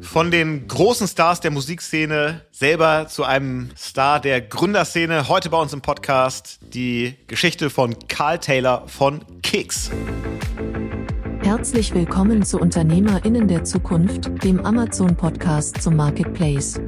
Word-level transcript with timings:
Von 0.00 0.30
den 0.30 0.68
großen 0.68 1.08
Stars 1.08 1.40
der 1.40 1.50
Musikszene 1.50 2.42
selber 2.50 3.06
zu 3.08 3.24
einem 3.24 3.70
Star 3.76 4.20
der 4.20 4.40
Gründerszene. 4.40 5.28
Heute 5.28 5.50
bei 5.50 5.58
uns 5.58 5.72
im 5.72 5.80
Podcast 5.80 6.58
die 6.74 7.16
Geschichte 7.26 7.70
von 7.70 7.96
Carl 8.08 8.38
Taylor 8.38 8.86
von 8.88 9.24
Kicks. 9.42 9.90
Herzlich 11.42 11.94
willkommen 11.94 12.42
zu 12.42 12.58
UnternehmerInnen 12.58 13.48
der 13.48 13.64
Zukunft, 13.64 14.30
dem 14.44 14.64
Amazon-Podcast 14.64 15.80
zum 15.80 15.96
Marketplace. 15.96 16.80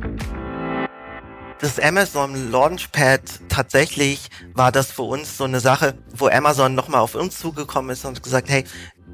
Das 1.60 1.80
Amazon 1.80 2.52
Launchpad 2.52 3.20
tatsächlich 3.48 4.28
war 4.54 4.70
das 4.70 4.92
für 4.92 5.02
uns 5.02 5.36
so 5.36 5.44
eine 5.44 5.58
Sache, 5.58 5.94
wo 6.14 6.28
Amazon 6.28 6.74
nochmal 6.74 7.00
auf 7.00 7.16
uns 7.16 7.38
zugekommen 7.38 7.90
ist 7.90 8.04
und 8.04 8.22
gesagt, 8.22 8.48
hey, 8.48 8.64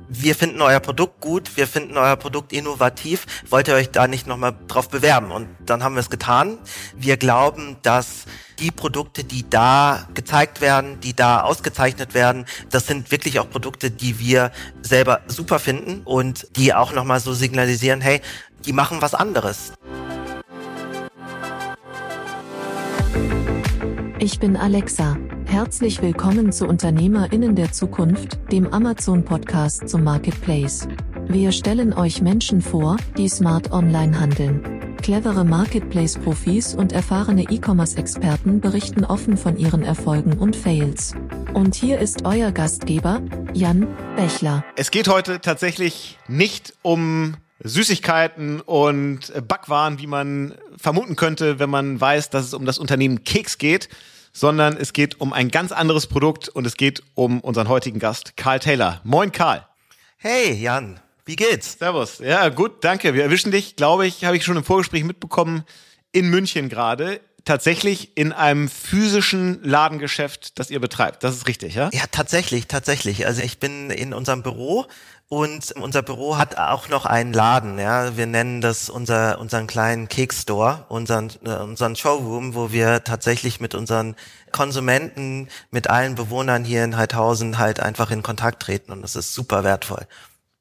wir 0.09 0.35
finden 0.35 0.61
euer 0.61 0.81
Produkt 0.81 1.21
gut, 1.21 1.57
wir 1.57 1.67
finden 1.67 1.97
euer 1.97 2.17
Produkt 2.17 2.53
innovativ, 2.53 3.27
wollt 3.49 3.69
ihr 3.69 3.75
euch 3.75 3.91
da 3.91 4.07
nicht 4.07 4.27
nochmal 4.27 4.55
drauf 4.69 4.89
bewerben? 4.89 5.31
Und 5.31 5.49
dann 5.65 5.83
haben 5.83 5.95
wir 5.95 6.01
es 6.01 6.11
getan. 6.11 6.59
Wir 6.95 7.17
glauben, 7.17 7.77
dass 7.83 8.25
die 8.59 8.71
Produkte, 8.71 9.25
die 9.25 9.49
da 9.49 10.07
gezeigt 10.15 10.61
werden, 10.61 11.01
die 11.01 11.15
da 11.15 11.41
ausgezeichnet 11.41 12.15
werden, 12.15 12.47
das 12.71 12.87
sind 12.87 13.11
wirklich 13.11 13.41
auch 13.41 13.51
Produkte, 13.51 13.91
die 13.91 14.19
wir 14.19 14.53
selber 14.83 15.21
super 15.27 15.59
finden 15.59 16.03
und 16.05 16.47
die 16.57 16.75
auch 16.75 16.93
nochmal 16.93 17.21
so 17.21 17.33
signalisieren, 17.33 18.01
hey, 18.01 18.21
die 18.65 18.73
machen 18.73 19.03
was 19.03 19.15
anderes. 19.15 19.73
Ich 24.25 24.39
bin 24.39 24.57
Alexa. 24.57 25.19
Herzlich 25.45 26.01
willkommen 26.01 26.51
zu 26.51 26.67
Unternehmerinnen 26.67 27.55
der 27.55 27.73
Zukunft, 27.73 28.39
dem 28.51 28.73
Amazon-Podcast 28.73 29.87
zum 29.87 30.03
Marketplace. 30.03 30.89
Wir 31.29 31.53
stellen 31.53 31.93
euch 31.93 32.23
Menschen 32.23 32.63
vor, 32.63 32.97
die 33.19 33.29
smart 33.29 33.71
online 33.71 34.19
handeln. 34.19 34.97
Clevere 35.03 35.45
Marketplace-Profis 35.45 36.75
und 36.75 36.95
erfahrene 36.95 37.43
E-Commerce-Experten 37.43 38.63
berichten 38.63 39.05
offen 39.05 39.37
von 39.37 39.59
ihren 39.59 39.83
Erfolgen 39.83 40.39
und 40.39 40.57
Fails. 40.57 41.13
Und 41.53 41.75
hier 41.75 41.99
ist 41.99 42.25
euer 42.25 42.51
Gastgeber, 42.51 43.21
Jan 43.53 43.87
Bechler. 44.17 44.65
Es 44.77 44.91
geht 44.91 45.07
heute 45.07 45.43
tatsächlich 45.43 46.19
nicht 46.29 46.73
um 46.81 47.37
Süßigkeiten 47.63 48.63
und 48.63 49.33
Backwaren, 49.47 49.99
wie 49.99 50.07
man 50.07 50.55
vermuten 50.79 51.15
könnte, 51.15 51.59
wenn 51.59 51.69
man 51.69 52.01
weiß, 52.01 52.31
dass 52.31 52.47
es 52.47 52.55
um 52.55 52.65
das 52.65 52.79
Unternehmen 52.79 53.25
Keks 53.25 53.59
geht, 53.59 53.91
sondern 54.35 54.77
es 54.77 54.93
geht 54.93 55.21
um 55.21 55.33
ein 55.33 55.49
ganz 55.49 55.73
anderes 55.73 56.07
Produkt 56.07 56.51
und 56.51 56.67
es 56.67 56.77
geht 56.77 57.03
um 57.15 57.41
unseren 57.41 57.69
heutigen 57.69 58.01
Gast, 58.01 58.37
Karl 58.37 58.59
Taylor. 58.59 59.01
Moin, 59.05 59.33
Karl. 59.33 59.67
Hey, 60.19 60.53
Jan. 60.53 61.01
Wie 61.25 61.37
geht's? 61.37 61.79
Servus. 61.79 62.19
Ja, 62.19 62.51
gut, 62.51 62.85
danke. 62.85 63.15
Wir 63.15 63.23
erwischen 63.23 63.53
dich, 63.53 63.77
glaube 63.77 64.07
ich, 64.07 64.25
habe 64.25 64.37
ich 64.37 64.45
schon 64.45 64.57
im 64.57 64.65
Vorgespräch 64.65 65.05
mitbekommen, 65.05 65.65
in 66.13 66.29
München 66.29 66.69
gerade. 66.69 67.21
Tatsächlich 67.45 68.17
in 68.17 68.33
einem 68.33 68.69
physischen 68.71 69.63
Ladengeschäft, 69.63 70.59
das 70.59 70.71
ihr 70.71 70.81
betreibt. 70.81 71.25
Das 71.25 71.35
ist 71.35 71.47
richtig, 71.47 71.75
ja? 71.75 71.91
Ja, 71.93 72.05
tatsächlich, 72.11 72.69
tatsächlich. 72.69 73.27
Also 73.27 73.43
ich 73.43 73.59
bin 73.59 73.91
in 73.91 74.15
unserem 74.15 74.43
Büro 74.43 74.87
und 75.29 75.73
unser 75.73 76.03
Büro 76.03 76.39
hat 76.39 76.57
auch 76.57 76.89
noch 76.89 77.07
einen 77.07 77.33
Laden, 77.33 77.79
ja. 77.79 78.17
Wir 78.17 78.27
nennen 78.27 78.61
das 78.61 78.89
unser, 78.89 79.39
unseren 79.41 79.67
kleinen 79.67 80.09
Kekstore, 80.09 80.87
unseren, 80.89 81.31
äh, 81.45 81.51
unseren 81.51 81.97
Showroom, 81.97 82.55
wo 82.55 82.73
wir 82.73 83.05
tatsächlich 83.05 83.61
mit 83.61 83.75
unseren 83.75 84.17
Konsumenten, 84.53 85.49
mit 85.71 85.91
allen 85.91 86.15
Bewohnern 86.15 86.65
hier 86.65 86.85
in 86.85 86.97
Heidhausen 86.97 87.59
halt 87.59 87.81
einfach 87.81 88.11
in 88.11 88.23
Kontakt 88.23 88.63
treten 88.63 88.93
und 88.93 89.03
das 89.03 89.17
ist 89.17 89.35
super 89.35 89.65
wertvoll. 89.65 90.07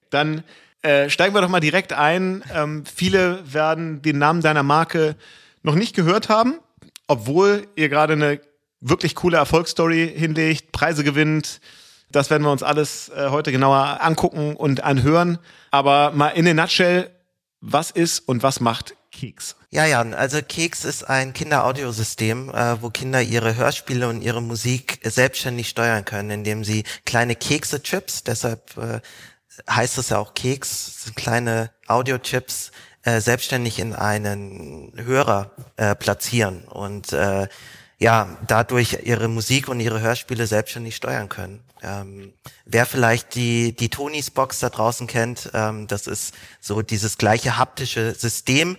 Dann 0.09 0.43
äh, 0.81 1.09
steigen 1.09 1.33
wir 1.33 1.41
doch 1.41 1.49
mal 1.49 1.59
direkt 1.59 1.93
ein. 1.93 2.43
Ähm, 2.53 2.83
viele 2.85 3.41
werden 3.53 4.01
den 4.01 4.17
Namen 4.17 4.41
deiner 4.41 4.63
Marke 4.63 5.15
noch 5.61 5.75
nicht 5.75 5.95
gehört 5.95 6.29
haben, 6.29 6.59
obwohl 7.07 7.67
ihr 7.75 7.89
gerade 7.89 8.13
eine 8.13 8.41
wirklich 8.79 9.15
coole 9.15 9.37
Erfolgsstory 9.37 10.11
hinlegt, 10.15 10.71
Preise 10.71 11.03
gewinnt, 11.03 11.61
das 12.11 12.29
werden 12.29 12.43
wir 12.43 12.51
uns 12.51 12.63
alles 12.63 13.09
äh, 13.09 13.29
heute 13.29 13.51
genauer 13.51 13.99
angucken 14.01 14.55
und 14.55 14.83
anhören. 14.83 15.39
Aber 15.71 16.11
mal 16.11 16.29
in 16.29 16.47
a 16.47 16.53
nutshell, 16.53 17.09
was 17.59 17.91
ist 17.91 18.19
und 18.19 18.43
was 18.43 18.59
macht 18.59 18.95
Keks? 19.11 19.55
Ja, 19.69 19.85
Jan, 19.85 20.13
also 20.13 20.39
Keks 20.41 20.85
ist 20.85 21.03
ein 21.09 21.33
Kinderaudiosystem, 21.33 22.49
äh, 22.49 22.81
wo 22.81 22.89
Kinder 22.89 23.21
ihre 23.21 23.55
Hörspiele 23.55 24.07
und 24.07 24.21
ihre 24.21 24.41
Musik 24.41 24.99
selbstständig 25.03 25.69
steuern 25.69 26.05
können, 26.05 26.29
indem 26.29 26.63
sie 26.63 26.83
kleine 27.05 27.35
Kekse-Chips, 27.35 28.23
deshalb 28.23 28.77
äh, 28.77 28.99
heißt 29.69 29.97
es 29.97 30.09
ja 30.09 30.19
auch 30.19 30.33
Keks, 30.33 31.11
kleine 31.15 31.71
Audio-Chips, 31.87 32.71
äh, 33.03 33.19
selbstständig 33.21 33.79
in 33.79 33.93
einen 33.93 34.93
Hörer 34.95 35.51
äh, 35.77 35.95
platzieren 35.95 36.63
und 36.65 37.13
äh, 37.13 37.47
ja, 37.99 38.37
dadurch 38.47 38.99
ihre 39.03 39.27
Musik 39.27 39.69
und 39.69 39.79
ihre 39.79 40.01
Hörspiele 40.01 40.47
selbstständig 40.47 40.95
steuern 40.95 41.29
können. 41.29 41.63
Ähm, 41.81 42.33
wer 42.65 42.85
vielleicht 42.85 43.35
die, 43.35 43.73
die 43.75 43.89
Tonys 43.89 44.31
Box 44.31 44.59
da 44.59 44.69
draußen 44.69 45.07
kennt, 45.07 45.51
ähm, 45.53 45.87
das 45.87 46.07
ist 46.07 46.33
so 46.59 46.81
dieses 46.81 47.17
gleiche 47.17 47.57
haptische 47.57 48.13
System. 48.13 48.77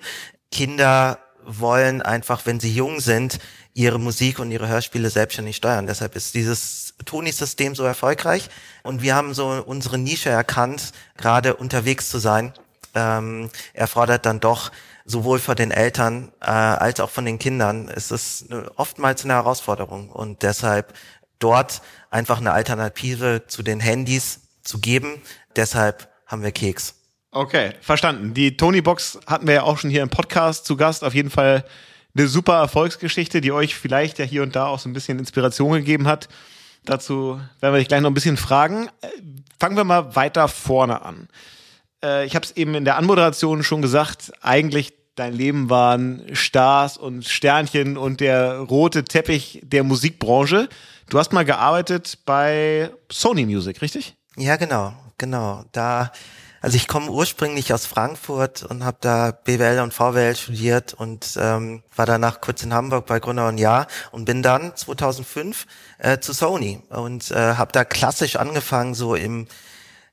Kinder 0.50 1.18
wollen 1.44 2.02
einfach, 2.02 2.46
wenn 2.46 2.60
sie 2.60 2.74
jung 2.74 3.00
sind, 3.00 3.38
ihre 3.74 3.98
Musik 3.98 4.38
und 4.38 4.50
ihre 4.50 4.68
Hörspiele 4.68 5.10
selbstständig 5.10 5.56
steuern. 5.56 5.86
Deshalb 5.86 6.16
ist 6.16 6.34
dieses 6.34 6.94
Tony-System 7.04 7.74
so 7.74 7.84
erfolgreich. 7.84 8.48
Und 8.82 9.02
wir 9.02 9.14
haben 9.14 9.34
so 9.34 9.48
unsere 9.66 9.98
Nische 9.98 10.30
erkannt, 10.30 10.92
gerade 11.16 11.56
unterwegs 11.56 12.08
zu 12.08 12.18
sein. 12.18 12.54
Ähm, 12.94 13.50
erfordert 13.72 14.24
dann 14.26 14.40
doch 14.40 14.70
sowohl 15.04 15.38
von 15.38 15.56
den 15.56 15.70
Eltern 15.70 16.32
äh, 16.40 16.46
als 16.46 17.00
auch 17.00 17.10
von 17.10 17.24
den 17.24 17.38
Kindern 17.38 17.88
ist 17.88 18.10
es 18.10 18.46
oftmals 18.76 19.24
eine 19.24 19.34
Herausforderung. 19.34 20.08
Und 20.10 20.42
deshalb 20.42 20.94
dort 21.38 21.82
einfach 22.10 22.38
eine 22.38 22.52
Alternative 22.52 23.44
zu 23.46 23.62
den 23.62 23.80
Handys 23.80 24.40
zu 24.62 24.78
geben. 24.78 25.20
Deshalb 25.56 26.08
haben 26.26 26.42
wir 26.42 26.52
Keks. 26.52 26.94
Okay, 27.30 27.72
verstanden. 27.80 28.32
Die 28.32 28.56
Tony 28.56 28.80
Box 28.80 29.18
hatten 29.26 29.46
wir 29.46 29.54
ja 29.54 29.62
auch 29.64 29.78
schon 29.78 29.90
hier 29.90 30.02
im 30.02 30.08
Podcast 30.08 30.66
zu 30.66 30.76
Gast. 30.76 31.02
Auf 31.02 31.14
jeden 31.14 31.30
Fall 31.30 31.64
eine 32.16 32.28
super 32.28 32.54
Erfolgsgeschichte, 32.58 33.40
die 33.40 33.52
euch 33.52 33.74
vielleicht 33.74 34.18
ja 34.18 34.24
hier 34.24 34.42
und 34.42 34.54
da 34.54 34.66
auch 34.66 34.78
so 34.78 34.88
ein 34.88 34.92
bisschen 34.92 35.18
Inspiration 35.18 35.72
gegeben 35.72 36.06
hat. 36.06 36.28
Dazu 36.84 37.40
werden 37.60 37.74
wir 37.74 37.78
dich 37.78 37.88
gleich 37.88 38.02
noch 38.02 38.10
ein 38.10 38.14
bisschen 38.14 38.36
fragen. 38.36 38.88
Äh, 39.00 39.08
fangen 39.58 39.76
wir 39.76 39.84
mal 39.84 40.14
weiter 40.14 40.48
vorne 40.48 41.02
an. 41.02 41.28
Äh, 42.04 42.26
ich 42.26 42.36
habe 42.36 42.44
es 42.44 42.56
eben 42.56 42.74
in 42.74 42.84
der 42.84 42.96
Anmoderation 42.96 43.62
schon 43.62 43.82
gesagt. 43.82 44.32
Eigentlich 44.42 44.92
dein 45.16 45.32
Leben 45.32 45.70
waren 45.70 46.24
Stars 46.32 46.96
und 46.96 47.24
Sternchen 47.24 47.96
und 47.96 48.20
der 48.20 48.58
rote 48.58 49.04
Teppich 49.04 49.60
der 49.62 49.84
Musikbranche. 49.84 50.68
Du 51.08 51.18
hast 51.18 51.32
mal 51.32 51.44
gearbeitet 51.44 52.18
bei 52.26 52.90
Sony 53.10 53.46
Music, 53.46 53.80
richtig? 53.82 54.16
Ja, 54.36 54.56
genau, 54.56 54.92
genau. 55.18 55.64
Da, 55.70 56.10
also 56.60 56.76
ich 56.76 56.88
komme 56.88 57.10
ursprünglich 57.10 57.72
aus 57.72 57.86
Frankfurt 57.86 58.64
und 58.64 58.84
habe 58.84 58.96
da 59.00 59.30
BWL 59.30 59.80
und 59.80 59.94
VWL 59.94 60.34
studiert 60.34 60.94
und 60.94 61.38
ähm, 61.38 61.84
war 61.94 62.06
danach 62.06 62.40
kurz 62.40 62.64
in 62.64 62.74
Hamburg 62.74 63.06
bei 63.06 63.20
Gründer 63.20 63.46
und 63.48 63.58
Jahr 63.58 63.86
und 64.10 64.24
bin 64.24 64.42
dann 64.42 64.74
2005 64.74 65.66
äh, 65.98 66.18
zu 66.18 66.32
Sony 66.32 66.82
und 66.88 67.30
äh, 67.30 67.54
habe 67.54 67.70
da 67.70 67.84
klassisch 67.84 68.34
angefangen 68.36 68.94
so 68.94 69.14
im 69.14 69.46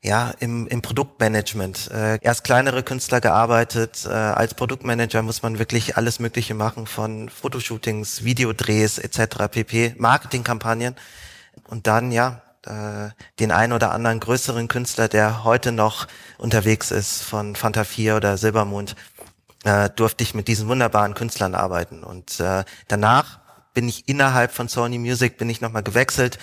ja, 0.03 0.31
im, 0.39 0.67
im 0.67 0.81
Produktmanagement. 0.81 1.91
Äh, 1.91 2.19
erst 2.21 2.43
kleinere 2.43 2.81
Künstler 2.81 3.21
gearbeitet. 3.21 4.05
Äh, 4.05 4.09
als 4.09 4.55
Produktmanager 4.55 5.21
muss 5.21 5.43
man 5.43 5.59
wirklich 5.59 5.95
alles 5.95 6.19
Mögliche 6.19 6.55
machen, 6.55 6.87
von 6.87 7.29
Fotoshootings, 7.29 8.23
Videodrehs 8.23 8.97
etc. 8.97 9.47
pp, 9.51 9.95
Marketingkampagnen. 9.97 10.95
Und 11.67 11.85
dann, 11.85 12.11
ja, 12.11 12.41
äh, 12.65 13.09
den 13.39 13.51
ein 13.51 13.73
oder 13.73 13.91
anderen 13.91 14.19
größeren 14.19 14.67
Künstler, 14.67 15.07
der 15.07 15.43
heute 15.43 15.71
noch 15.71 16.07
unterwegs 16.39 16.89
ist, 16.89 17.21
von 17.21 17.55
Fanta 17.55 17.83
4 17.83 18.15
oder 18.15 18.37
Silbermond, 18.37 18.95
äh, 19.65 19.89
durfte 19.91 20.23
ich 20.23 20.33
mit 20.33 20.47
diesen 20.47 20.67
wunderbaren 20.67 21.13
Künstlern 21.13 21.53
arbeiten. 21.53 22.03
Und 22.03 22.39
äh, 22.39 22.63
danach 22.87 23.39
bin 23.75 23.87
ich 23.87 24.09
innerhalb 24.09 24.51
von 24.51 24.67
Sony 24.67 24.97
Music, 24.97 25.37
bin 25.37 25.49
ich 25.49 25.61
nochmal 25.61 25.83
gewechselt 25.83 26.39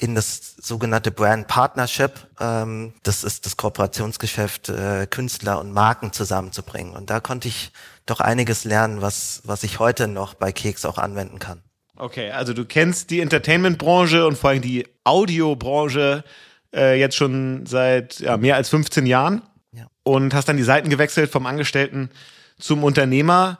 in 0.00 0.14
das 0.14 0.56
sogenannte 0.56 1.10
Brand 1.10 1.46
Partnership. 1.46 2.12
Ähm, 2.40 2.94
das 3.02 3.22
ist 3.22 3.44
das 3.44 3.56
Kooperationsgeschäft, 3.56 4.70
äh, 4.70 5.06
Künstler 5.08 5.60
und 5.60 5.72
Marken 5.72 6.12
zusammenzubringen. 6.12 6.96
Und 6.96 7.10
da 7.10 7.20
konnte 7.20 7.48
ich 7.48 7.70
doch 8.06 8.20
einiges 8.20 8.64
lernen, 8.64 9.02
was, 9.02 9.42
was 9.44 9.62
ich 9.62 9.78
heute 9.78 10.08
noch 10.08 10.34
bei 10.34 10.52
Keks 10.52 10.84
auch 10.86 10.98
anwenden 10.98 11.38
kann. 11.38 11.62
Okay, 11.96 12.30
also 12.30 12.54
du 12.54 12.64
kennst 12.64 13.10
die 13.10 13.20
Entertainment-Branche 13.20 14.26
und 14.26 14.38
vor 14.38 14.50
allem 14.50 14.62
die 14.62 14.88
Audiobranche 15.04 16.24
äh, 16.74 16.98
jetzt 16.98 17.16
schon 17.16 17.66
seit 17.66 18.20
ja, 18.20 18.38
mehr 18.38 18.56
als 18.56 18.70
15 18.70 19.04
Jahren 19.04 19.42
ja. 19.72 19.86
und 20.02 20.32
hast 20.32 20.48
dann 20.48 20.56
die 20.56 20.62
Seiten 20.62 20.88
gewechselt 20.88 21.30
vom 21.30 21.44
Angestellten 21.44 22.08
zum 22.58 22.84
Unternehmer. 22.84 23.58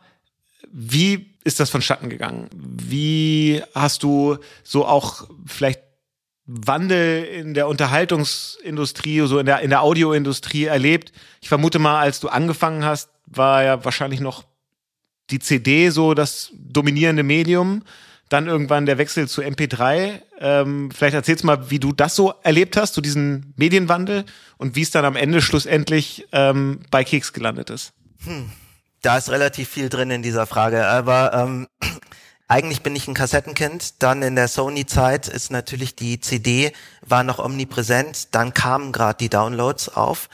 Wie 0.72 1.34
ist 1.44 1.60
das 1.60 1.68
vonstatten 1.68 2.08
gegangen? 2.08 2.48
Wie 2.54 3.62
hast 3.74 4.02
du 4.02 4.38
so 4.62 4.86
auch 4.86 5.28
vielleicht 5.44 5.89
Wandel 6.52 7.24
in 7.24 7.54
der 7.54 7.68
Unterhaltungsindustrie, 7.68 9.20
so 9.26 9.38
in 9.38 9.46
der, 9.46 9.60
in 9.60 9.70
der 9.70 9.82
Audioindustrie 9.82 10.64
erlebt. 10.64 11.12
Ich 11.40 11.48
vermute 11.48 11.78
mal, 11.78 12.00
als 12.00 12.18
du 12.18 12.28
angefangen 12.28 12.84
hast, 12.84 13.10
war 13.26 13.62
ja 13.62 13.84
wahrscheinlich 13.84 14.20
noch 14.20 14.44
die 15.30 15.38
CD 15.38 15.90
so 15.90 16.14
das 16.14 16.50
dominierende 16.54 17.22
Medium. 17.22 17.82
Dann 18.28 18.46
irgendwann 18.46 18.86
der 18.86 18.98
Wechsel 18.98 19.28
zu 19.28 19.42
MP3. 19.42 20.20
Ähm, 20.40 20.90
vielleicht 20.90 21.14
erzählst 21.14 21.42
du 21.42 21.46
mal, 21.46 21.70
wie 21.70 21.78
du 21.78 21.92
das 21.92 22.16
so 22.16 22.34
erlebt 22.42 22.76
hast, 22.76 22.94
so 22.94 23.00
diesen 23.00 23.52
Medienwandel 23.56 24.24
und 24.56 24.76
wie 24.76 24.82
es 24.82 24.90
dann 24.90 25.04
am 25.04 25.16
Ende 25.16 25.42
schlussendlich 25.42 26.26
ähm, 26.32 26.80
bei 26.90 27.04
Keks 27.04 27.32
gelandet 27.32 27.70
ist. 27.70 27.92
Hm. 28.24 28.50
Da 29.02 29.16
ist 29.16 29.30
relativ 29.30 29.68
viel 29.68 29.88
drin 29.88 30.10
in 30.10 30.22
dieser 30.22 30.46
Frage, 30.46 30.86
aber 30.86 31.32
ähm, 31.32 31.68
eigentlich 32.50 32.82
bin 32.82 32.96
ich 32.96 33.06
ein 33.06 33.14
Kassettenkind. 33.14 34.02
Dann 34.02 34.22
in 34.22 34.34
der 34.34 34.48
Sony-Zeit 34.48 35.28
ist 35.28 35.52
natürlich 35.52 35.94
die 35.94 36.20
CD 36.20 36.72
war 37.00 37.22
noch 37.22 37.38
omnipräsent. 37.38 38.34
Dann 38.34 38.52
kamen 38.52 38.90
gerade 38.90 39.18
die 39.18 39.28
Downloads 39.28 39.88
auf 39.90 40.28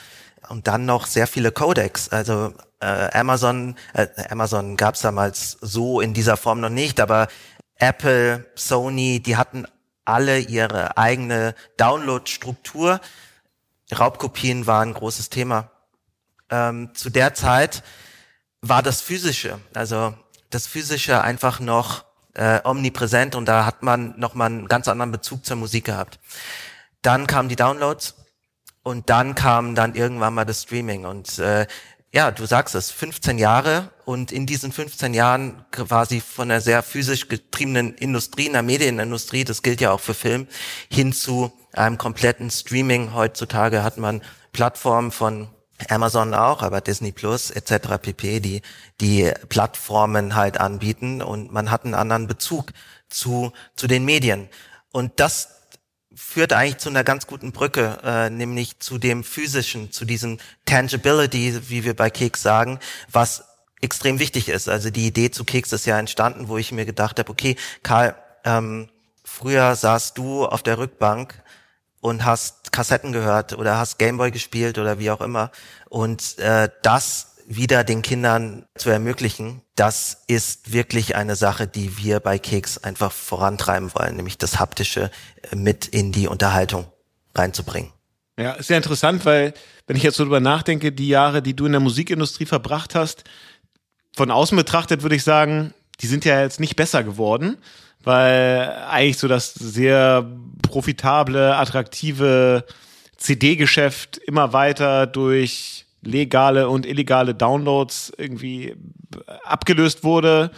und 0.48 0.66
dann 0.66 0.86
noch 0.86 1.06
sehr 1.06 1.26
viele 1.26 1.52
Codecs. 1.52 2.08
Also 2.08 2.54
äh, 2.80 3.10
Amazon, 3.12 3.76
äh, 3.92 4.06
Amazon 4.30 4.78
gab 4.78 4.94
es 4.94 5.02
damals 5.02 5.58
so 5.60 6.00
in 6.00 6.14
dieser 6.14 6.38
Form 6.38 6.60
noch 6.60 6.70
nicht, 6.70 7.00
aber 7.00 7.28
Apple, 7.76 8.46
Sony, 8.54 9.20
die 9.20 9.36
hatten 9.36 9.66
alle 10.06 10.38
ihre 10.38 10.96
eigene 10.96 11.54
Download-Struktur. 11.76 12.98
Raubkopien 13.92 14.66
waren 14.66 14.88
ein 14.88 14.94
großes 14.94 15.28
Thema. 15.28 15.70
Ähm, 16.48 16.94
zu 16.94 17.10
der 17.10 17.34
Zeit 17.34 17.82
war 18.62 18.82
das 18.82 19.02
Physische, 19.02 19.60
also 19.74 20.14
das 20.48 20.66
Physische 20.66 21.20
einfach 21.20 21.60
noch 21.60 22.06
äh, 22.37 22.61
omnipräsent 22.65 23.35
und 23.35 23.47
da 23.47 23.67
hat 23.67 23.83
man 23.83 24.15
nochmal 24.19 24.49
einen 24.49 24.69
ganz 24.69 24.88
anderen 24.88 25.12
Bezug 25.12 25.44
zur 25.44 25.56
Musik 25.56 25.87
gehabt. 25.87 26.19
Dann 27.03 27.27
kamen 27.27 27.49
die 27.49 27.56
Downloads 27.56 28.15
und 28.83 29.11
dann 29.11 29.35
kam 29.35 29.75
dann 29.75 29.94
irgendwann 29.94 30.35
mal 30.35 30.44
das 30.44 30.62
Streaming 30.62 31.05
und 31.05 31.38
äh, 31.38 31.67
ja, 32.12 32.31
du 32.31 32.47
sagst 32.47 32.75
es, 32.75 32.91
15 32.91 33.37
Jahre 33.37 33.91
und 34.05 34.33
in 34.33 34.47
diesen 34.47 34.73
15 34.73 35.12
Jahren 35.12 35.67
quasi 35.71 36.21
von 36.21 36.50
einer 36.50 36.61
sehr 36.61 36.83
physisch 36.83 37.29
getriebenen 37.29 37.94
Industrie, 37.94 38.49
einer 38.49 38.62
Medienindustrie, 38.62 39.44
das 39.44 39.62
gilt 39.62 39.81
ja 39.83 39.91
auch 39.91 40.00
für 40.00 40.15
Film, 40.15 40.47
hin 40.91 41.12
zu 41.12 41.53
einem 41.73 41.99
kompletten 41.99 42.50
Streaming. 42.50 43.12
Heutzutage 43.12 43.83
hat 43.83 43.99
man 43.99 44.23
Plattformen 44.53 45.11
von 45.11 45.49
Amazon 45.88 46.34
auch, 46.34 46.62
aber 46.62 46.81
Disney 46.81 47.12
Plus 47.12 47.50
etc. 47.50 47.99
pp, 48.00 48.40
die 48.40 48.62
die 49.00 49.32
Plattformen 49.49 50.34
halt 50.34 50.58
anbieten 50.58 51.23
und 51.23 51.52
man 51.52 51.70
hat 51.70 51.84
einen 51.84 51.94
anderen 51.94 52.26
Bezug 52.26 52.73
zu 53.08 53.52
zu 53.75 53.87
den 53.87 54.05
Medien 54.05 54.49
und 54.93 55.12
das 55.17 55.56
führt 56.14 56.55
eigentlich 56.55 56.78
zu 56.78 56.88
einer 56.88 57.05
ganz 57.05 57.26
guten 57.26 57.52
Brücke, 57.52 57.99
äh, 58.02 58.31
nämlich 58.31 58.78
zu 58.81 58.96
dem 58.96 59.23
physischen, 59.23 59.93
zu 59.93 60.06
diesem 60.06 60.38
Tangibility, 60.64 61.69
wie 61.69 61.84
wir 61.84 61.94
bei 61.94 62.08
Keks 62.08 62.40
sagen, 62.40 62.81
was 63.12 63.44
extrem 63.82 64.19
wichtig 64.19 64.49
ist. 64.49 64.69
Also 64.69 64.88
die 64.90 65.06
Idee 65.06 65.31
zu 65.31 65.44
Keks 65.44 65.73
ist 65.73 65.84
ja 65.84 65.99
entstanden, 65.99 66.49
wo 66.49 66.56
ich 66.56 66.73
mir 66.73 66.87
gedacht 66.87 67.19
habe, 67.19 67.31
okay, 67.31 67.56
Karl, 67.82 68.17
ähm, 68.44 68.88
früher 69.25 69.76
saßt 69.76 70.17
du 70.17 70.46
auf 70.46 70.62
der 70.62 70.78
Rückbank 70.78 71.34
und 72.06 72.25
hast 72.25 72.73
Kassetten 72.73 73.12
gehört 73.12 73.53
oder 73.53 73.79
hast 73.79 73.99
Gameboy 73.99 74.31
gespielt 74.31 74.79
oder 74.79 74.99
wie 75.00 75.11
auch 75.11 75.20
immer. 75.20 75.50
Und 75.88 76.38
äh, 76.38 76.69
das 76.82 77.35
wieder 77.49 77.82
den 77.82 78.03
Kindern 78.03 78.64
zu 78.76 78.91
ermöglichen, 78.91 79.62
das 79.75 80.23
ist 80.29 80.73
wirklich 80.73 81.17
eine 81.17 81.35
Sache, 81.35 81.67
die 81.67 81.99
wir 81.99 82.20
bei 82.20 82.38
Keks 82.38 82.79
einfach 82.79 83.11
vorantreiben 83.11 83.93
wollen, 83.94 84.17
nämlich 84.17 84.38
das 84.38 84.61
Haptische 84.61 85.11
äh, 85.50 85.56
mit 85.56 85.87
in 85.87 86.12
die 86.12 86.29
Unterhaltung 86.29 86.87
reinzubringen. 87.35 87.93
Ja, 88.38 88.52
ist 88.52 88.70
ja 88.70 88.76
interessant, 88.76 89.25
weil 89.25 89.55
wenn 89.88 89.97
ich 89.97 90.02
jetzt 90.02 90.17
so 90.17 90.25
drüber 90.25 90.41
nachdenke, 90.41 90.93
die 90.93 91.09
Jahre, 91.09 91.43
die 91.43 91.55
du 91.55 91.67
in 91.67 91.73
der 91.73 91.81
Musikindustrie 91.81 92.47
verbracht 92.47 92.94
hast, 92.94 93.25
von 94.14 94.31
außen 94.31 94.56
betrachtet 94.56 95.02
würde 95.02 95.17
ich 95.17 95.25
sagen, 95.25 95.75
die 96.00 96.06
sind 96.06 96.25
ja 96.25 96.41
jetzt 96.41 96.61
nicht 96.61 96.76
besser 96.76 97.02
geworden, 97.02 97.56
weil 98.06 98.85
eigentlich 98.88 99.19
so 99.19 99.26
das 99.26 99.53
sehr 99.53 100.25
profitable, 100.62 101.56
attraktive 101.56 102.64
CD-Geschäft 103.17 104.19
immer 104.19 104.53
weiter 104.53 105.08
durch 105.08 105.87
legale 106.03 106.69
und 106.69 106.87
illegale 106.87 107.35
Downloads 107.35 108.12
irgendwie 108.17 108.76
abgelöst 109.43 110.05
wurde. 110.05 110.53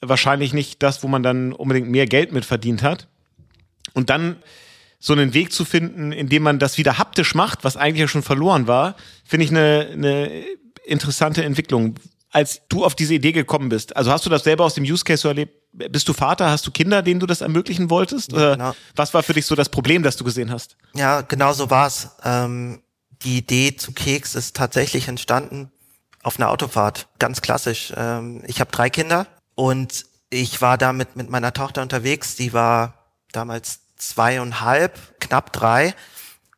Wahrscheinlich 0.00 0.52
nicht 0.52 0.82
das, 0.82 1.04
wo 1.04 1.08
man 1.08 1.22
dann 1.22 1.52
unbedingt 1.52 1.88
mehr 1.88 2.06
Geld 2.06 2.32
mit 2.32 2.44
verdient 2.44 2.82
hat. 2.82 3.06
Und 3.94 4.10
dann 4.10 4.34
so 4.98 5.12
einen 5.12 5.34
Weg 5.34 5.52
zu 5.52 5.64
finden, 5.64 6.10
in 6.10 6.28
dem 6.28 6.42
man 6.42 6.58
das 6.58 6.78
wieder 6.78 6.98
haptisch 6.98 7.32
macht, 7.36 7.62
was 7.62 7.76
eigentlich 7.76 8.00
ja 8.00 8.08
schon 8.08 8.24
verloren 8.24 8.66
war, 8.66 8.96
finde 9.24 9.44
ich 9.44 9.52
eine, 9.52 9.88
eine 9.92 10.44
interessante 10.84 11.44
Entwicklung. 11.44 11.94
Als 12.30 12.60
du 12.68 12.84
auf 12.84 12.94
diese 12.94 13.14
Idee 13.14 13.32
gekommen 13.32 13.70
bist, 13.70 13.96
also 13.96 14.12
hast 14.12 14.26
du 14.26 14.30
das 14.30 14.44
selber 14.44 14.64
aus 14.64 14.74
dem 14.74 14.84
Use 14.84 15.04
Case 15.04 15.22
so 15.22 15.28
erlebt, 15.28 15.54
bist 15.72 16.08
du 16.08 16.12
Vater? 16.12 16.50
Hast 16.50 16.66
du 16.66 16.70
Kinder, 16.70 17.02
denen 17.02 17.20
du 17.20 17.26
das 17.26 17.40
ermöglichen 17.40 17.90
wolltest? 17.90 18.32
Oder 18.32 18.52
genau. 18.52 18.74
was 18.96 19.14
war 19.14 19.22
für 19.22 19.32
dich 19.32 19.46
so 19.46 19.54
das 19.54 19.68
Problem, 19.68 20.02
das 20.02 20.16
du 20.16 20.24
gesehen 20.24 20.50
hast? 20.50 20.76
Ja, 20.94 21.22
genau 21.22 21.52
so 21.52 21.70
war's. 21.70 22.16
Ähm, 22.24 22.82
die 23.22 23.38
Idee 23.38 23.76
zu 23.76 23.92
Keks 23.92 24.34
ist 24.34 24.56
tatsächlich 24.56 25.08
entstanden 25.08 25.70
auf 26.22 26.38
einer 26.38 26.50
Autofahrt. 26.50 27.08
Ganz 27.18 27.40
klassisch. 27.40 27.92
Ähm, 27.96 28.42
ich 28.46 28.60
habe 28.60 28.70
drei 28.70 28.90
Kinder 28.90 29.26
und 29.54 30.04
ich 30.30 30.60
war 30.60 30.76
damit 30.78 31.16
mit 31.16 31.30
meiner 31.30 31.52
Tochter 31.52 31.82
unterwegs. 31.82 32.36
Die 32.36 32.52
war 32.52 33.06
damals 33.32 33.80
zweieinhalb, 33.96 35.20
knapp 35.20 35.52
drei. 35.52 35.94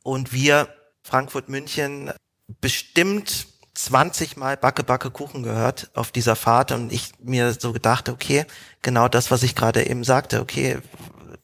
Und 0.03 0.33
wir, 0.33 0.69
Frankfurt, 1.03 1.49
München, 1.49 2.13
bestimmt 2.61 3.47
20 3.75 4.37
Mal 4.37 4.57
Backe, 4.57 4.83
Backe, 4.83 5.11
Kuchen 5.11 5.43
gehört 5.43 5.91
auf 5.95 6.11
dieser 6.11 6.37
Fahrt 6.37 6.73
und 6.73 6.93
ich 6.93 7.13
mir 7.23 7.53
so 7.53 7.73
gedacht, 7.73 8.09
okay, 8.09 8.45
genau 8.83 9.09
das, 9.09 9.31
was 9.31 9.43
ich 9.43 9.55
gerade 9.55 9.89
eben 9.89 10.05
sagte, 10.05 10.41
okay, 10.41 10.79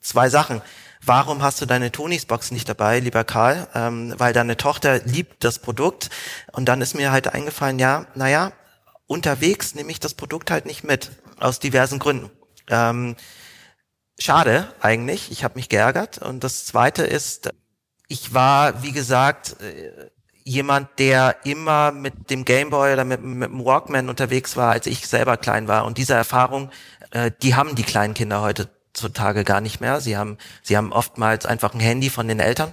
zwei 0.01 0.29
Sachen. 0.29 0.63
Warum 1.05 1.43
hast 1.43 1.61
du 1.61 1.67
deine 1.67 1.93
Tonys 1.93 2.27
Box 2.27 2.51
nicht 2.51 2.69
dabei, 2.69 2.99
lieber 2.99 3.23
Karl? 3.23 3.69
Ähm, 3.75 4.15
weil 4.19 4.33
deine 4.33 4.57
Tochter 4.57 5.05
liebt 5.05 5.45
das 5.45 5.61
Produkt. 5.61 6.11
Und 6.53 6.67
dann 6.67 6.81
ist 6.81 6.95
mir 6.95 7.13
halt 7.13 7.33
eingefallen, 7.33 7.79
ja, 7.79 8.07
naja, 8.15 8.53
unterwegs 9.07 9.75
nehme 9.75 9.93
ich 9.93 10.01
das 10.01 10.15
Produkt 10.15 10.51
halt 10.51 10.67
nicht 10.67 10.83
mit, 10.83 11.13
aus 11.39 11.61
diversen 11.61 12.01
Gründen. 12.01 12.31
Ähm, 12.69 13.15
schade 14.19 14.73
eigentlich, 14.81 15.31
ich 15.31 15.45
habe 15.45 15.55
mich 15.55 15.69
geärgert. 15.69 16.19
Und 16.19 16.43
das 16.43 16.65
Zweite 16.65 17.05
ist, 17.05 17.51
ich 18.09 18.35
war, 18.35 18.83
wie 18.83 18.93
gesagt, 18.93 19.61
äh, 19.61 20.11
jemand, 20.47 20.89
der 20.99 21.37
immer 21.45 21.91
mit 21.91 22.31
dem 22.31 22.45
Gameboy 22.45 22.93
oder 22.93 23.05
mit, 23.05 23.23
mit 23.23 23.51
dem 23.51 23.65
Walkman 23.65 24.09
unterwegs 24.09 24.57
war, 24.57 24.71
als 24.71 24.87
ich 24.87 25.07
selber 25.07 25.37
klein 25.37 25.67
war. 25.67 25.85
Und 25.85 25.99
diese 25.99 26.15
Erfahrung, 26.15 26.71
äh, 27.11 27.33
die 27.43 27.57
haben 27.57 27.75
die 27.75 27.83
kleinen 27.83 28.15
Kinder 28.15 28.41
heutzutage 28.41 29.43
gar 29.43 29.61
nicht 29.61 29.81
mehr. 29.81 30.01
Sie 30.01 30.17
haben, 30.17 30.39
sie 30.63 30.77
haben 30.77 30.93
oftmals 30.93 31.47
einfach 31.47 31.75
ein 31.75 31.81
Handy 31.81 32.11
von 32.11 32.29
den 32.29 32.39
Eltern 32.39 32.73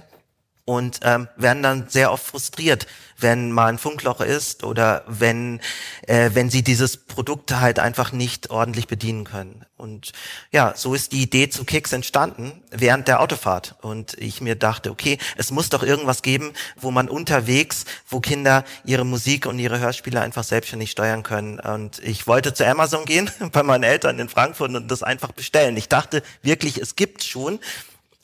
und 0.64 1.00
ähm, 1.02 1.28
werden 1.36 1.62
dann 1.62 1.88
sehr 1.88 2.10
oft 2.10 2.24
frustriert, 2.24 2.86
wenn 3.18 3.52
mal 3.52 3.66
ein 3.66 3.78
Funkloch 3.78 4.20
ist 4.20 4.64
oder 4.64 5.04
wenn 5.06 5.60
äh, 6.06 6.30
wenn 6.32 6.50
sie 6.50 6.62
dieses 6.62 6.96
Produkt 6.96 7.52
halt 7.52 7.78
einfach 7.78 8.12
nicht 8.12 8.50
ordentlich 8.50 8.88
bedienen 8.88 9.24
können. 9.24 9.64
Und 9.76 10.12
ja, 10.50 10.72
so 10.76 10.94
ist 10.94 11.12
die 11.12 11.22
Idee 11.22 11.50
zu 11.50 11.64
Kicks 11.64 11.92
entstanden 11.92 12.62
während 12.70 13.08
der 13.08 13.20
Autofahrt 13.20 13.76
und 13.82 14.14
ich 14.14 14.40
mir 14.40 14.54
dachte, 14.54 14.90
okay, 14.90 15.18
es 15.36 15.50
muss 15.50 15.68
doch 15.68 15.82
irgendwas 15.82 16.22
geben, 16.22 16.52
wo 16.76 16.90
man 16.90 17.08
unterwegs, 17.08 17.84
wo 18.08 18.20
Kinder 18.20 18.64
ihre 18.84 19.04
Musik 19.04 19.46
und 19.46 19.58
ihre 19.58 19.80
Hörspiele 19.80 20.20
einfach 20.20 20.44
selbstständig 20.44 20.90
steuern 20.90 21.22
können. 21.22 21.60
Und 21.60 21.98
ich 21.98 22.26
wollte 22.26 22.54
zu 22.54 22.66
Amazon 22.66 23.04
gehen 23.04 23.30
bei 23.52 23.62
meinen 23.62 23.84
Eltern 23.84 24.18
in 24.18 24.28
Frankfurt 24.28 24.74
und 24.74 24.88
das 24.88 25.02
einfach 25.02 25.32
bestellen. 25.32 25.76
Ich 25.76 25.88
dachte 25.88 26.22
wirklich, 26.42 26.78
es 26.78 26.96
gibt 26.96 27.22
schon 27.22 27.60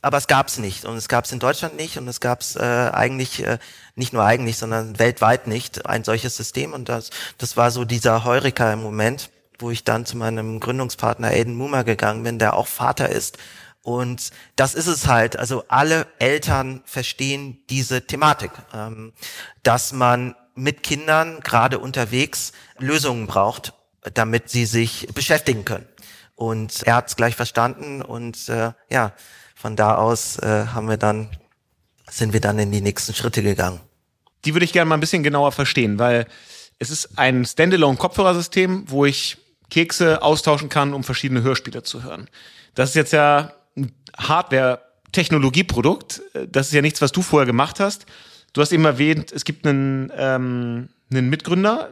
aber 0.02 0.18
es 0.18 0.26
gab 0.26 0.48
es 0.48 0.58
nicht. 0.58 0.84
Und 0.84 0.96
es 0.96 1.08
gab 1.08 1.24
es 1.24 1.32
in 1.32 1.38
Deutschland 1.38 1.76
nicht. 1.76 1.98
Und 1.98 2.08
es 2.08 2.20
gab 2.20 2.40
es 2.40 2.56
äh, 2.56 2.90
eigentlich 2.92 3.44
äh, 3.44 3.58
nicht 3.94 4.12
nur 4.12 4.24
eigentlich, 4.24 4.56
sondern 4.56 4.98
weltweit 4.98 5.46
nicht 5.46 5.86
ein 5.86 6.04
solches 6.04 6.36
System. 6.36 6.72
Und 6.72 6.88
das 6.88 7.10
das 7.38 7.56
war 7.56 7.70
so 7.70 7.84
dieser 7.84 8.24
Heureka 8.24 8.72
im 8.72 8.82
Moment, 8.82 9.30
wo 9.58 9.70
ich 9.70 9.84
dann 9.84 10.06
zu 10.06 10.16
meinem 10.16 10.60
Gründungspartner 10.60 11.28
Aiden 11.28 11.54
Muma 11.54 11.82
gegangen 11.82 12.22
bin, 12.22 12.38
der 12.38 12.54
auch 12.54 12.66
Vater 12.66 13.10
ist. 13.10 13.38
Und 13.82 14.30
das 14.56 14.74
ist 14.74 14.86
es 14.86 15.06
halt. 15.06 15.38
Also 15.38 15.64
alle 15.68 16.06
Eltern 16.18 16.82
verstehen 16.84 17.62
diese 17.70 18.06
Thematik, 18.06 18.50
ähm, 18.74 19.12
dass 19.62 19.92
man 19.92 20.34
mit 20.54 20.82
Kindern 20.82 21.40
gerade 21.40 21.78
unterwegs 21.78 22.52
Lösungen 22.78 23.26
braucht, 23.26 23.74
damit 24.14 24.50
sie 24.50 24.66
sich 24.66 25.08
beschäftigen 25.14 25.64
können. 25.64 25.86
Und 26.34 26.82
er 26.84 26.96
hat 26.96 27.08
es 27.08 27.16
gleich 27.16 27.36
verstanden. 27.36 28.02
Und 28.02 28.48
äh, 28.48 28.72
ja, 28.90 29.12
von 29.60 29.76
da 29.76 29.96
aus 29.96 30.38
äh, 30.38 30.66
haben 30.68 30.88
wir 30.88 30.96
dann, 30.96 31.28
sind 32.08 32.32
wir 32.32 32.40
dann 32.40 32.58
in 32.58 32.72
die 32.72 32.80
nächsten 32.80 33.12
Schritte 33.14 33.42
gegangen. 33.42 33.80
Die 34.46 34.54
würde 34.54 34.64
ich 34.64 34.72
gerne 34.72 34.88
mal 34.88 34.94
ein 34.94 35.00
bisschen 35.00 35.22
genauer 35.22 35.52
verstehen, 35.52 35.98
weil 35.98 36.26
es 36.78 36.90
ist 36.90 37.18
ein 37.18 37.44
Standalone-Kopfhörersystem, 37.44 38.84
wo 38.86 39.04
ich 39.04 39.36
Kekse 39.68 40.22
austauschen 40.22 40.70
kann, 40.70 40.94
um 40.94 41.04
verschiedene 41.04 41.42
Hörspiele 41.42 41.82
zu 41.82 42.02
hören. 42.02 42.28
Das 42.74 42.88
ist 42.88 42.94
jetzt 42.94 43.12
ja 43.12 43.52
ein 43.76 43.92
Hardware 44.16 44.80
Technologieprodukt. 45.12 46.22
Das 46.48 46.68
ist 46.68 46.72
ja 46.72 46.80
nichts, 46.80 47.02
was 47.02 47.12
du 47.12 47.20
vorher 47.20 47.46
gemacht 47.46 47.80
hast. 47.80 48.06
Du 48.54 48.62
hast 48.62 48.72
eben 48.72 48.86
erwähnt, 48.86 49.30
es 49.30 49.44
gibt 49.44 49.66
einen, 49.66 50.10
ähm, 50.16 50.88
einen 51.10 51.28
Mitgründer. 51.28 51.90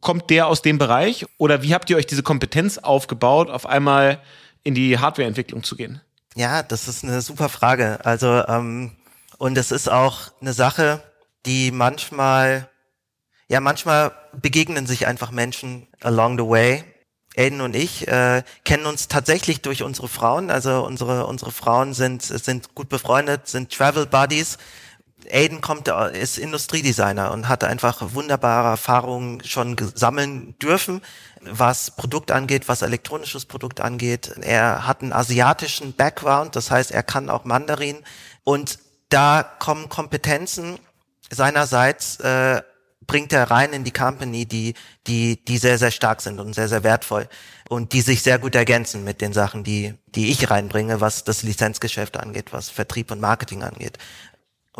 Kommt 0.00 0.30
der 0.30 0.46
aus 0.46 0.62
dem 0.62 0.78
Bereich? 0.78 1.26
Oder 1.36 1.62
wie 1.62 1.74
habt 1.74 1.90
ihr 1.90 1.98
euch 1.98 2.06
diese 2.06 2.22
Kompetenz 2.22 2.78
aufgebaut, 2.78 3.50
auf 3.50 3.66
einmal 3.66 4.22
in 4.62 4.74
die 4.74 4.98
Hardwareentwicklung 4.98 5.62
zu 5.62 5.76
gehen? 5.76 6.00
Ja, 6.36 6.62
das 6.62 6.88
ist 6.88 7.04
eine 7.04 7.20
super 7.22 7.48
Frage. 7.48 8.04
Also, 8.04 8.44
ähm, 8.46 8.96
und 9.38 9.58
es 9.58 9.70
ist 9.72 9.88
auch 9.90 10.32
eine 10.40 10.52
Sache, 10.52 11.02
die 11.46 11.70
manchmal, 11.72 12.68
ja, 13.48 13.60
manchmal 13.60 14.12
begegnen 14.40 14.86
sich 14.86 15.06
einfach 15.06 15.30
Menschen 15.30 15.88
along 16.00 16.38
the 16.38 16.44
way. 16.44 16.84
Aiden 17.36 17.60
und 17.60 17.76
ich 17.76 18.08
äh, 18.08 18.42
kennen 18.64 18.86
uns 18.86 19.06
tatsächlich 19.06 19.62
durch 19.62 19.82
unsere 19.82 20.08
Frauen. 20.08 20.50
Also 20.50 20.84
unsere 20.84 21.26
unsere 21.26 21.52
Frauen 21.52 21.94
sind 21.94 22.22
sind 22.22 22.74
gut 22.74 22.88
befreundet, 22.88 23.46
sind 23.46 23.72
Travel 23.72 24.06
Buddies. 24.06 24.58
Aiden 25.30 25.60
kommt, 25.60 25.88
ist 25.88 26.38
Industriedesigner 26.38 27.30
und 27.32 27.48
hat 27.48 27.64
einfach 27.64 28.14
wunderbare 28.14 28.68
Erfahrungen 28.68 29.42
schon 29.44 29.76
sammeln 29.94 30.54
dürfen, 30.58 31.02
was 31.42 31.90
Produkt 31.92 32.30
angeht, 32.30 32.68
was 32.68 32.82
elektronisches 32.82 33.46
Produkt 33.46 33.80
angeht. 33.80 34.32
Er 34.40 34.86
hat 34.86 35.02
einen 35.02 35.12
asiatischen 35.12 35.94
Background, 35.94 36.56
das 36.56 36.70
heißt, 36.70 36.90
er 36.90 37.02
kann 37.02 37.30
auch 37.30 37.44
Mandarin 37.44 37.98
und 38.44 38.78
da 39.08 39.42
kommen 39.42 39.88
Kompetenzen 39.88 40.78
seinerseits 41.30 42.18
äh, 42.20 42.62
bringt 43.06 43.32
er 43.32 43.50
rein 43.50 43.72
in 43.72 43.84
die 43.84 43.92
Company, 43.92 44.46
die 44.46 44.74
die 45.06 45.44
die 45.44 45.58
sehr 45.58 45.78
sehr 45.78 45.90
stark 45.90 46.20
sind 46.20 46.38
und 46.38 46.54
sehr 46.54 46.68
sehr 46.68 46.84
wertvoll 46.84 47.28
und 47.68 47.92
die 47.92 48.02
sich 48.02 48.22
sehr 48.22 48.38
gut 48.38 48.54
ergänzen 48.54 49.04
mit 49.04 49.20
den 49.20 49.32
Sachen, 49.32 49.64
die 49.64 49.94
die 50.06 50.30
ich 50.30 50.50
reinbringe, 50.50 51.00
was 51.00 51.24
das 51.24 51.42
Lizenzgeschäft 51.42 52.16
angeht, 52.16 52.52
was 52.52 52.68
Vertrieb 52.68 53.10
und 53.10 53.20
Marketing 53.20 53.62
angeht. 53.62 53.98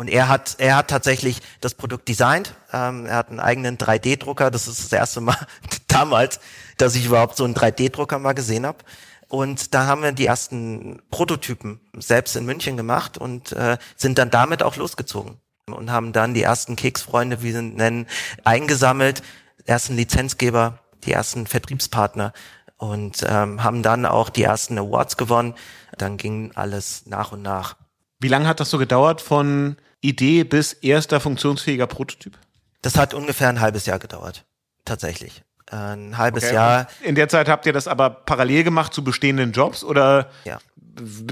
Und 0.01 0.07
er 0.07 0.29
hat, 0.29 0.55
er 0.57 0.77
hat 0.77 0.87
tatsächlich 0.87 1.43
das 1.59 1.75
Produkt 1.75 2.07
designt. 2.07 2.55
Ähm, 2.73 3.05
er 3.05 3.17
hat 3.17 3.29
einen 3.29 3.39
eigenen 3.39 3.77
3D-Drucker. 3.77 4.49
Das 4.49 4.67
ist 4.67 4.85
das 4.85 4.91
erste 4.91 5.21
Mal 5.21 5.37
damals, 5.87 6.39
dass 6.77 6.95
ich 6.95 7.05
überhaupt 7.05 7.37
so 7.37 7.43
einen 7.43 7.53
3D-Drucker 7.53 8.17
mal 8.17 8.33
gesehen 8.33 8.65
habe. 8.65 8.79
Und 9.27 9.75
da 9.75 9.85
haben 9.85 10.01
wir 10.01 10.11
die 10.11 10.25
ersten 10.25 11.03
Prototypen 11.11 11.81
selbst 11.95 12.35
in 12.35 12.47
München 12.47 12.77
gemacht 12.77 13.19
und 13.19 13.51
äh, 13.51 13.77
sind 13.95 14.17
dann 14.17 14.31
damit 14.31 14.63
auch 14.63 14.75
losgezogen 14.75 15.37
und 15.67 15.91
haben 15.91 16.13
dann 16.13 16.33
die 16.33 16.41
ersten 16.41 16.75
Keksfreunde, 16.75 17.43
wie 17.43 17.51
sie 17.51 17.61
nennen, 17.61 18.07
eingesammelt, 18.43 19.21
ersten 19.65 19.95
Lizenzgeber, 19.95 20.79
die 21.03 21.11
ersten 21.11 21.45
Vertriebspartner 21.45 22.33
und 22.77 23.23
ähm, 23.29 23.63
haben 23.63 23.83
dann 23.83 24.07
auch 24.07 24.31
die 24.31 24.41
ersten 24.41 24.79
Awards 24.79 25.15
gewonnen. 25.15 25.53
Dann 25.99 26.17
ging 26.17 26.53
alles 26.55 27.05
nach 27.05 27.33
und 27.33 27.43
nach. 27.43 27.75
Wie 28.19 28.29
lange 28.29 28.47
hat 28.47 28.59
das 28.59 28.71
so 28.71 28.79
gedauert 28.79 29.21
von 29.21 29.77
Idee 30.01 30.43
bis 30.43 30.73
erster 30.73 31.19
funktionsfähiger 31.19 31.87
Prototyp? 31.87 32.37
Das 32.81 32.97
hat 32.97 33.13
ungefähr 33.13 33.49
ein 33.49 33.61
halbes 33.61 33.85
Jahr 33.85 33.99
gedauert, 33.99 34.45
tatsächlich. 34.85 35.43
Ein 35.67 36.17
halbes 36.17 36.45
okay. 36.45 36.55
Jahr. 36.55 36.87
In 37.01 37.15
der 37.15 37.29
Zeit 37.29 37.47
habt 37.47 37.65
ihr 37.65 37.73
das 37.73 37.87
aber 37.87 38.09
parallel 38.09 38.63
gemacht 38.63 38.93
zu 38.93 39.03
bestehenden 39.03 39.53
Jobs 39.53 39.83
oder 39.83 40.29
ja. 40.43 40.59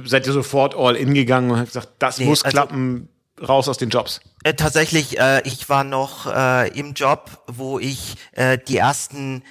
seid 0.05 0.25
ihr 0.27 0.33
sofort 0.33 0.75
all 0.75 0.95
in 0.95 1.13
gegangen 1.13 1.51
und 1.51 1.57
habt 1.57 1.67
gesagt, 1.67 1.89
das 1.99 2.19
nee, 2.19 2.25
muss 2.25 2.43
also, 2.43 2.55
klappen, 2.55 3.09
raus 3.45 3.67
aus 3.67 3.77
den 3.77 3.89
Jobs? 3.89 4.21
Äh, 4.43 4.53
tatsächlich, 4.53 5.19
äh, 5.19 5.41
ich 5.45 5.67
war 5.67 5.83
noch 5.83 6.27
äh, 6.33 6.69
im 6.69 6.93
Job, 6.93 7.43
wo 7.47 7.79
ich 7.79 8.15
äh, 8.31 8.57
die 8.57 8.77
ersten 8.77 9.43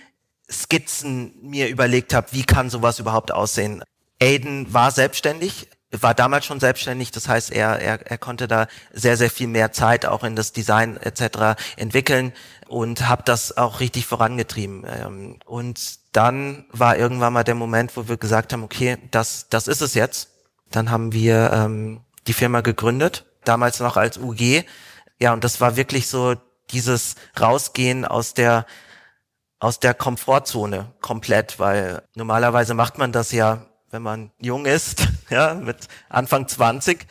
Skizzen 0.51 1.35
mir 1.43 1.69
überlegt 1.69 2.15
habe, 2.15 2.29
wie 2.31 2.45
kann 2.45 2.71
sowas 2.71 2.99
überhaupt 2.99 3.33
aussehen. 3.33 3.85
Aiden 4.23 4.73
war 4.73 4.91
selbstständig, 4.91 5.69
war 5.91 6.15
damals 6.15 6.45
schon 6.45 6.61
selbstständig, 6.61 7.11
das 7.13 7.29
heißt, 7.29 7.51
er, 7.51 7.81
er, 7.81 8.07
er 8.07 8.19
konnte 8.19 8.47
da 8.47 8.67
sehr, 8.93 9.17
sehr 9.17 9.31
viel 9.31 9.47
mehr 9.47 9.73
Zeit 9.73 10.05
auch 10.05 10.23
in 10.23 10.37
das 10.37 10.53
Design 10.53 10.99
etc. 10.99 11.59
entwickeln 11.77 12.33
und 12.69 13.09
habe 13.09 13.23
das 13.25 13.57
auch 13.57 13.81
richtig 13.81 14.07
vorangetrieben. 14.07 14.85
Ähm, 14.87 15.39
und 15.47 15.99
dann 16.13 16.67
war 16.71 16.97
irgendwann 16.97 17.33
mal 17.33 17.45
der 17.45 17.55
Moment, 17.55 17.97
wo 17.97 18.09
wir 18.09 18.19
gesagt 18.19 18.53
haben, 18.53 18.63
okay, 18.63 18.99
das, 19.11 19.49
das 19.49 19.67
ist 19.67 19.81
es 19.81 19.95
jetzt. 19.95 20.31
Dann 20.71 20.91
haben 20.91 21.13
wir 21.13 21.51
ähm, 21.53 22.03
die 22.27 22.35
Firma 22.35 22.61
gegründet, 22.61 23.25
damals 23.45 23.81
noch 23.81 23.97
als 23.97 24.19
UG. 24.19 24.65
Ja, 25.19 25.33
und 25.33 25.43
das 25.43 25.61
war 25.61 25.77
wirklich 25.77 26.09
so 26.09 26.37
dieses 26.71 27.15
Rausgehen 27.41 28.05
aus 28.05 28.35
der 28.35 28.67
aus 29.61 29.81
der 29.81 29.93
Komfortzone 29.93 30.93
komplett, 31.01 31.59
weil 31.59 32.03
normalerweise 32.15 32.75
macht 32.75 32.99
man 32.99 33.11
das 33.11 33.33
ja 33.33 33.67
wenn 33.91 34.03
man 34.03 34.31
jung 34.39 34.67
ist, 34.67 35.09
ja, 35.31 35.55
mit 35.55 35.89
Anfang 36.09 36.49
20, 36.49 37.07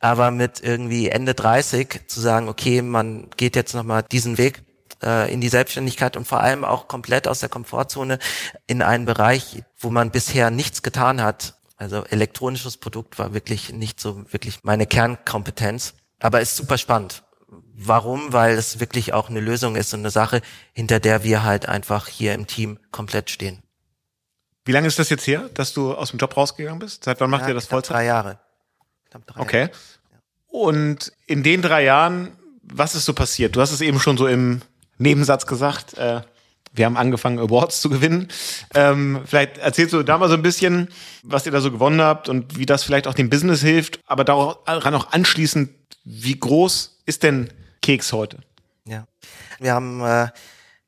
aber 0.00 0.30
mit 0.30 0.60
irgendwie 0.60 1.08
Ende 1.08 1.34
30 1.34 2.08
zu 2.08 2.20
sagen, 2.20 2.48
okay, 2.48 2.82
man 2.82 3.30
geht 3.36 3.56
jetzt 3.56 3.74
nochmal 3.74 4.02
diesen 4.02 4.38
Weg 4.38 4.62
äh, 5.02 5.32
in 5.32 5.40
die 5.40 5.48
Selbstständigkeit 5.48 6.16
und 6.16 6.26
vor 6.26 6.40
allem 6.40 6.64
auch 6.64 6.88
komplett 6.88 7.28
aus 7.28 7.40
der 7.40 7.48
Komfortzone 7.48 8.18
in 8.66 8.82
einen 8.82 9.04
Bereich, 9.04 9.62
wo 9.78 9.90
man 9.90 10.10
bisher 10.10 10.50
nichts 10.50 10.82
getan 10.82 11.22
hat. 11.22 11.54
Also 11.76 12.04
elektronisches 12.04 12.76
Produkt 12.76 13.18
war 13.18 13.34
wirklich 13.34 13.72
nicht 13.72 14.00
so 14.00 14.24
wirklich 14.32 14.60
meine 14.62 14.86
Kernkompetenz, 14.86 15.94
aber 16.20 16.40
ist 16.40 16.56
super 16.56 16.78
spannend. 16.78 17.24
Warum? 17.74 18.32
Weil 18.32 18.54
es 18.54 18.80
wirklich 18.80 19.12
auch 19.12 19.28
eine 19.28 19.40
Lösung 19.40 19.76
ist 19.76 19.92
und 19.92 20.00
eine 20.00 20.10
Sache, 20.10 20.42
hinter 20.72 21.00
der 21.00 21.24
wir 21.24 21.42
halt 21.42 21.68
einfach 21.68 22.06
hier 22.06 22.34
im 22.34 22.46
Team 22.46 22.78
komplett 22.92 23.30
stehen. 23.30 23.61
Wie 24.64 24.72
lange 24.72 24.86
ist 24.86 24.98
das 24.98 25.10
jetzt 25.10 25.26
her, 25.26 25.50
dass 25.54 25.72
du 25.72 25.94
aus 25.94 26.10
dem 26.10 26.18
Job 26.18 26.36
rausgegangen 26.36 26.78
bist? 26.78 27.04
Seit 27.04 27.20
wann 27.20 27.30
macht 27.30 27.42
ja, 27.42 27.48
ihr 27.48 27.54
das 27.54 27.66
Vollzeit? 27.66 27.96
Drei 27.96 28.04
Jahre. 28.04 28.38
Drei 29.10 29.40
okay. 29.40 29.60
Jahre. 29.60 29.72
Und 30.46 31.12
in 31.26 31.42
den 31.42 31.62
drei 31.62 31.84
Jahren, 31.84 32.36
was 32.62 32.94
ist 32.94 33.04
so 33.04 33.14
passiert? 33.14 33.56
Du 33.56 33.60
hast 33.60 33.72
es 33.72 33.80
eben 33.80 33.98
schon 33.98 34.16
so 34.16 34.26
im 34.26 34.62
Nebensatz 34.98 35.46
gesagt. 35.46 35.98
Äh, 35.98 36.20
wir 36.74 36.86
haben 36.86 36.96
angefangen, 36.96 37.38
Awards 37.38 37.80
zu 37.80 37.90
gewinnen. 37.90 38.28
Ähm, 38.74 39.22
vielleicht 39.24 39.58
erzählst 39.58 39.92
du 39.92 40.02
da 40.02 40.16
mal 40.18 40.28
so 40.28 40.34
ein 40.34 40.42
bisschen, 40.42 40.88
was 41.22 41.44
ihr 41.44 41.52
da 41.52 41.60
so 41.60 41.70
gewonnen 41.70 42.00
habt 42.00 42.28
und 42.28 42.56
wie 42.56 42.66
das 42.66 42.82
vielleicht 42.82 43.06
auch 43.06 43.14
dem 43.14 43.30
Business 43.30 43.60
hilft. 43.60 44.00
Aber 44.06 44.24
daran 44.24 44.94
auch 44.94 45.12
anschließend, 45.12 45.70
wie 46.04 46.38
groß 46.38 47.02
ist 47.04 47.22
denn 47.22 47.50
Keks 47.82 48.12
heute? 48.12 48.38
Ja, 48.86 49.06
wir 49.58 49.74
haben 49.74 50.00
äh, 50.02 50.28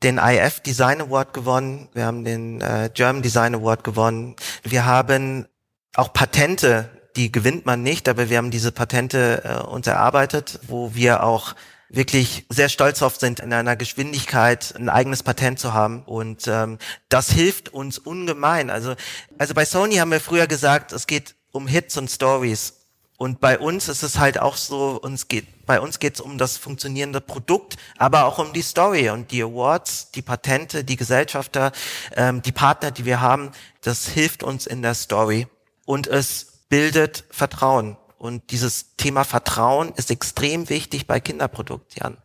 den 0.03 0.19
IF 0.19 0.61
Design 0.61 1.01
Award 1.01 1.33
gewonnen, 1.33 1.89
wir 1.95 2.05
haben 2.05 2.25
den 2.25 2.61
äh, 2.61 2.91
German 2.93 3.23
Design 3.23 3.55
Award 3.55 3.85
gewonnen. 3.85 4.37
Wir 4.63 4.85
haben 4.85 5.47
auch 5.95 6.13
Patente, 6.13 6.91
die 7.17 7.33
gewinnt 7.33 7.65
man 7.65 7.83
nicht, 7.83 8.09
aber 8.09 8.29
wir 8.29 8.39
haben 8.39 8.51
diese 8.51 8.73
Patente 8.73 9.43
äh, 9.45 9.67
uns 9.67 9.87
erarbeitet, 9.87 10.61
wo 10.67 10.95
wir 10.95 11.23
auch 11.23 11.55
wirklich 11.89 12.47
sehr 12.49 12.69
stolz 12.69 13.03
auf 13.03 13.17
sind, 13.17 13.41
in 13.41 13.53
einer 13.53 13.77
Geschwindigkeit 13.77 14.75
ein 14.77 14.89
eigenes 14.89 15.23
Patent 15.23 15.59
zu 15.59 15.75
haben. 15.75 16.03
Und 16.03 16.49
ähm, 16.49 16.79
das 17.09 17.31
hilft 17.31 17.69
uns 17.69 17.99
ungemein. 17.99 18.71
Also, 18.71 18.95
also 19.39 19.55
bei 19.55 19.65
Sony 19.65 19.97
haben 19.97 20.11
wir 20.11 20.21
früher 20.21 20.47
gesagt, 20.47 20.93
es 20.93 21.07
geht 21.07 21.37
um 21.53 21.67
Hits 21.69 21.97
und 21.97 22.11
Stories. 22.11 22.84
Und 23.25 23.40
bei 23.40 23.59
uns 23.59 23.88
ist 23.88 24.02
es 24.02 24.19
halt 24.19 24.38
auch 24.38 24.54
so, 24.54 25.00
uns 25.00 25.28
geht, 25.28 25.64
bei 25.64 25.81
uns 25.81 25.99
geht 25.99 26.16
es 26.16 26.21
um 26.21 26.37
das 26.37 26.59
funktionierende 26.59 27.23
Produkt, 27.23 27.76
aber 27.97 28.26
auch 28.26 28.38
um 28.38 28.52
die 28.52 28.61
Story 28.61 29.09
und 29.09 29.31
die 29.31 29.43
Awards, 29.43 30.11
die 30.11 30.21
Patente, 30.21 30.85
die 30.85 30.97
Gesellschafter, 30.97 31.73
ähm, 32.16 32.43
die 32.43 32.52
Partner, 32.52 32.90
die 32.90 33.07
wir 33.07 33.23
haben. 33.23 33.52
Das 33.81 34.09
hilft 34.09 34.43
uns 34.43 34.66
in 34.66 34.83
der 34.83 34.93
Story 34.93 35.47
und 35.87 36.07
es 36.07 36.64
bildet 36.69 37.25
Vertrauen. 37.31 37.97
Und 38.19 38.50
dieses 38.50 38.95
Thema 38.99 39.25
Vertrauen 39.25 39.95
ist 39.97 40.11
extrem 40.11 40.69
wichtig 40.69 41.07
bei 41.07 41.19
Kinderprodukten. 41.19 42.19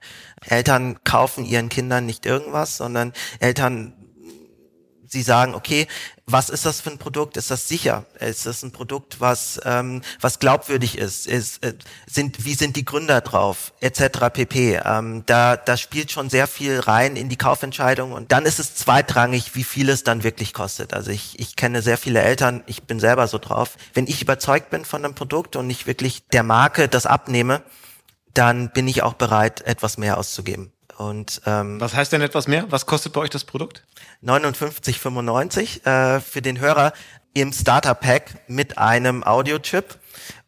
Eltern 0.50 1.02
kaufen 1.06 1.46
ihren 1.46 1.70
Kindern 1.70 2.08
nicht 2.08 2.26
irgendwas, 2.26 2.76
sondern 2.76 3.14
Eltern 3.40 3.94
Sie 5.12 5.24
sagen, 5.24 5.56
okay, 5.56 5.88
was 6.28 6.50
ist 6.50 6.66
das 6.66 6.82
für 6.82 6.92
ein 6.92 7.00
Produkt? 7.00 7.36
Ist 7.36 7.50
das 7.50 7.68
sicher? 7.68 8.06
Ist 8.20 8.46
das 8.46 8.62
ein 8.62 8.72
Produkt, 8.72 9.20
was 9.20 9.60
ähm, 9.66 10.02
was 10.22 10.38
glaubwürdig 10.38 10.98
ist? 10.98 11.26
ist 11.26 11.64
äh, 11.64 11.74
sind 12.06 12.46
wie 12.46 12.54
sind 12.54 12.76
die 12.76 12.86
Gründer 12.86 13.22
drauf? 13.22 13.74
Etc. 13.82 14.02
pp. 14.32 14.80
Ähm, 14.86 15.24
da 15.26 15.58
da 15.58 15.78
spielt 15.78 16.12
schon 16.12 16.30
sehr 16.30 16.46
viel 16.48 16.80
rein 16.80 17.16
in 17.16 17.30
die 17.30 17.38
Kaufentscheidung 17.38 18.12
und 18.12 18.32
dann 18.32 18.46
ist 18.46 18.60
es 18.60 18.76
zweitrangig, 18.76 19.56
wie 19.56 19.64
viel 19.64 19.90
es 19.90 20.04
dann 20.04 20.24
wirklich 20.24 20.54
kostet. 20.54 20.94
Also 20.94 21.10
ich 21.12 21.40
ich 21.40 21.56
kenne 21.56 21.82
sehr 21.82 21.98
viele 21.98 22.22
Eltern, 22.22 22.64
ich 22.68 22.84
bin 22.84 23.00
selber 23.00 23.28
so 23.28 23.40
drauf. 23.40 23.78
Wenn 23.94 24.06
ich 24.06 24.22
überzeugt 24.22 24.70
bin 24.70 24.86
von 24.86 25.04
einem 25.04 25.16
Produkt 25.16 25.56
und 25.56 25.70
ich 25.70 25.88
wirklich 25.88 26.28
der 26.28 26.44
Marke 26.44 26.88
das 26.88 27.08
abnehme, 27.08 27.64
dann 28.34 28.70
bin 28.72 28.88
ich 28.88 29.02
auch 29.02 29.14
bereit, 29.14 29.62
etwas 29.62 29.98
mehr 29.98 30.18
auszugeben. 30.18 30.72
Und 31.00 31.42
ähm, 31.46 31.80
was 31.80 31.94
heißt 31.94 32.12
denn 32.12 32.22
etwas 32.22 32.50
mehr? 32.50 32.66
Was 32.72 32.86
kostet 32.86 33.14
bei 33.14 33.22
euch 33.22 33.30
das 33.30 33.46
Produkt? 33.46 33.86
59,95 34.22 35.86
äh, 35.86 36.20
für 36.20 36.42
den 36.42 36.60
Hörer 36.60 36.92
im 37.34 37.54
Starter 37.54 37.96
Pack 37.96 38.36
mit 38.50 38.78
einem 38.78 39.24
Audio-Chip 39.24 39.98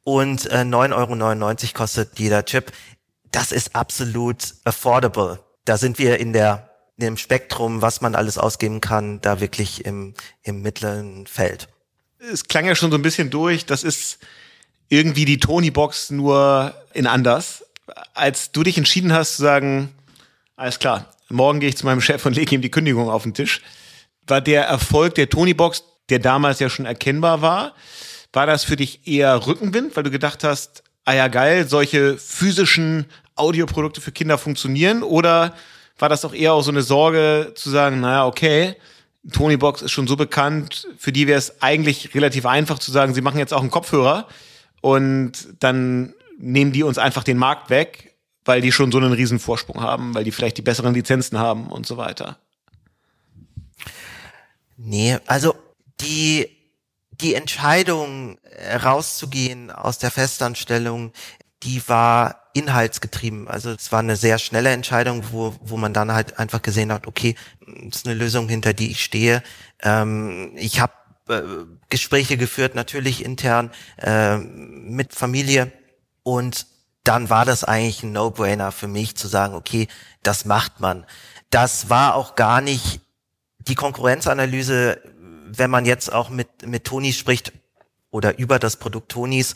und 0.03 0.48
äh, 0.48 0.63
9,99 0.63 0.93
Euro 0.93 1.74
kostet 1.74 2.20
jeder 2.20 2.43
Chip. 2.43 2.74
Das 3.31 3.53
ist 3.53 3.77
absolut 3.77 4.55
affordable. 4.65 5.39
Da 5.63 5.77
sind 5.77 5.98
wir 6.00 6.20
in 6.20 6.34
der 6.34 6.70
in 6.98 7.05
dem 7.05 7.17
Spektrum, 7.17 7.81
was 7.81 8.01
man 8.01 8.13
alles 8.13 8.38
ausgeben 8.38 8.81
kann, 8.81 9.22
da 9.22 9.39
wirklich 9.39 9.86
im, 9.86 10.15
im 10.43 10.62
mittleren 10.62 11.27
Feld. 11.27 11.70
Es 12.20 12.43
klang 12.50 12.65
ja 12.65 12.75
schon 12.75 12.91
so 12.91 12.98
ein 12.98 13.01
bisschen 13.01 13.29
durch. 13.29 13.65
Das 13.65 13.86
ist 13.86 14.20
irgendwie 14.89 15.24
die 15.24 15.39
Tony-Box 15.39 16.12
nur 16.12 16.75
in 16.93 17.08
anders. 17.08 17.63
Als 18.13 18.51
du 18.51 18.63
dich 18.63 18.77
entschieden 18.77 19.13
hast 19.13 19.38
zu 19.38 19.43
sagen, 19.43 19.96
alles 20.62 20.77
klar, 20.77 21.08
morgen 21.30 21.60
gehe 21.60 21.70
ich 21.70 21.77
zu 21.77 21.88
meinem 21.88 22.01
Chef 22.01 22.24
und 22.24 22.36
lege 22.36 22.53
ihm 22.53 22.62
die 22.62 22.70
Kündigung 22.70 23.10
auf 23.10 23.24
den 23.24 23.34
Tisch, 23.34 23.62
war 24.27 24.41
der 24.41 24.65
Erfolg 24.65 25.15
der 25.15 25.27
Tony-Box, 25.27 25.84
der 26.10 26.20
damals 26.20 26.60
ja 26.60 26.70
schon 26.70 26.86
erkennbar 26.86 27.41
war, 27.41 27.74
war 28.32 28.46
das 28.46 28.63
für 28.63 28.75
dich 28.75 29.08
eher 29.08 29.48
Rückenwind, 29.48 29.96
weil 29.96 30.03
du 30.03 30.12
gedacht 30.12 30.44
hast, 30.44 30.84
ah 31.03 31.13
ja 31.13 31.30
geil, 31.30 31.68
solche 31.68 32.15
physischen 32.15 33.08
Audioprodukte 33.36 34.01
für 34.01 34.12
Kinder 34.12 34.38
funktionieren? 34.38 35.01
Oder 35.01 35.56
war 35.98 36.10
das 36.10 36.24
auch 36.25 36.34
eher 36.34 36.53
auch 36.53 36.62
so 36.62 36.70
eine 36.70 36.84
Sorge 36.84 37.53
zu 37.56 37.72
sagen, 37.72 38.00
naja, 38.00 38.27
okay, 38.27 38.75
Tony 39.34 39.58
Box 39.58 39.82
ist 39.82 39.91
schon 39.91 40.08
so 40.08 40.15
bekannt, 40.15 40.88
für 40.96 41.12
die 41.12 41.25
wäre 41.25 41.39
es 41.39 41.62
eigentlich 41.62 42.13
relativ 42.13 42.46
einfach 42.46 42.77
zu 42.77 42.91
sagen, 42.91 43.15
sie 43.15 43.22
machen 43.22 43.39
jetzt 43.39 43.53
auch 43.53 43.62
einen 43.62 43.72
Kopfhörer 43.72 44.27
und 44.82 45.32
dann 45.60 46.13
nehmen 46.38 46.72
die 46.72 46.84
uns 46.84 47.00
einfach 47.00 47.24
den 47.24 47.38
Markt 47.38 47.72
weg, 47.72 48.11
weil 48.51 48.60
die 48.60 48.74
schon 48.74 48.91
so 48.91 48.98
einen 48.98 49.13
riesen 49.13 49.39
Vorsprung 49.39 49.79
haben, 49.79 50.13
weil 50.13 50.25
die 50.25 50.31
vielleicht 50.34 50.58
die 50.58 50.62
besseren 50.62 50.93
Lizenzen 50.93 51.39
haben 51.39 51.67
und 51.67 51.86
so 51.86 51.96
weiter. 51.96 52.38
Nee, 54.75 55.20
also 55.25 55.55
die, 56.01 56.50
die 57.12 57.34
Entscheidung 57.34 58.38
rauszugehen 58.84 59.72
aus 59.72 60.00
der 60.00 60.12
Festanstellung, 60.12 61.13
die 61.63 61.81
war 61.88 62.50
inhaltsgetrieben. 62.53 63.48
Also 63.48 63.70
es 63.70 63.89
war 63.93 64.00
eine 64.00 64.17
sehr 64.17 64.38
schnelle 64.38 64.72
Entscheidung, 64.72 65.24
wo, 65.31 65.55
wo 65.62 65.77
man 65.77 65.93
dann 65.93 66.12
halt 66.12 66.38
einfach 66.38 66.62
gesehen 66.62 66.91
hat, 66.91 67.08
okay, 67.08 67.36
das 67.86 68.00
ist 68.00 68.05
eine 68.05 68.15
Lösung, 68.15 68.50
hinter 68.50 68.74
die 68.74 68.91
ich 68.91 69.01
stehe. 69.01 69.43
Ähm, 69.81 70.51
ich 70.58 70.81
habe 70.81 70.91
äh, 71.29 71.41
Gespräche 71.89 72.36
geführt, 72.36 72.75
natürlich 72.75 73.24
intern 73.24 73.72
äh, 73.96 74.36
mit 74.36 75.15
Familie 75.15 75.72
und 76.24 76.65
dann 77.03 77.29
war 77.29 77.46
das 77.46 77.63
eigentlich 77.63 78.03
ein 78.03 78.12
No-Brainer 78.12 78.72
für 78.72 78.88
mich 78.88 79.15
zu 79.15 79.27
sagen, 79.27 79.55
okay, 79.55 79.88
das 80.24 80.46
macht 80.46 80.79
man. 80.79 81.05
Das 81.50 81.89
war 81.89 82.15
auch 82.15 82.36
gar 82.36 82.62
nicht 82.62 83.01
die 83.60 83.75
Konkurrenzanalyse, 83.75 85.01
wenn 85.48 85.70
man 85.70 85.86
jetzt 85.86 86.12
auch 86.12 86.29
mit, 86.29 86.65
mit 86.65 86.86
Toni 86.86 87.13
spricht 87.13 87.53
oder 88.10 88.38
über 88.38 88.60
das 88.60 88.77
Produkt 88.77 89.10
Tonis. 89.10 89.55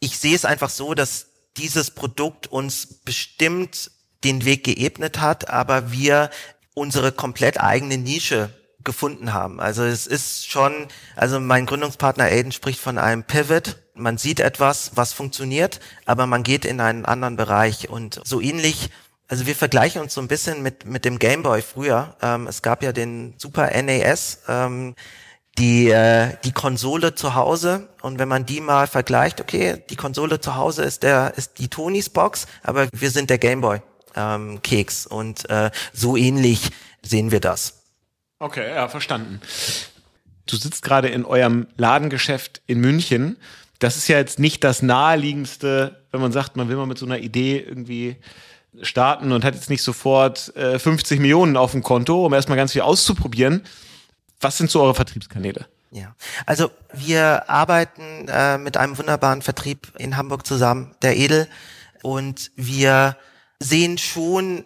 Ich 0.00 0.18
sehe 0.18 0.34
es 0.34 0.44
einfach 0.44 0.70
so, 0.70 0.94
dass 0.94 1.26
dieses 1.56 1.90
Produkt 1.90 2.48
uns 2.48 2.86
bestimmt 3.04 3.90
den 4.24 4.44
Weg 4.44 4.64
geebnet 4.64 5.20
hat, 5.20 5.48
aber 5.48 5.92
wir 5.92 6.30
unsere 6.74 7.12
komplett 7.12 7.60
eigene 7.60 7.98
Nische 7.98 8.50
gefunden 8.82 9.32
haben. 9.32 9.60
Also 9.60 9.84
es 9.84 10.06
ist 10.06 10.50
schon, 10.50 10.88
also 11.16 11.40
mein 11.40 11.66
Gründungspartner 11.66 12.24
Aiden 12.24 12.52
spricht 12.52 12.80
von 12.80 12.98
einem 12.98 13.24
Pivot. 13.24 13.76
Man 13.94 14.18
sieht 14.18 14.40
etwas, 14.40 14.92
was 14.94 15.12
funktioniert, 15.12 15.80
aber 16.04 16.26
man 16.26 16.42
geht 16.42 16.64
in 16.64 16.80
einen 16.80 17.04
anderen 17.04 17.36
Bereich 17.36 17.88
und 17.88 18.20
so 18.24 18.40
ähnlich. 18.40 18.90
Also 19.28 19.46
wir 19.46 19.54
vergleichen 19.54 20.02
uns 20.02 20.14
so 20.14 20.20
ein 20.20 20.28
bisschen 20.28 20.62
mit 20.62 20.84
mit 20.84 21.04
dem 21.04 21.18
Gameboy 21.18 21.62
früher. 21.62 22.16
Ähm, 22.20 22.46
es 22.46 22.62
gab 22.62 22.82
ja 22.82 22.92
den 22.92 23.34
Super 23.38 23.70
NAS. 23.82 24.40
Ähm, 24.48 24.94
die, 25.58 25.88
äh, 25.88 26.36
die 26.42 26.52
Konsole 26.52 27.14
zu 27.14 27.34
Hause 27.34 27.88
und 28.02 28.18
wenn 28.18 28.28
man 28.28 28.44
die 28.44 28.60
mal 28.60 28.86
vergleicht, 28.86 29.40
okay, 29.40 29.84
die 29.88 29.96
Konsole 29.96 30.40
zu 30.40 30.56
Hause 30.56 30.82
ist 30.82 31.04
der 31.04 31.34
ist 31.36 31.58
die 31.58 31.68
Tonys 31.68 32.10
Box, 32.10 32.46
aber 32.62 32.88
wir 32.92 33.10
sind 33.10 33.30
der 33.30 33.38
Gameboy 33.38 33.80
ähm, 34.16 34.62
Keks 34.62 35.06
und 35.06 35.48
äh, 35.50 35.70
so 35.92 36.16
ähnlich 36.16 36.70
sehen 37.02 37.30
wir 37.30 37.40
das. 37.40 37.82
Okay, 38.38 38.74
ja, 38.74 38.88
verstanden. 38.88 39.40
Du 40.46 40.56
sitzt 40.56 40.82
gerade 40.82 41.08
in 41.08 41.24
eurem 41.24 41.68
Ladengeschäft 41.76 42.60
in 42.66 42.80
München. 42.80 43.36
Das 43.84 43.98
ist 43.98 44.08
ja 44.08 44.16
jetzt 44.16 44.38
nicht 44.38 44.64
das 44.64 44.80
naheliegendste, 44.80 46.02
wenn 46.10 46.22
man 46.22 46.32
sagt, 46.32 46.56
man 46.56 46.70
will 46.70 46.76
mal 46.76 46.86
mit 46.86 46.96
so 46.96 47.04
einer 47.04 47.18
Idee 47.18 47.58
irgendwie 47.58 48.16
starten 48.80 49.30
und 49.30 49.44
hat 49.44 49.54
jetzt 49.54 49.68
nicht 49.68 49.82
sofort 49.82 50.56
äh, 50.56 50.78
50 50.78 51.20
Millionen 51.20 51.58
auf 51.58 51.72
dem 51.72 51.82
Konto, 51.82 52.24
um 52.24 52.32
erstmal 52.32 52.56
ganz 52.56 52.72
viel 52.72 52.80
auszuprobieren. 52.80 53.62
Was 54.40 54.56
sind 54.56 54.70
so 54.70 54.80
eure 54.80 54.94
Vertriebskanäle? 54.94 55.66
Ja, 55.90 56.16
also 56.46 56.70
wir 56.94 57.50
arbeiten 57.50 58.26
äh, 58.26 58.56
mit 58.56 58.78
einem 58.78 58.96
wunderbaren 58.96 59.42
Vertrieb 59.42 59.92
in 59.98 60.16
Hamburg 60.16 60.46
zusammen, 60.46 60.94
der 61.02 61.18
Edel, 61.18 61.46
und 62.02 62.52
wir 62.56 63.18
sehen 63.58 63.98
schon 63.98 64.64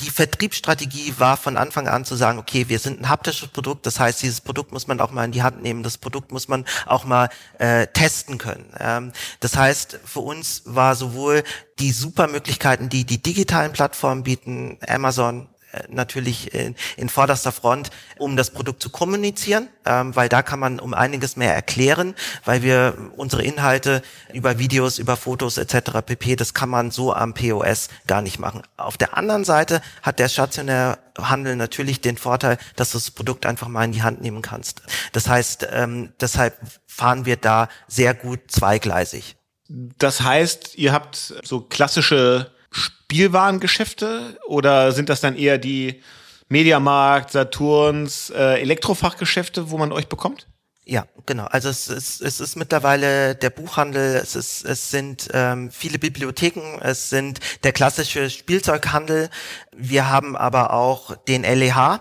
die 0.00 0.10
Vertriebsstrategie 0.10 1.14
war 1.18 1.36
von 1.36 1.56
Anfang 1.56 1.88
an 1.88 2.04
zu 2.04 2.14
sagen, 2.14 2.38
okay, 2.38 2.68
wir 2.68 2.78
sind 2.78 3.00
ein 3.00 3.08
haptisches 3.08 3.48
Produkt, 3.48 3.84
das 3.84 3.98
heißt, 3.98 4.22
dieses 4.22 4.40
Produkt 4.40 4.72
muss 4.72 4.86
man 4.86 5.00
auch 5.00 5.10
mal 5.10 5.24
in 5.24 5.32
die 5.32 5.42
Hand 5.42 5.62
nehmen, 5.62 5.82
das 5.82 5.98
Produkt 5.98 6.30
muss 6.30 6.46
man 6.46 6.64
auch 6.86 7.04
mal 7.04 7.28
äh, 7.58 7.86
testen 7.88 8.38
können. 8.38 8.72
Ähm, 8.78 9.12
das 9.40 9.56
heißt, 9.56 9.98
für 10.04 10.20
uns 10.20 10.62
war 10.66 10.94
sowohl 10.94 11.42
die 11.80 11.90
super 11.90 12.28
Möglichkeiten, 12.28 12.88
die 12.88 13.04
die 13.04 13.20
digitalen 13.20 13.72
Plattformen 13.72 14.22
bieten, 14.22 14.78
Amazon, 14.86 15.48
natürlich 15.88 16.54
in, 16.54 16.74
in 16.96 17.08
vorderster 17.08 17.52
Front, 17.52 17.90
um 18.18 18.36
das 18.36 18.50
Produkt 18.50 18.82
zu 18.82 18.90
kommunizieren, 18.90 19.68
ähm, 19.84 20.14
weil 20.16 20.28
da 20.28 20.42
kann 20.42 20.58
man 20.58 20.80
um 20.80 20.94
einiges 20.94 21.36
mehr 21.36 21.54
erklären, 21.54 22.14
weil 22.44 22.62
wir 22.62 22.96
unsere 23.16 23.42
Inhalte 23.42 24.02
über 24.32 24.58
Videos, 24.58 24.98
über 24.98 25.16
Fotos 25.16 25.58
etc. 25.58 26.02
pp, 26.04 26.36
das 26.36 26.54
kann 26.54 26.68
man 26.68 26.90
so 26.90 27.12
am 27.12 27.34
POS 27.34 27.88
gar 28.06 28.22
nicht 28.22 28.38
machen. 28.38 28.62
Auf 28.76 28.96
der 28.96 29.16
anderen 29.16 29.44
Seite 29.44 29.82
hat 30.02 30.18
der 30.18 30.28
stationäre 30.28 30.98
Handel 31.18 31.56
natürlich 31.56 32.00
den 32.00 32.16
Vorteil, 32.16 32.58
dass 32.76 32.92
du 32.92 32.98
das 32.98 33.10
Produkt 33.10 33.44
einfach 33.44 33.68
mal 33.68 33.84
in 33.84 33.92
die 33.92 34.02
Hand 34.02 34.20
nehmen 34.20 34.42
kannst. 34.42 34.82
Das 35.12 35.28
heißt, 35.28 35.68
ähm, 35.72 36.12
deshalb 36.20 36.56
fahren 36.86 37.26
wir 37.26 37.36
da 37.36 37.68
sehr 37.88 38.14
gut 38.14 38.40
zweigleisig. 38.48 39.36
Das 39.68 40.22
heißt, 40.22 40.76
ihr 40.76 40.92
habt 40.92 41.34
so 41.42 41.60
klassische 41.60 42.50
Spielwarengeschäfte 42.70 44.38
oder 44.46 44.92
sind 44.92 45.08
das 45.08 45.20
dann 45.20 45.36
eher 45.36 45.58
die 45.58 46.02
Mediamarkt, 46.48 47.32
Saturns, 47.32 48.30
äh, 48.30 48.60
Elektrofachgeschäfte, 48.60 49.70
wo 49.70 49.78
man 49.78 49.92
euch 49.92 50.08
bekommt? 50.08 50.46
Ja, 50.84 51.06
genau. 51.26 51.44
Also 51.44 51.68
es 51.68 51.88
ist, 51.88 52.22
es 52.22 52.40
ist 52.40 52.56
mittlerweile 52.56 53.34
der 53.34 53.50
Buchhandel, 53.50 54.16
es, 54.16 54.34
ist, 54.34 54.64
es 54.64 54.90
sind 54.90 55.28
ähm, 55.34 55.70
viele 55.70 55.98
Bibliotheken, 55.98 56.78
es 56.80 57.10
sind 57.10 57.40
der 57.62 57.72
klassische 57.72 58.30
Spielzeughandel. 58.30 59.28
Wir 59.76 60.08
haben 60.08 60.34
aber 60.34 60.72
auch 60.72 61.14
den 61.26 61.42
LEH. 61.42 62.00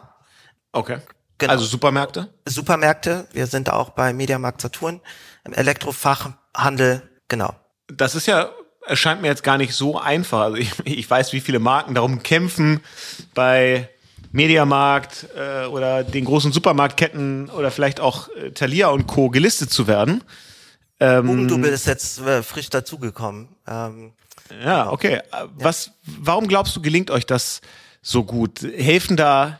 Okay. 0.71 0.99
Genau. 1.37 1.51
Also 1.51 1.65
Supermärkte? 1.65 2.33
Supermärkte. 2.45 3.27
Wir 3.33 3.47
sind 3.47 3.69
auch 3.69 3.89
bei 3.89 4.13
Mediamarkt 4.13 4.61
Saturn, 4.61 5.01
Elektrofachhandel, 5.43 7.01
genau. 7.27 7.53
Das 7.87 8.15
ist 8.15 8.25
ja 8.25 8.51
erscheint 8.87 9.21
mir 9.21 9.27
jetzt 9.27 9.43
gar 9.43 9.57
nicht 9.57 9.73
so 9.73 9.99
einfach. 9.99 10.41
Also 10.41 10.57
ich, 10.57 10.71
ich 10.83 11.09
weiß, 11.09 11.33
wie 11.33 11.41
viele 11.41 11.59
Marken 11.59 11.95
darum 11.95 12.23
kämpfen, 12.23 12.81
bei 13.33 13.89
Mediamarkt 14.31 15.27
äh, 15.35 15.65
oder 15.65 16.03
den 16.03 16.25
großen 16.25 16.51
Supermarktketten 16.51 17.49
oder 17.49 17.71
vielleicht 17.71 17.99
auch 17.99 18.29
äh, 18.29 18.51
Thalia 18.51 18.89
und 18.89 19.07
Co. 19.07 19.29
gelistet 19.29 19.71
zu 19.71 19.87
werden. 19.87 20.23
Ähm, 20.99 21.47
du 21.47 21.59
bist 21.59 21.87
jetzt 21.87 22.19
äh, 22.19 22.41
frisch 22.43 22.69
dazugekommen. 22.69 23.49
Ähm, 23.67 24.13
ja, 24.63 24.91
okay. 24.91 25.21
Was, 25.55 25.91
warum 26.05 26.47
glaubst 26.47 26.75
du, 26.75 26.81
gelingt 26.81 27.11
euch 27.11 27.25
das 27.25 27.61
so 28.01 28.23
gut? 28.23 28.61
Helfen 28.61 29.17
da 29.17 29.59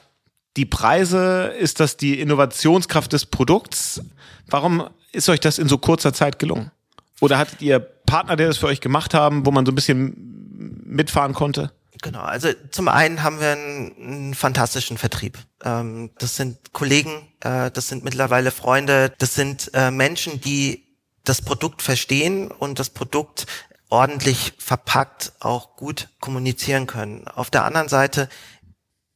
die 0.55 0.65
Preise? 0.65 1.53
Ist 1.59 1.79
das 1.79 1.97
die 1.97 2.19
Innovationskraft 2.19 3.13
des 3.13 3.25
Produkts? 3.25 4.01
Warum 4.47 4.89
ist 5.11 5.29
euch 5.29 5.39
das 5.39 5.59
in 5.59 5.67
so 5.67 5.77
kurzer 5.77 6.13
Zeit 6.13 6.39
gelungen? 6.39 6.71
Oder 7.19 7.37
hattet 7.37 7.61
ihr 7.61 7.79
Partner, 8.07 8.35
der 8.35 8.47
das 8.47 8.57
für 8.57 8.65
euch 8.65 8.81
gemacht 8.81 9.13
haben, 9.13 9.45
wo 9.45 9.51
man 9.51 9.67
so 9.67 9.71
ein 9.71 9.75
bisschen 9.75 10.81
mitfahren 10.83 11.33
konnte? 11.33 11.71
Genau, 12.01 12.21
also 12.21 12.49
zum 12.71 12.87
einen 12.87 13.23
haben 13.23 13.39
wir 13.39 13.51
einen, 13.51 13.95
einen 13.99 14.33
fantastischen 14.33 14.97
Vertrieb. 14.97 15.37
Ähm, 15.63 16.11
das 16.17 16.35
sind 16.35 16.73
Kollegen, 16.73 17.27
äh, 17.41 17.71
das 17.71 17.87
sind 17.87 18.03
mittlerweile 18.03 18.51
Freunde, 18.51 19.13
das 19.17 19.35
sind 19.35 19.71
äh, 19.73 19.91
Menschen, 19.91 20.41
die 20.41 20.85
das 21.23 21.41
Produkt 21.41 21.81
verstehen 21.81 22.51
und 22.51 22.79
das 22.79 22.89
Produkt 22.89 23.47
ordentlich 23.89 24.53
verpackt 24.57 25.33
auch 25.39 25.75
gut 25.75 26.09
kommunizieren 26.19 26.87
können. 26.87 27.27
Auf 27.27 27.49
der 27.49 27.65
anderen 27.65 27.89
Seite 27.89 28.29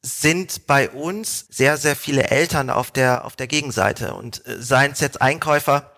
sind 0.02 0.66
bei 0.66 0.90
uns 0.90 1.46
sehr, 1.50 1.76
sehr 1.76 1.94
viele 1.94 2.24
Eltern 2.24 2.70
auf 2.70 2.90
der, 2.90 3.24
auf 3.24 3.36
der 3.36 3.46
Gegenseite 3.46 4.14
und 4.14 4.44
äh, 4.46 4.60
seien 4.60 4.92
es 4.92 5.00
jetzt 5.00 5.22
Einkäufer, 5.22 5.91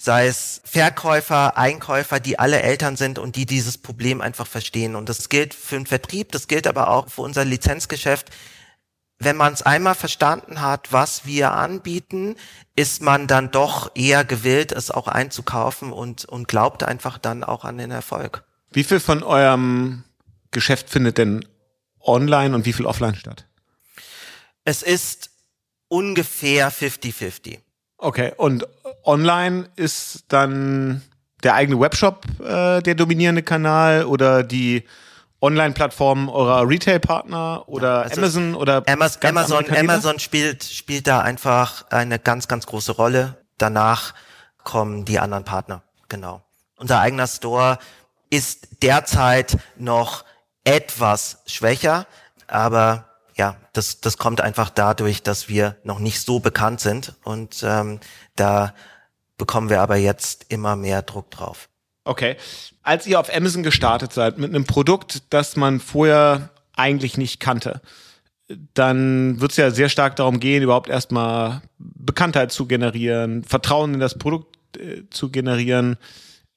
sei 0.00 0.28
es 0.28 0.62
Verkäufer, 0.64 1.58
Einkäufer, 1.58 2.20
die 2.20 2.38
alle 2.38 2.62
Eltern 2.62 2.96
sind 2.96 3.18
und 3.18 3.36
die 3.36 3.44
dieses 3.44 3.76
Problem 3.76 4.22
einfach 4.22 4.46
verstehen. 4.46 4.96
Und 4.96 5.10
das 5.10 5.28
gilt 5.28 5.52
für 5.52 5.76
den 5.76 5.84
Vertrieb, 5.84 6.32
das 6.32 6.48
gilt 6.48 6.66
aber 6.66 6.88
auch 6.88 7.10
für 7.10 7.20
unser 7.20 7.44
Lizenzgeschäft. 7.44 8.30
Wenn 9.18 9.36
man 9.36 9.52
es 9.52 9.60
einmal 9.60 9.94
verstanden 9.94 10.62
hat, 10.62 10.90
was 10.90 11.26
wir 11.26 11.52
anbieten, 11.52 12.36
ist 12.76 13.02
man 13.02 13.26
dann 13.26 13.50
doch 13.50 13.90
eher 13.94 14.24
gewillt, 14.24 14.72
es 14.72 14.90
auch 14.90 15.06
einzukaufen 15.06 15.92
und, 15.92 16.24
und 16.24 16.48
glaubt 16.48 16.82
einfach 16.82 17.18
dann 17.18 17.44
auch 17.44 17.66
an 17.66 17.76
den 17.76 17.90
Erfolg. 17.90 18.44
Wie 18.72 18.84
viel 18.84 19.00
von 19.00 19.22
eurem 19.22 20.04
Geschäft 20.50 20.88
findet 20.88 21.18
denn 21.18 21.44
online 22.00 22.54
und 22.54 22.64
wie 22.64 22.72
viel 22.72 22.86
offline 22.86 23.16
statt? 23.16 23.46
Es 24.64 24.82
ist 24.82 25.28
ungefähr 25.88 26.72
50-50. 26.72 27.58
Okay, 28.00 28.32
und 28.36 28.66
online 29.04 29.68
ist 29.76 30.24
dann 30.28 31.02
der 31.42 31.54
eigene 31.54 31.78
Webshop 31.78 32.24
äh, 32.40 32.80
der 32.80 32.94
dominierende 32.94 33.42
Kanal 33.42 34.04
oder 34.04 34.42
die 34.42 34.84
Online-Plattformen 35.42 36.28
eurer 36.28 36.68
Retail-Partner 36.68 37.64
oder 37.66 38.02
also 38.02 38.20
Amazon 38.20 38.54
oder 38.54 38.82
Amazon, 38.86 39.22
Amazon, 39.24 39.76
Amazon 39.76 40.18
spielt, 40.18 40.64
spielt 40.64 41.06
da 41.06 41.20
einfach 41.20 41.86
eine 41.90 42.18
ganz, 42.18 42.48
ganz 42.48 42.66
große 42.66 42.92
Rolle. 42.92 43.38
Danach 43.56 44.14
kommen 44.64 45.04
die 45.04 45.18
anderen 45.18 45.44
Partner. 45.44 45.82
Genau. 46.08 46.42
Unser 46.76 47.00
eigener 47.00 47.26
Store 47.26 47.78
ist 48.30 48.82
derzeit 48.82 49.58
noch 49.76 50.24
etwas 50.64 51.42
schwächer, 51.46 52.06
aber 52.46 53.09
das, 53.80 53.98
das 54.02 54.18
kommt 54.18 54.42
einfach 54.42 54.68
dadurch, 54.68 55.22
dass 55.22 55.48
wir 55.48 55.76
noch 55.84 56.00
nicht 56.00 56.20
so 56.20 56.38
bekannt 56.38 56.80
sind 56.80 57.14
und 57.24 57.62
ähm, 57.62 57.98
da 58.36 58.74
bekommen 59.38 59.70
wir 59.70 59.80
aber 59.80 59.96
jetzt 59.96 60.44
immer 60.50 60.76
mehr 60.76 61.00
Druck 61.00 61.30
drauf. 61.30 61.70
Okay. 62.04 62.36
Als 62.82 63.06
ihr 63.06 63.18
auf 63.18 63.34
Amazon 63.34 63.62
gestartet 63.62 64.12
seid 64.12 64.36
mit 64.36 64.50
einem 64.50 64.66
Produkt, 64.66 65.22
das 65.30 65.56
man 65.56 65.80
vorher 65.80 66.50
eigentlich 66.76 67.16
nicht 67.16 67.40
kannte, 67.40 67.80
dann 68.74 69.40
wird 69.40 69.52
es 69.52 69.56
ja 69.56 69.70
sehr 69.70 69.88
stark 69.88 70.14
darum 70.16 70.40
gehen, 70.40 70.62
überhaupt 70.62 70.90
erstmal 70.90 71.62
Bekanntheit 71.78 72.52
zu 72.52 72.66
generieren, 72.66 73.44
Vertrauen 73.44 73.94
in 73.94 74.00
das 74.00 74.18
Produkt 74.18 74.76
äh, 74.76 75.04
zu 75.08 75.30
generieren. 75.30 75.96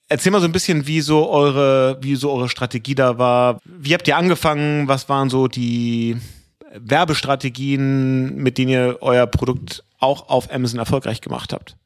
Erzähl 0.10 0.34
mal 0.34 0.42
so 0.42 0.46
ein 0.46 0.52
bisschen, 0.52 0.88
wie 0.88 1.00
so 1.00 1.30
eure, 1.30 2.00
wie 2.02 2.18
so 2.18 2.34
eure 2.34 2.50
Strategie 2.50 2.96
da 2.96 3.18
war. 3.18 3.62
Wie 3.64 3.94
habt 3.94 4.10
ihr 4.10 4.18
angefangen? 4.18 4.90
Was 4.90 5.08
waren 5.08 5.30
so 5.30 5.48
die 5.48 6.18
Werbestrategien, 6.74 8.36
mit 8.36 8.58
denen 8.58 8.70
ihr 8.70 8.98
euer 9.02 9.28
Produkt 9.28 9.84
auch 10.00 10.30
auf 10.30 10.52
Amazon 10.52 10.80
erfolgreich 10.80 11.22
gemacht 11.22 11.54
habt? 11.54 11.78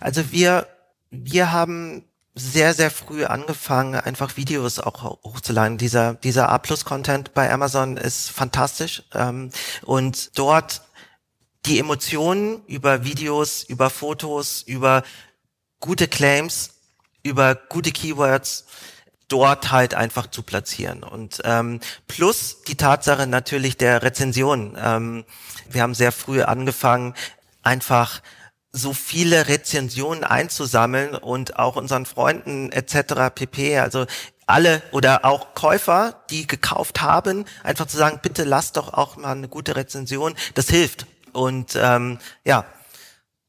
Also 0.00 0.32
wir, 0.32 0.66
wir 1.10 1.52
haben 1.52 2.04
sehr, 2.34 2.72
sehr 2.74 2.90
früh 2.90 3.24
angefangen, 3.24 3.94
einfach 3.94 4.36
Videos 4.36 4.78
auch 4.78 5.02
hochzuladen. 5.22 5.78
Dieser, 5.78 6.14
dieser 6.14 6.48
A-Plus-Content 6.48 7.34
bei 7.34 7.52
Amazon 7.52 7.96
ist 7.96 8.30
fantastisch. 8.30 9.02
Ähm, 9.14 9.50
und 9.82 10.38
dort 10.38 10.82
die 11.66 11.78
Emotionen 11.78 12.64
über 12.66 13.04
Videos, 13.04 13.62
über 13.64 13.90
Fotos, 13.90 14.62
über 14.62 15.02
gute 15.80 16.08
Claims, 16.08 16.70
über 17.22 17.54
gute 17.54 17.92
Keywords 17.92 18.66
dort 19.32 19.72
halt 19.72 19.94
einfach 19.94 20.26
zu 20.26 20.42
platzieren. 20.42 21.02
Und 21.02 21.40
ähm, 21.44 21.80
plus 22.06 22.62
die 22.64 22.76
Tatsache 22.76 23.26
natürlich 23.26 23.78
der 23.78 24.02
Rezension. 24.02 24.76
Ähm, 24.78 25.24
wir 25.70 25.80
haben 25.80 25.94
sehr 25.94 26.12
früh 26.12 26.42
angefangen, 26.42 27.14
einfach 27.62 28.20
so 28.72 28.92
viele 28.92 29.48
Rezensionen 29.48 30.22
einzusammeln 30.22 31.14
und 31.14 31.58
auch 31.58 31.76
unseren 31.76 32.04
Freunden 32.04 32.70
etc. 32.72 33.34
pp. 33.34 33.78
Also 33.78 34.06
alle 34.46 34.82
oder 34.92 35.24
auch 35.24 35.54
Käufer, 35.54 36.22
die 36.28 36.46
gekauft 36.46 37.00
haben, 37.00 37.46
einfach 37.62 37.86
zu 37.86 37.96
sagen, 37.96 38.20
bitte 38.22 38.44
lasst 38.44 38.76
doch 38.76 38.92
auch 38.92 39.16
mal 39.16 39.32
eine 39.32 39.48
gute 39.48 39.76
Rezension. 39.76 40.34
Das 40.54 40.68
hilft. 40.68 41.06
Und 41.32 41.72
ähm, 41.74 42.18
ja, 42.44 42.66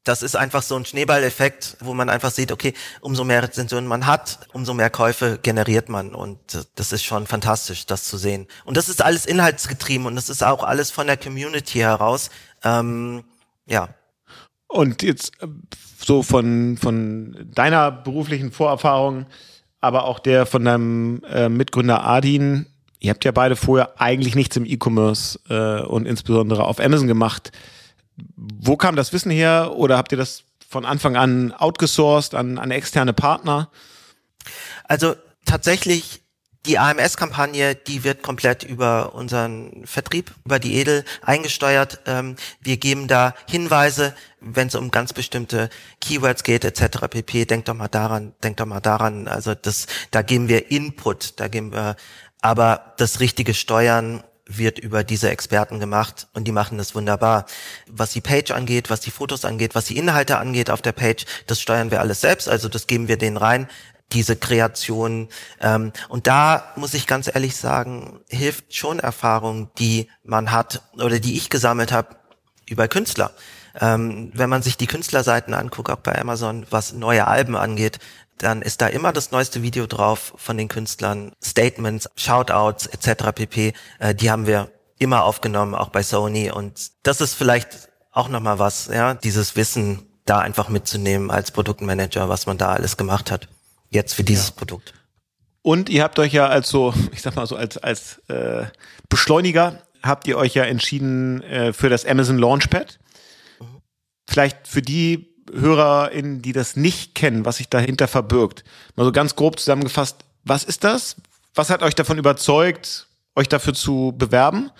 das 0.04 0.22
ist 0.22 0.36
einfach 0.36 0.62
so 0.62 0.76
ein 0.76 0.84
Schneeballeffekt, 0.84 1.78
wo 1.80 1.94
man 1.94 2.10
einfach 2.10 2.30
sieht, 2.30 2.52
okay, 2.52 2.74
umso 3.00 3.24
mehr 3.24 3.42
Rezensionen 3.42 3.88
man 3.88 4.06
hat, 4.06 4.46
umso 4.52 4.74
mehr 4.74 4.90
Käufe 4.90 5.38
generiert 5.42 5.88
man. 5.88 6.14
Und 6.14 6.38
das 6.74 6.92
ist 6.92 7.04
schon 7.04 7.26
fantastisch, 7.26 7.86
das 7.86 8.04
zu 8.04 8.18
sehen. 8.18 8.46
Und 8.66 8.76
das 8.76 8.90
ist 8.90 9.02
alles 9.02 9.24
inhaltsgetrieben 9.24 10.06
und 10.06 10.14
das 10.14 10.28
ist 10.28 10.44
auch 10.44 10.62
alles 10.62 10.90
von 10.90 11.06
der 11.06 11.16
Community 11.16 11.78
heraus. 11.78 12.28
Ähm, 12.62 13.24
ja, 13.66 13.88
und 14.68 15.02
jetzt 15.02 15.32
äh, 15.40 15.46
so 15.98 16.22
von, 16.22 16.76
von 16.76 17.48
deiner 17.54 17.90
beruflichen 17.90 18.52
Vorerfahrung, 18.52 19.26
aber 19.80 20.04
auch 20.04 20.18
der 20.18 20.44
von 20.44 20.64
deinem 20.64 21.22
äh, 21.30 21.48
Mitgründer 21.48 22.04
Adin, 22.04 22.66
ihr 22.98 23.10
habt 23.10 23.24
ja 23.24 23.32
beide 23.32 23.56
vorher 23.56 24.00
eigentlich 24.00 24.34
nichts 24.34 24.56
im 24.56 24.66
E-Commerce 24.66 25.38
äh, 25.48 25.86
und 25.86 26.06
insbesondere 26.06 26.64
auf 26.64 26.80
Amazon 26.80 27.06
gemacht. 27.06 27.52
Wo 28.36 28.76
kam 28.76 28.96
das 28.96 29.12
Wissen 29.12 29.30
her 29.30 29.72
oder 29.74 29.96
habt 29.96 30.12
ihr 30.12 30.18
das 30.18 30.44
von 30.68 30.84
Anfang 30.84 31.16
an 31.16 31.52
outgesourced 31.52 32.34
an, 32.34 32.58
an 32.58 32.70
externe 32.70 33.12
Partner? 33.12 33.70
Also 34.84 35.14
tatsächlich 35.44 36.24
die 36.66 36.78
AMS-Kampagne, 36.78 37.74
die 37.74 38.04
wird 38.04 38.22
komplett 38.22 38.62
über 38.62 39.14
unseren 39.14 39.82
Vertrieb, 39.84 40.34
über 40.44 40.58
die 40.58 40.76
Edel 40.76 41.04
eingesteuert. 41.20 42.00
Ähm, 42.06 42.36
wir 42.60 42.78
geben 42.78 43.06
da 43.06 43.34
Hinweise, 43.48 44.14
wenn 44.40 44.68
es 44.68 44.74
um 44.74 44.90
ganz 44.90 45.12
bestimmte 45.12 45.68
Keywords 46.00 46.42
geht, 46.42 46.64
etc. 46.64 47.06
pp. 47.10 47.44
Denkt 47.44 47.68
doch 47.68 47.74
mal 47.74 47.88
daran, 47.88 48.32
denkt 48.42 48.60
doch 48.60 48.66
mal 48.66 48.80
daran. 48.80 49.28
Also 49.28 49.54
das, 49.54 49.86
da 50.10 50.22
geben 50.22 50.48
wir 50.48 50.70
Input, 50.70 51.38
da 51.38 51.48
geben 51.48 51.72
wir, 51.72 51.96
aber 52.40 52.94
das 52.96 53.20
richtige 53.20 53.52
Steuern 53.52 54.24
wird 54.46 54.78
über 54.78 55.04
diese 55.04 55.30
Experten 55.30 55.80
gemacht 55.80 56.28
und 56.34 56.44
die 56.44 56.52
machen 56.52 56.78
das 56.78 56.94
wunderbar. 56.94 57.46
Was 57.88 58.10
die 58.10 58.20
Page 58.20 58.50
angeht, 58.50 58.90
was 58.90 59.00
die 59.00 59.10
Fotos 59.10 59.44
angeht, 59.44 59.74
was 59.74 59.86
die 59.86 59.96
Inhalte 59.96 60.38
angeht 60.38 60.70
auf 60.70 60.82
der 60.82 60.92
Page, 60.92 61.24
das 61.46 61.60
steuern 61.60 61.90
wir 61.90 62.00
alles 62.00 62.20
selbst, 62.20 62.48
also 62.48 62.68
das 62.68 62.86
geben 62.86 63.08
wir 63.08 63.16
denen 63.16 63.36
rein 63.36 63.68
diese 64.12 64.36
Kreation. 64.36 65.28
Ähm, 65.60 65.92
und 66.08 66.26
da 66.26 66.72
muss 66.76 66.94
ich 66.94 67.06
ganz 67.06 67.28
ehrlich 67.32 67.56
sagen, 67.56 68.20
hilft 68.28 68.74
schon 68.74 69.00
Erfahrung, 69.00 69.70
die 69.78 70.08
man 70.22 70.52
hat 70.52 70.82
oder 70.94 71.18
die 71.18 71.36
ich 71.36 71.50
gesammelt 71.50 71.92
habe 71.92 72.16
über 72.68 72.88
Künstler. 72.88 73.32
Ähm, 73.80 74.30
wenn 74.34 74.50
man 74.50 74.62
sich 74.62 74.76
die 74.76 74.86
Künstlerseiten 74.86 75.52
anguckt, 75.52 75.90
auch 75.90 75.96
bei 75.96 76.16
Amazon, 76.18 76.64
was 76.70 76.92
neue 76.92 77.26
Alben 77.26 77.56
angeht, 77.56 77.98
dann 78.38 78.62
ist 78.62 78.80
da 78.80 78.86
immer 78.86 79.12
das 79.12 79.30
neueste 79.30 79.62
Video 79.62 79.86
drauf 79.86 80.32
von 80.36 80.56
den 80.56 80.68
Künstlern, 80.68 81.32
Statements, 81.42 82.08
Shoutouts 82.16 82.86
etc. 82.86 83.32
pp. 83.34 83.72
Äh, 83.98 84.14
die 84.14 84.30
haben 84.30 84.46
wir 84.46 84.70
immer 84.98 85.24
aufgenommen, 85.24 85.74
auch 85.74 85.88
bei 85.88 86.02
Sony. 86.02 86.50
Und 86.50 86.90
das 87.02 87.20
ist 87.20 87.34
vielleicht 87.34 87.88
auch 88.10 88.28
nochmal 88.28 88.58
was, 88.58 88.88
ja, 88.88 89.14
dieses 89.14 89.56
Wissen 89.56 90.02
da 90.24 90.38
einfach 90.38 90.68
mitzunehmen 90.68 91.30
als 91.30 91.50
Produktmanager, 91.50 92.28
was 92.28 92.46
man 92.46 92.58
da 92.58 92.72
alles 92.72 92.96
gemacht 92.96 93.30
hat 93.30 93.48
jetzt 93.90 94.14
für 94.14 94.24
dieses 94.24 94.48
ja. 94.48 94.54
Produkt. 94.56 94.94
Und 95.62 95.88
ihr 95.88 96.02
habt 96.02 96.18
euch 96.18 96.32
ja 96.32 96.46
als 96.46 96.68
so, 96.68 96.92
ich 97.12 97.22
sag 97.22 97.36
mal 97.36 97.46
so 97.46 97.56
als 97.56 97.78
als 97.78 98.18
äh, 98.28 98.66
Beschleuniger 99.08 99.82
habt 100.02 100.26
ihr 100.26 100.36
euch 100.36 100.54
ja 100.54 100.64
entschieden 100.64 101.42
äh, 101.42 101.72
für 101.72 101.88
das 101.88 102.04
Amazon 102.04 102.38
Launchpad. 102.38 102.98
Mhm. 103.60 103.80
Vielleicht 104.28 104.68
für 104.68 104.82
die 104.82 105.33
HörerInnen, 105.52 106.42
die 106.42 106.52
das 106.52 106.76
nicht 106.76 107.14
kennen, 107.14 107.44
was 107.44 107.56
sich 107.58 107.68
dahinter 107.68 108.08
verbirgt. 108.08 108.64
Mal 108.96 109.04
so 109.04 109.12
ganz 109.12 109.36
grob 109.36 109.58
zusammengefasst, 109.58 110.24
was 110.44 110.64
ist 110.64 110.84
das? 110.84 111.16
Was 111.54 111.70
hat 111.70 111.82
euch 111.82 111.94
davon 111.94 112.18
überzeugt, 112.18 113.06
euch 113.36 113.48
dafür 113.48 113.74
zu 113.74 114.14
bewerben? 114.16 114.70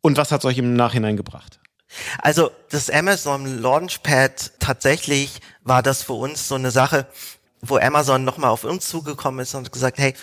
Und 0.00 0.16
was 0.16 0.32
hat 0.32 0.40
es 0.40 0.44
euch 0.44 0.58
im 0.58 0.74
Nachhinein 0.74 1.16
gebracht? 1.16 1.60
Also 2.18 2.50
das 2.70 2.90
Amazon 2.90 3.60
Launchpad 3.60 4.52
tatsächlich 4.58 5.40
war 5.62 5.82
das 5.82 6.02
für 6.02 6.14
uns 6.14 6.48
so 6.48 6.54
eine 6.54 6.70
Sache, 6.70 7.06
wo 7.60 7.76
Amazon 7.76 8.24
nochmal 8.24 8.50
auf 8.50 8.64
uns 8.64 8.88
zugekommen 8.88 9.40
ist 9.40 9.54
und 9.54 9.70
gesagt, 9.70 9.98
hey, 9.98 10.14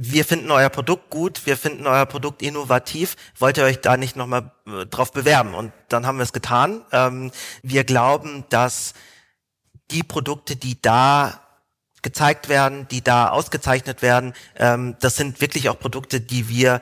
wir 0.00 0.24
finden 0.24 0.50
euer 0.52 0.68
Produkt 0.68 1.10
gut, 1.10 1.44
wir 1.44 1.56
finden 1.56 1.86
euer 1.88 2.06
Produkt 2.06 2.40
innovativ, 2.40 3.16
wollt 3.36 3.58
ihr 3.58 3.64
euch 3.64 3.80
da 3.80 3.96
nicht 3.96 4.14
nochmal 4.14 4.52
äh, 4.66 4.86
drauf 4.86 5.10
bewerben? 5.12 5.54
Und 5.54 5.72
dann 5.88 6.06
haben 6.06 6.18
wir 6.18 6.22
es 6.22 6.32
getan. 6.32 6.82
Ähm, 6.92 7.32
wir 7.62 7.82
glauben, 7.82 8.44
dass 8.48 8.94
die 9.90 10.02
Produkte, 10.02 10.56
die 10.56 10.80
da 10.80 11.40
gezeigt 12.02 12.48
werden, 12.48 12.86
die 12.90 13.02
da 13.02 13.30
ausgezeichnet 13.30 14.02
werden, 14.02 14.34
ähm, 14.56 14.96
das 15.00 15.16
sind 15.16 15.40
wirklich 15.40 15.68
auch 15.68 15.78
Produkte, 15.78 16.20
die 16.20 16.48
wir 16.48 16.80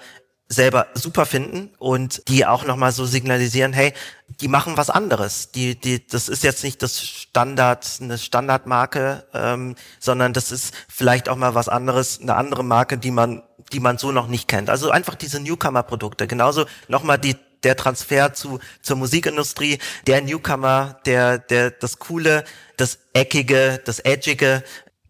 selber 0.48 0.86
super 0.94 1.26
finden 1.26 1.70
und 1.78 2.28
die 2.28 2.46
auch 2.46 2.64
nochmal 2.64 2.92
so 2.92 3.04
signalisieren, 3.04 3.72
hey, 3.72 3.92
die 4.40 4.46
machen 4.46 4.76
was 4.76 4.90
anderes. 4.90 5.50
Die, 5.50 5.74
die, 5.74 6.06
das 6.06 6.28
ist 6.28 6.44
jetzt 6.44 6.62
nicht 6.62 6.82
das 6.82 7.02
Standard, 7.02 7.98
eine 8.00 8.16
Standardmarke, 8.16 9.26
ähm, 9.34 9.74
sondern 9.98 10.32
das 10.32 10.52
ist 10.52 10.72
vielleicht 10.88 11.28
auch 11.28 11.36
mal 11.36 11.54
was 11.56 11.68
anderes, 11.68 12.20
eine 12.20 12.36
andere 12.36 12.62
Marke, 12.62 12.96
die 12.96 13.10
man, 13.10 13.42
die 13.72 13.80
man 13.80 13.98
so 13.98 14.12
noch 14.12 14.28
nicht 14.28 14.46
kennt. 14.46 14.70
Also 14.70 14.90
einfach 14.90 15.16
diese 15.16 15.40
Newcomer-Produkte. 15.40 16.28
Genauso 16.28 16.66
nochmal 16.86 17.18
die 17.18 17.34
der 17.66 17.76
Transfer 17.76 18.32
zu 18.32 18.60
zur 18.80 18.96
Musikindustrie, 18.96 19.78
der 20.06 20.22
Newcomer, 20.22 21.00
der 21.04 21.38
der 21.38 21.72
das 21.72 21.98
coole, 21.98 22.44
das 22.76 22.98
eckige, 23.12 23.80
das 23.84 23.98
edgige, 23.98 24.62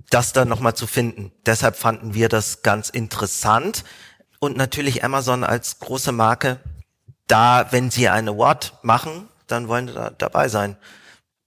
das 0.08 0.32
dann 0.32 0.48
nochmal 0.48 0.74
zu 0.74 0.86
finden. 0.86 1.32
Deshalb 1.44 1.76
fanden 1.76 2.14
wir 2.14 2.30
das 2.30 2.62
ganz 2.62 2.88
interessant 2.88 3.84
und 4.40 4.56
natürlich 4.56 5.04
Amazon 5.04 5.44
als 5.44 5.78
große 5.80 6.12
Marke. 6.12 6.60
Da, 7.26 7.66
wenn 7.72 7.90
sie 7.90 8.08
eine 8.08 8.30
Award 8.30 8.72
machen, 8.82 9.28
dann 9.48 9.68
wollen 9.68 9.88
sie 9.88 9.94
da 9.94 10.10
dabei 10.10 10.48
sein. 10.48 10.76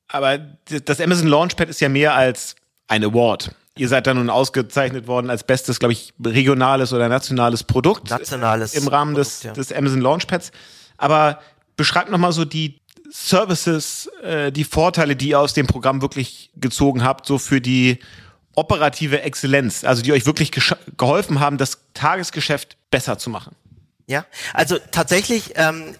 Aber 0.07 0.37
das 0.37 1.01
Amazon 1.01 1.27
Launchpad 1.27 1.69
ist 1.69 1.79
ja 1.81 1.89
mehr 1.89 2.13
als 2.13 2.55
ein 2.87 3.03
Award. 3.03 3.55
Ihr 3.79 3.87
seid 3.87 4.07
dann 4.07 4.17
nun 4.17 4.29
ausgezeichnet 4.29 5.07
worden 5.07 5.29
als 5.29 5.43
bestes, 5.43 5.79
glaube 5.79 5.93
ich, 5.93 6.13
regionales 6.21 6.91
oder 6.91 7.07
nationales 7.07 7.63
Produkt. 7.63 8.09
Nationales. 8.09 8.73
Im 8.73 8.89
Rahmen 8.89 9.13
Produkt, 9.13 9.35
des, 9.35 9.43
ja. 9.43 9.53
des 9.53 9.71
Amazon 9.71 10.01
Launchpads. 10.01 10.51
Aber 10.99 11.39
beschreibt 11.75 12.11
nochmal 12.11 12.33
so 12.33 12.45
die 12.45 12.77
Services, 13.11 14.07
äh, 14.21 14.51
die 14.51 14.63
Vorteile, 14.63 15.15
die 15.15 15.29
ihr 15.29 15.39
aus 15.39 15.53
dem 15.53 15.65
Programm 15.65 16.01
wirklich 16.01 16.51
gezogen 16.55 17.03
habt, 17.03 17.25
so 17.25 17.39
für 17.39 17.59
die 17.59 17.97
operative 18.53 19.21
Exzellenz, 19.21 19.83
also 19.83 20.03
die 20.03 20.11
euch 20.11 20.25
wirklich 20.25 20.51
geholfen 20.97 21.39
haben, 21.39 21.57
das 21.57 21.79
Tagesgeschäft 21.93 22.77
besser 22.91 23.17
zu 23.17 23.29
machen? 23.29 23.55
Ja, 24.09 24.25
also 24.55 24.79
tatsächlich 24.89 25.53
ähm, 25.53 25.95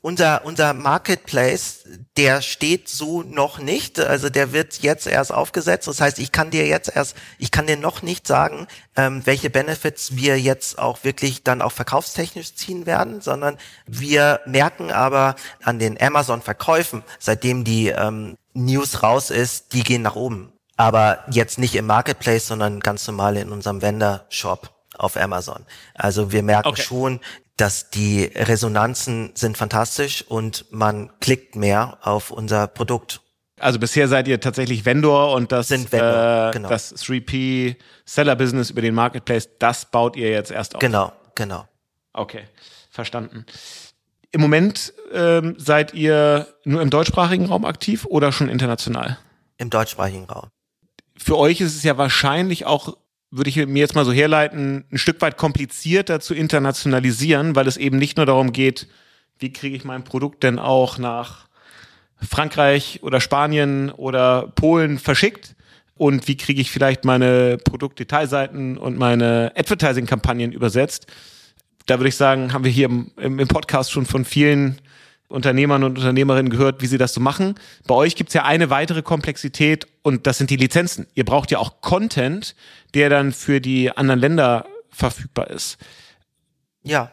unser 0.00 0.44
unser 0.44 0.74
Marketplace, 0.74 1.82
der 2.16 2.40
steht 2.40 2.88
so 2.88 3.24
noch 3.24 3.58
nicht. 3.58 3.98
Also 3.98 4.28
der 4.28 4.52
wird 4.52 4.78
jetzt 4.78 5.08
erst 5.08 5.34
aufgesetzt. 5.34 5.88
Das 5.88 6.00
heißt, 6.00 6.20
ich 6.20 6.30
kann 6.30 6.52
dir 6.52 6.68
jetzt 6.68 6.94
erst, 6.94 7.16
ich 7.40 7.50
kann 7.50 7.66
dir 7.66 7.76
noch 7.78 8.02
nicht 8.02 8.28
sagen, 8.28 8.68
ähm, 8.94 9.22
welche 9.24 9.50
Benefits 9.50 10.14
wir 10.14 10.38
jetzt 10.38 10.78
auch 10.78 11.02
wirklich 11.02 11.42
dann 11.42 11.62
auch 11.62 11.72
verkaufstechnisch 11.72 12.54
ziehen 12.54 12.86
werden, 12.86 13.20
sondern 13.20 13.58
wir 13.88 14.38
merken 14.46 14.92
aber 14.92 15.34
an 15.64 15.80
den 15.80 16.00
Amazon-Verkäufen, 16.00 17.02
seitdem 17.18 17.64
die 17.64 17.88
ähm, 17.88 18.38
News 18.54 19.02
raus 19.02 19.30
ist, 19.30 19.72
die 19.72 19.82
gehen 19.82 20.02
nach 20.02 20.14
oben. 20.14 20.52
Aber 20.76 21.24
jetzt 21.28 21.58
nicht 21.58 21.74
im 21.74 21.86
Marketplace, 21.86 22.46
sondern 22.46 22.78
ganz 22.78 23.04
normal 23.08 23.36
in 23.36 23.50
unserem 23.50 23.82
Vendor-Shop 23.82 24.75
auf 24.98 25.16
Amazon. 25.16 25.64
Also 25.94 26.32
wir 26.32 26.42
merken 26.42 26.68
okay. 26.68 26.82
schon, 26.82 27.20
dass 27.56 27.90
die 27.90 28.24
Resonanzen 28.24 29.30
sind 29.34 29.56
fantastisch 29.56 30.22
und 30.22 30.66
man 30.70 31.10
klickt 31.20 31.56
mehr 31.56 31.98
auf 32.02 32.30
unser 32.30 32.66
Produkt. 32.66 33.20
Also 33.58 33.78
bisher 33.78 34.08
seid 34.08 34.28
ihr 34.28 34.38
tatsächlich 34.40 34.84
Vendor 34.84 35.32
und 35.32 35.50
das, 35.50 35.68
sind 35.68 35.90
Vendor, 35.90 36.48
äh, 36.48 36.52
genau. 36.52 36.68
das 36.68 36.94
3P 36.96 37.76
Seller 38.04 38.36
Business 38.36 38.68
über 38.68 38.82
den 38.82 38.94
Marketplace, 38.94 39.48
das 39.58 39.86
baut 39.86 40.16
ihr 40.16 40.30
jetzt 40.30 40.50
erst 40.50 40.74
auf. 40.74 40.80
Genau, 40.80 41.12
genau. 41.34 41.66
Okay, 42.12 42.44
verstanden. 42.90 43.46
Im 44.30 44.42
Moment 44.42 44.92
ähm, 45.12 45.54
seid 45.56 45.94
ihr 45.94 46.46
nur 46.64 46.82
im 46.82 46.90
deutschsprachigen 46.90 47.46
Raum 47.46 47.64
aktiv 47.64 48.04
oder 48.04 48.32
schon 48.32 48.50
international? 48.50 49.18
Im 49.56 49.70
deutschsprachigen 49.70 50.24
Raum. 50.24 50.50
Für 51.16 51.38
euch 51.38 51.62
ist 51.62 51.74
es 51.74 51.82
ja 51.82 51.96
wahrscheinlich 51.96 52.66
auch 52.66 52.98
würde 53.30 53.50
ich 53.50 53.56
mir 53.56 53.80
jetzt 53.80 53.94
mal 53.94 54.04
so 54.04 54.12
herleiten, 54.12 54.84
ein 54.90 54.98
Stück 54.98 55.20
weit 55.20 55.36
komplizierter 55.36 56.20
zu 56.20 56.34
internationalisieren, 56.34 57.56
weil 57.56 57.66
es 57.66 57.76
eben 57.76 57.98
nicht 57.98 58.16
nur 58.16 58.26
darum 58.26 58.52
geht, 58.52 58.86
wie 59.38 59.52
kriege 59.52 59.76
ich 59.76 59.84
mein 59.84 60.04
Produkt 60.04 60.42
denn 60.42 60.58
auch 60.58 60.98
nach 60.98 61.46
Frankreich 62.20 63.00
oder 63.02 63.20
Spanien 63.20 63.90
oder 63.90 64.52
Polen 64.54 64.98
verschickt 64.98 65.54
und 65.96 66.28
wie 66.28 66.36
kriege 66.36 66.60
ich 66.60 66.70
vielleicht 66.70 67.04
meine 67.04 67.58
Produktdetailseiten 67.58 68.78
und 68.78 68.96
meine 68.96 69.52
Advertising-Kampagnen 69.56 70.52
übersetzt. 70.52 71.06
Da 71.86 71.98
würde 71.98 72.08
ich 72.08 72.16
sagen, 72.16 72.52
haben 72.52 72.64
wir 72.64 72.70
hier 72.70 72.86
im, 72.86 73.10
im 73.16 73.48
Podcast 73.48 73.92
schon 73.92 74.06
von 74.06 74.24
vielen 74.24 74.80
Unternehmern 75.28 75.82
und 75.82 75.98
Unternehmerinnen 75.98 76.50
gehört, 76.50 76.82
wie 76.82 76.86
sie 76.86 76.98
das 76.98 77.12
so 77.12 77.20
machen. 77.20 77.56
Bei 77.86 77.94
euch 77.94 78.14
gibt's 78.14 78.34
ja 78.34 78.44
eine 78.44 78.70
weitere 78.70 79.02
Komplexität 79.02 79.86
und 80.02 80.26
das 80.26 80.38
sind 80.38 80.50
die 80.50 80.56
Lizenzen. 80.56 81.06
Ihr 81.14 81.24
braucht 81.24 81.50
ja 81.50 81.58
auch 81.58 81.80
Content, 81.80 82.54
der 82.96 83.10
dann 83.10 83.32
für 83.32 83.60
die 83.60 83.94
anderen 83.94 84.20
Länder 84.20 84.66
verfügbar 84.88 85.50
ist. 85.50 85.76
Ja, 86.82 87.12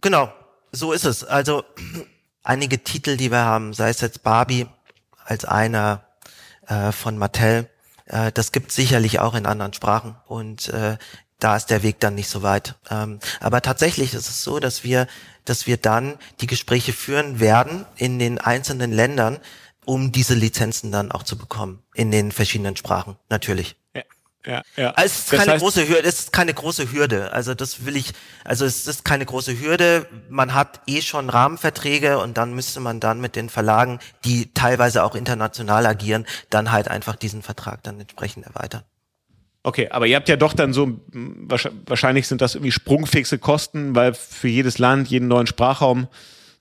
genau. 0.00 0.32
So 0.72 0.92
ist 0.92 1.04
es. 1.04 1.22
Also 1.22 1.64
einige 2.42 2.82
Titel, 2.82 3.18
die 3.18 3.30
wir 3.30 3.44
haben, 3.44 3.74
sei 3.74 3.90
es 3.90 4.00
jetzt 4.00 4.22
Barbie 4.22 4.66
als 5.22 5.44
einer 5.44 6.06
äh, 6.66 6.92
von 6.92 7.18
Mattel, 7.18 7.68
äh, 8.06 8.32
das 8.32 8.52
gibt 8.52 8.72
sicherlich 8.72 9.20
auch 9.20 9.34
in 9.34 9.44
anderen 9.44 9.74
Sprachen 9.74 10.16
und 10.26 10.68
äh, 10.70 10.96
da 11.38 11.56
ist 11.56 11.66
der 11.66 11.82
Weg 11.82 12.00
dann 12.00 12.14
nicht 12.14 12.30
so 12.30 12.42
weit. 12.42 12.76
Ähm, 12.90 13.20
aber 13.40 13.60
tatsächlich 13.60 14.14
ist 14.14 14.30
es 14.30 14.42
so, 14.42 14.58
dass 14.60 14.82
wir 14.82 15.06
dass 15.44 15.66
wir 15.66 15.76
dann 15.76 16.18
die 16.40 16.46
Gespräche 16.46 16.92
führen 16.92 17.38
werden 17.38 17.86
in 17.96 18.18
den 18.18 18.38
einzelnen 18.38 18.92
Ländern, 18.92 19.38
um 19.84 20.12
diese 20.12 20.34
Lizenzen 20.34 20.92
dann 20.92 21.10
auch 21.12 21.22
zu 21.22 21.36
bekommen 21.38 21.82
in 21.94 22.10
den 22.10 22.32
verschiedenen 22.32 22.76
Sprachen, 22.76 23.16
natürlich. 23.30 23.76
Ja. 24.46 24.62
Ja. 24.76 24.90
Also 24.92 25.06
es 25.06 25.18
ist 25.18 25.32
das 25.32 25.44
keine 25.44 25.58
große 25.58 25.88
Hürde, 25.88 26.08
es 26.08 26.18
ist 26.20 26.32
keine 26.32 26.54
große 26.54 26.92
Hürde. 26.92 27.32
Also 27.32 27.54
das 27.54 27.84
will 27.84 27.96
ich, 27.96 28.12
also 28.44 28.64
es 28.64 28.86
ist 28.86 29.04
keine 29.04 29.26
große 29.26 29.58
Hürde. 29.60 30.06
Man 30.28 30.54
hat 30.54 30.80
eh 30.86 31.02
schon 31.02 31.28
Rahmenverträge 31.28 32.18
und 32.18 32.38
dann 32.38 32.54
müsste 32.54 32.80
man 32.80 33.00
dann 33.00 33.20
mit 33.20 33.36
den 33.36 33.48
Verlagen, 33.48 33.98
die 34.24 34.52
teilweise 34.54 35.04
auch 35.04 35.14
international 35.14 35.86
agieren, 35.86 36.26
dann 36.50 36.72
halt 36.72 36.88
einfach 36.88 37.16
diesen 37.16 37.42
Vertrag 37.42 37.82
dann 37.82 38.00
entsprechend 38.00 38.46
erweitern. 38.46 38.84
Okay, 39.64 39.88
aber 39.90 40.06
ihr 40.06 40.16
habt 40.16 40.28
ja 40.28 40.36
doch 40.36 40.54
dann 40.54 40.72
so, 40.72 41.00
wahrscheinlich 41.12 42.28
sind 42.28 42.40
das 42.40 42.54
irgendwie 42.54 42.72
sprungfixe 42.72 43.38
Kosten, 43.38 43.94
weil 43.94 44.14
für 44.14 44.48
jedes 44.48 44.78
Land, 44.78 45.08
jeden 45.08 45.28
neuen 45.28 45.46
Sprachraum 45.46 46.08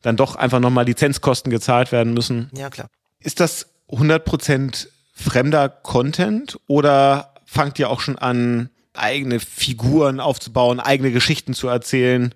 dann 0.01 0.17
doch 0.17 0.35
einfach 0.35 0.59
nochmal 0.59 0.85
Lizenzkosten 0.85 1.51
gezahlt 1.51 1.91
werden 1.91 2.13
müssen. 2.13 2.49
Ja, 2.53 2.69
klar. 2.69 2.89
Ist 3.19 3.39
das 3.39 3.67
100% 3.89 4.87
fremder 5.13 5.69
Content 5.69 6.59
oder 6.67 7.33
fangt 7.47 7.79
ihr 7.79 7.89
auch 7.89 8.01
schon 8.01 8.19
an, 8.19 8.69
eigene 8.93 9.39
Figuren 9.39 10.19
aufzubauen, 10.19 10.79
eigene 10.79 11.11
Geschichten 11.11 11.53
zu 11.53 11.67
erzählen, 11.67 12.35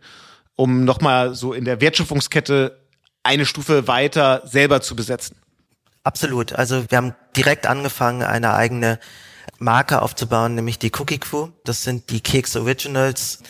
um 0.56 0.86
nochmal 0.86 1.36
so 1.36 1.54
in 1.54 1.66
der 1.66 1.82
Wertschöpfungskette 1.82 2.80
eine 3.24 3.46
Stufe 3.46 3.88
weiter 3.88 4.42
selber 4.46 4.82
zu 4.82 4.96
besetzen? 4.96 5.36
Absolut. 6.04 6.54
Also 6.54 6.90
wir 6.90 6.98
haben 6.98 7.16
direkt 7.36 7.68
angefangen, 7.68 8.24
eine 8.24 8.54
eigene 8.54 9.00
Marke 9.60 10.02
aufzubauen, 10.02 10.56
nämlich 10.56 10.80
die 10.80 10.92
Cookie 10.98 11.20
Crew. 11.20 11.50
Das 11.64 11.84
sind 11.84 12.10
die 12.10 12.22
Keks 12.22 12.56
Originals. 12.56 13.44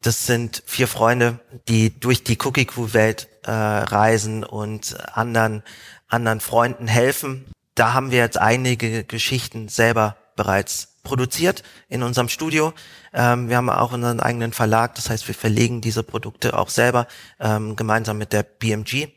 Das 0.00 0.26
sind 0.26 0.64
vier 0.66 0.88
Freunde, 0.88 1.38
die 1.68 1.98
durch 2.00 2.24
die 2.24 2.38
Cookie 2.44 2.64
Crew 2.64 2.92
Welt 2.92 3.28
äh, 3.44 3.52
reisen 3.52 4.42
und 4.42 4.96
anderen 5.16 5.62
anderen 6.08 6.40
Freunden 6.40 6.86
helfen. 6.86 7.46
Da 7.74 7.94
haben 7.94 8.10
wir 8.10 8.18
jetzt 8.18 8.38
einige 8.38 9.04
Geschichten 9.04 9.68
selber 9.68 10.16
bereits 10.36 10.92
produziert 11.02 11.62
in 11.88 12.02
unserem 12.02 12.28
Studio. 12.28 12.72
Ähm, 13.12 13.48
wir 13.48 13.56
haben 13.56 13.70
auch 13.70 13.92
unseren 13.92 14.20
eigenen 14.20 14.52
Verlag, 14.52 14.94
das 14.94 15.10
heißt, 15.10 15.26
wir 15.28 15.34
verlegen 15.34 15.80
diese 15.80 16.02
Produkte 16.02 16.56
auch 16.58 16.68
selber 16.68 17.06
ähm, 17.40 17.76
gemeinsam 17.76 18.18
mit 18.18 18.32
der 18.32 18.42
BMG. 18.42 19.08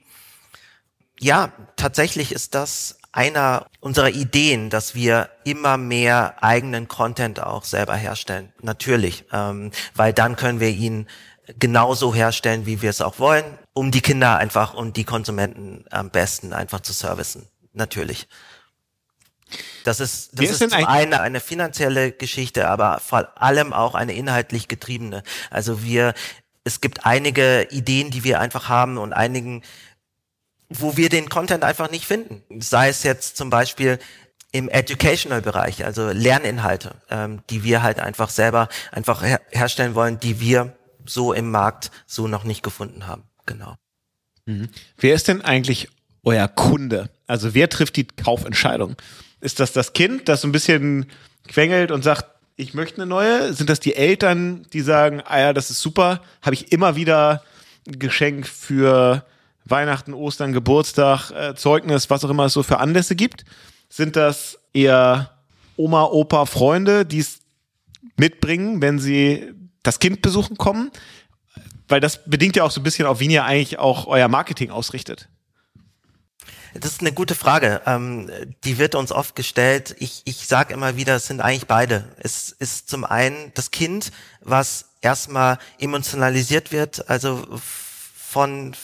Ja, 1.19 1.51
tatsächlich 1.75 2.31
ist 2.31 2.55
das 2.55 2.97
einer 3.11 3.67
unserer 3.79 4.09
Ideen, 4.09 4.69
dass 4.69 4.93
wir 4.93 5.29
immer 5.45 5.77
mehr 5.77 6.43
eigenen 6.43 6.89
Content 6.89 7.41
auch 7.41 7.63
selber 7.63 7.95
herstellen. 7.95 8.51
Natürlich, 8.61 9.23
ähm, 9.31 9.71
weil 9.93 10.11
dann 10.11 10.35
können 10.35 10.59
wir 10.59 10.69
ihn 10.69 11.07
genauso 11.59 12.13
herstellen, 12.13 12.65
wie 12.65 12.81
wir 12.81 12.89
es 12.89 13.01
auch 13.01 13.19
wollen, 13.19 13.45
um 13.73 13.91
die 13.91 14.01
Kinder 14.01 14.37
einfach 14.37 14.73
und 14.73 14.97
die 14.97 15.05
Konsumenten 15.05 15.85
am 15.91 16.09
besten 16.09 16.51
einfach 16.51 16.81
zu 16.81 16.91
servicen. 16.91 17.47
Natürlich. 17.71 18.27
Das 19.85 19.99
ist, 19.99 20.31
das 20.33 20.45
ist, 20.49 20.61
ist 20.61 20.71
zum 20.71 20.85
einen 20.85 21.13
eine 21.13 21.39
finanzielle 21.39 22.11
Geschichte, 22.11 22.67
aber 22.67 22.99
vor 22.99 23.41
allem 23.41 23.71
auch 23.71 23.95
eine 23.95 24.13
inhaltlich 24.13 24.67
getriebene. 24.67 25.23
Also 25.51 25.83
wir, 25.83 26.13
es 26.63 26.81
gibt 26.81 27.05
einige 27.05 27.67
Ideen, 27.69 28.11
die 28.11 28.23
wir 28.23 28.39
einfach 28.39 28.67
haben 28.67 28.97
und 28.97 29.13
einigen 29.13 29.63
wo 30.69 30.97
wir 30.97 31.09
den 31.09 31.29
Content 31.29 31.63
einfach 31.63 31.91
nicht 31.91 32.05
finden. 32.05 32.41
Sei 32.59 32.89
es 32.89 33.03
jetzt 33.03 33.37
zum 33.37 33.51
Beispiel 33.51 33.99
im 34.51 34.69
Educational-Bereich, 34.69 35.85
also 35.85 36.09
Lerninhalte, 36.09 36.95
ähm, 37.09 37.41
die 37.49 37.63
wir 37.63 37.83
halt 37.83 37.99
einfach 37.99 38.29
selber 38.29 38.69
einfach 38.91 39.21
her 39.21 39.41
herstellen 39.51 39.95
wollen, 39.95 40.19
die 40.19 40.39
wir 40.39 40.75
so 41.05 41.33
im 41.33 41.51
Markt 41.51 41.91
so 42.07 42.27
noch 42.27 42.45
nicht 42.45 42.63
gefunden 42.63 43.05
haben. 43.05 43.23
Genau. 43.45 43.75
Mhm. 44.45 44.69
Wer 44.97 45.13
ist 45.13 45.27
denn 45.27 45.41
eigentlich 45.41 45.89
euer 46.23 46.47
Kunde? 46.47 47.09
Also 47.27 47.53
wer 47.53 47.69
trifft 47.69 47.95
die 47.95 48.07
Kaufentscheidung? 48.07 48.95
Ist 49.45 49.59
das 49.59 49.73
das 49.73 49.93
Kind, 49.93 50.27
das 50.27 50.41
so 50.41 50.47
ein 50.47 50.51
bisschen 50.51 51.05
quengelt 51.47 51.91
und 51.91 52.03
sagt, 52.03 52.25
ich 52.55 52.73
möchte 52.73 52.95
eine 52.95 53.05
neue? 53.05 53.53
Sind 53.53 53.69
das 53.69 53.79
die 53.79 53.95
Eltern, 53.95 54.65
die 54.73 54.81
sagen, 54.81 55.21
ah 55.23 55.39
ja, 55.39 55.53
das 55.53 55.69
ist 55.69 55.81
super, 55.81 56.19
habe 56.41 56.55
ich 56.55 56.71
immer 56.71 56.95
wieder 56.95 57.43
ein 57.87 57.99
Geschenk 57.99 58.47
für 58.47 59.23
Weihnachten, 59.63 60.15
Ostern, 60.15 60.51
Geburtstag, 60.51 61.29
äh, 61.29 61.53
Zeugnis, 61.53 62.09
was 62.09 62.25
auch 62.25 62.31
immer 62.31 62.45
es 62.45 62.53
so 62.53 62.63
für 62.63 62.79
Anlässe 62.79 63.15
gibt? 63.15 63.45
Sind 63.87 64.15
das 64.15 64.57
eher 64.73 65.29
Oma, 65.75 66.05
Opa, 66.05 66.47
Freunde, 66.47 67.05
die 67.05 67.19
es 67.19 67.37
mitbringen, 68.17 68.81
wenn 68.81 68.97
sie 68.97 69.53
das 69.83 69.99
Kind 69.99 70.23
besuchen 70.23 70.57
kommen? 70.57 70.89
Weil 71.87 71.99
das 71.99 72.25
bedingt 72.25 72.55
ja 72.55 72.63
auch 72.63 72.71
so 72.71 72.81
ein 72.81 72.83
bisschen 72.83 73.05
auf, 73.05 73.19
wie 73.19 73.27
ihr 73.27 73.45
eigentlich 73.45 73.77
auch 73.77 74.07
euer 74.07 74.27
Marketing 74.27 74.71
ausrichtet. 74.71 75.29
Das 76.79 76.91
ist 76.91 77.01
eine 77.01 77.13
gute 77.13 77.35
Frage. 77.35 77.81
Ähm, 77.85 78.29
die 78.63 78.77
wird 78.77 78.95
uns 78.95 79.11
oft 79.11 79.35
gestellt. 79.35 79.95
Ich, 79.99 80.21
ich 80.25 80.47
sage 80.47 80.73
immer 80.73 80.97
wieder, 80.97 81.15
es 81.15 81.27
sind 81.27 81.39
eigentlich 81.39 81.67
beide. 81.67 82.05
Es 82.17 82.51
ist 82.51 82.89
zum 82.89 83.05
einen 83.05 83.51
das 83.53 83.71
Kind, 83.71 84.11
was 84.41 84.85
erstmal 85.01 85.57
emotionalisiert 85.79 86.71
wird, 86.71 87.09
also 87.09 87.45
von 88.15 88.75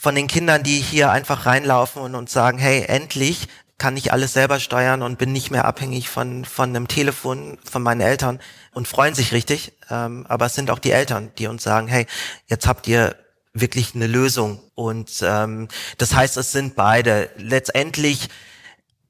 von 0.00 0.14
den 0.14 0.28
Kindern, 0.28 0.62
die 0.62 0.78
hier 0.78 1.10
einfach 1.10 1.44
reinlaufen 1.44 2.00
und 2.00 2.14
uns 2.14 2.32
sagen, 2.32 2.56
hey, 2.56 2.84
endlich 2.86 3.48
kann 3.76 3.98
ich 3.98 4.14
alles 4.14 4.32
selber 4.32 4.58
steuern 4.58 5.02
und 5.02 5.18
bin 5.18 5.30
nicht 5.30 5.50
mehr 5.50 5.66
abhängig 5.66 6.08
von, 6.08 6.46
von 6.46 6.70
einem 6.70 6.88
Telefon 6.88 7.58
von 7.70 7.82
meinen 7.82 8.00
Eltern 8.00 8.40
und 8.72 8.88
freuen 8.88 9.14
sich 9.14 9.32
richtig. 9.32 9.74
Ähm, 9.90 10.24
aber 10.26 10.46
es 10.46 10.54
sind 10.54 10.70
auch 10.70 10.78
die 10.78 10.92
Eltern, 10.92 11.32
die 11.36 11.48
uns 11.48 11.62
sagen, 11.62 11.86
hey, 11.86 12.06
jetzt 12.46 12.66
habt 12.66 12.88
ihr 12.88 13.14
wirklich 13.52 13.94
eine 13.94 14.06
Lösung. 14.06 14.60
Und 14.74 15.10
ähm, 15.22 15.68
das 15.98 16.14
heißt, 16.14 16.36
es 16.36 16.52
sind 16.52 16.74
beide. 16.74 17.30
Letztendlich 17.36 18.28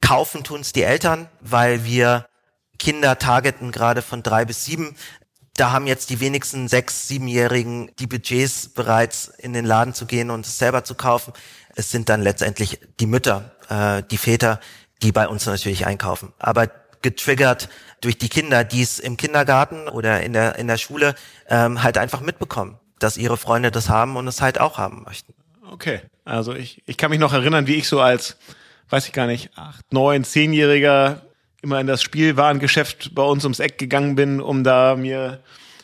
kaufen 0.00 0.44
tun's 0.44 0.72
die 0.72 0.82
Eltern, 0.82 1.28
weil 1.40 1.84
wir 1.84 2.26
Kinder 2.78 3.18
targeten 3.18 3.72
gerade 3.72 4.02
von 4.02 4.22
drei 4.22 4.44
bis 4.44 4.64
sieben. 4.64 4.96
Da 5.54 5.72
haben 5.72 5.86
jetzt 5.86 6.10
die 6.10 6.20
wenigsten 6.20 6.68
sechs, 6.68 7.06
siebenjährigen 7.06 7.90
die 7.98 8.06
Budgets 8.06 8.68
bereits 8.68 9.28
in 9.28 9.52
den 9.52 9.66
Laden 9.66 9.92
zu 9.92 10.06
gehen 10.06 10.30
und 10.30 10.46
es 10.46 10.58
selber 10.58 10.84
zu 10.84 10.94
kaufen. 10.94 11.34
Es 11.76 11.90
sind 11.90 12.08
dann 12.08 12.22
letztendlich 12.22 12.80
die 12.98 13.06
Mütter, 13.06 13.54
äh, 13.68 14.02
die 14.10 14.16
Väter, 14.16 14.60
die 15.02 15.12
bei 15.12 15.28
uns 15.28 15.44
natürlich 15.46 15.86
einkaufen. 15.86 16.32
Aber 16.38 16.70
getriggert 17.02 17.68
durch 18.00 18.16
die 18.18 18.28
Kinder, 18.28 18.64
die 18.64 18.82
es 18.82 18.98
im 18.98 19.16
Kindergarten 19.16 19.88
oder 19.88 20.22
in 20.22 20.32
der, 20.32 20.56
in 20.56 20.66
der 20.66 20.78
Schule 20.78 21.14
ähm, 21.48 21.82
halt 21.82 21.98
einfach 21.98 22.20
mitbekommen, 22.20 22.79
dass 23.00 23.16
ihre 23.16 23.36
Freunde 23.36 23.70
das 23.70 23.88
haben 23.88 24.16
und 24.16 24.28
es 24.28 24.40
halt 24.40 24.60
auch 24.60 24.78
haben 24.78 25.02
möchten. 25.04 25.34
Okay, 25.70 26.00
also 26.24 26.54
ich, 26.54 26.82
ich 26.86 26.96
kann 26.96 27.10
mich 27.10 27.20
noch 27.20 27.32
erinnern, 27.32 27.66
wie 27.66 27.74
ich 27.74 27.88
so 27.88 28.00
als, 28.00 28.36
weiß 28.90 29.06
ich 29.06 29.12
gar 29.12 29.26
nicht, 29.26 29.50
acht, 29.56 29.92
neun, 29.92 30.24
zehnjähriger 30.24 31.22
immer 31.62 31.80
in 31.80 31.86
das 31.86 32.02
Spielwarengeschäft 32.02 33.14
bei 33.14 33.22
uns 33.22 33.44
ums 33.44 33.60
Eck 33.60 33.78
gegangen 33.78 34.14
bin, 34.14 34.40
um 34.40 34.64
da 34.64 34.96
mir, 34.96 35.40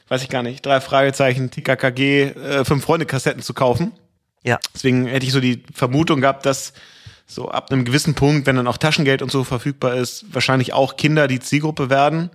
weiß 0.08 0.22
ich 0.22 0.28
gar 0.28 0.42
nicht, 0.42 0.64
drei 0.64 0.80
Fragezeichen, 0.80 1.50
TKKG, 1.50 2.22
äh, 2.22 2.64
fünf 2.64 2.84
Freunde 2.84 3.06
Kassetten 3.06 3.42
zu 3.42 3.54
kaufen. 3.54 3.92
Ja. 4.42 4.58
Deswegen 4.74 5.06
hätte 5.06 5.26
ich 5.26 5.32
so 5.32 5.40
die 5.40 5.62
Vermutung 5.74 6.20
gehabt, 6.20 6.46
dass 6.46 6.72
so 7.26 7.48
ab 7.48 7.70
einem 7.70 7.84
gewissen 7.84 8.14
Punkt, 8.14 8.46
wenn 8.46 8.56
dann 8.56 8.68
auch 8.68 8.78
Taschengeld 8.78 9.20
und 9.20 9.32
so 9.32 9.44
verfügbar 9.44 9.96
ist, 9.96 10.24
wahrscheinlich 10.32 10.72
auch 10.72 10.96
Kinder 10.96 11.26
die 11.26 11.40
Zielgruppe 11.40 11.90
werden. 11.90 12.30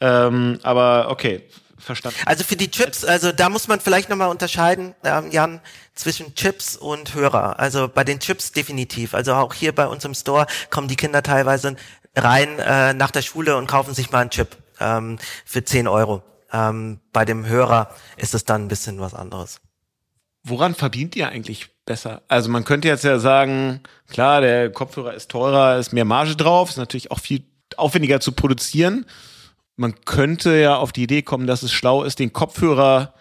Ja. 0.00 0.28
Ähm, 0.28 0.58
aber 0.62 1.10
okay, 1.10 1.42
verstanden. 1.80 2.18
Also 2.26 2.44
für 2.44 2.56
die 2.56 2.70
Chips, 2.70 3.04
also 3.04 3.32
da 3.32 3.48
muss 3.48 3.68
man 3.68 3.80
vielleicht 3.80 4.08
nochmal 4.08 4.28
unterscheiden, 4.28 4.94
ähm, 5.04 5.30
Jan, 5.30 5.60
zwischen 5.94 6.34
Chips 6.34 6.76
und 6.76 7.14
Hörer. 7.14 7.58
Also 7.58 7.88
bei 7.88 8.04
den 8.04 8.20
Chips 8.20 8.52
definitiv. 8.52 9.14
Also 9.14 9.34
auch 9.34 9.54
hier 9.54 9.74
bei 9.74 9.86
uns 9.86 10.04
im 10.04 10.14
Store 10.14 10.46
kommen 10.70 10.88
die 10.88 10.96
Kinder 10.96 11.22
teilweise 11.22 11.76
rein 12.16 12.58
äh, 12.58 12.94
nach 12.94 13.10
der 13.10 13.22
Schule 13.22 13.56
und 13.56 13.66
kaufen 13.66 13.94
sich 13.94 14.10
mal 14.10 14.20
einen 14.20 14.30
Chip 14.30 14.56
ähm, 14.80 15.18
für 15.44 15.64
10 15.64 15.88
Euro. 15.88 16.22
Ähm, 16.52 17.00
bei 17.12 17.24
dem 17.24 17.46
Hörer 17.46 17.94
ist 18.16 18.34
es 18.34 18.44
dann 18.44 18.64
ein 18.64 18.68
bisschen 18.68 19.00
was 19.00 19.14
anderes. 19.14 19.60
Woran 20.42 20.74
verdient 20.74 21.16
ihr 21.16 21.28
eigentlich 21.28 21.68
besser? 21.84 22.22
Also 22.28 22.48
man 22.50 22.64
könnte 22.64 22.88
jetzt 22.88 23.04
ja 23.04 23.18
sagen, 23.18 23.80
klar, 24.08 24.40
der 24.40 24.70
Kopfhörer 24.70 25.14
ist 25.14 25.30
teurer, 25.30 25.78
ist 25.78 25.92
mehr 25.92 26.06
Marge 26.06 26.34
drauf, 26.34 26.70
ist 26.70 26.76
natürlich 26.76 27.10
auch 27.10 27.20
viel 27.20 27.44
aufwendiger 27.76 28.20
zu 28.20 28.32
produzieren. 28.32 29.06
Man 29.80 29.94
könnte 30.04 30.58
ja 30.58 30.76
auf 30.76 30.92
die 30.92 31.04
Idee 31.04 31.22
kommen, 31.22 31.46
dass 31.46 31.62
es 31.62 31.72
schlau 31.72 32.04
ist, 32.04 32.18
den 32.18 32.34
Kopfhörer 32.34 33.14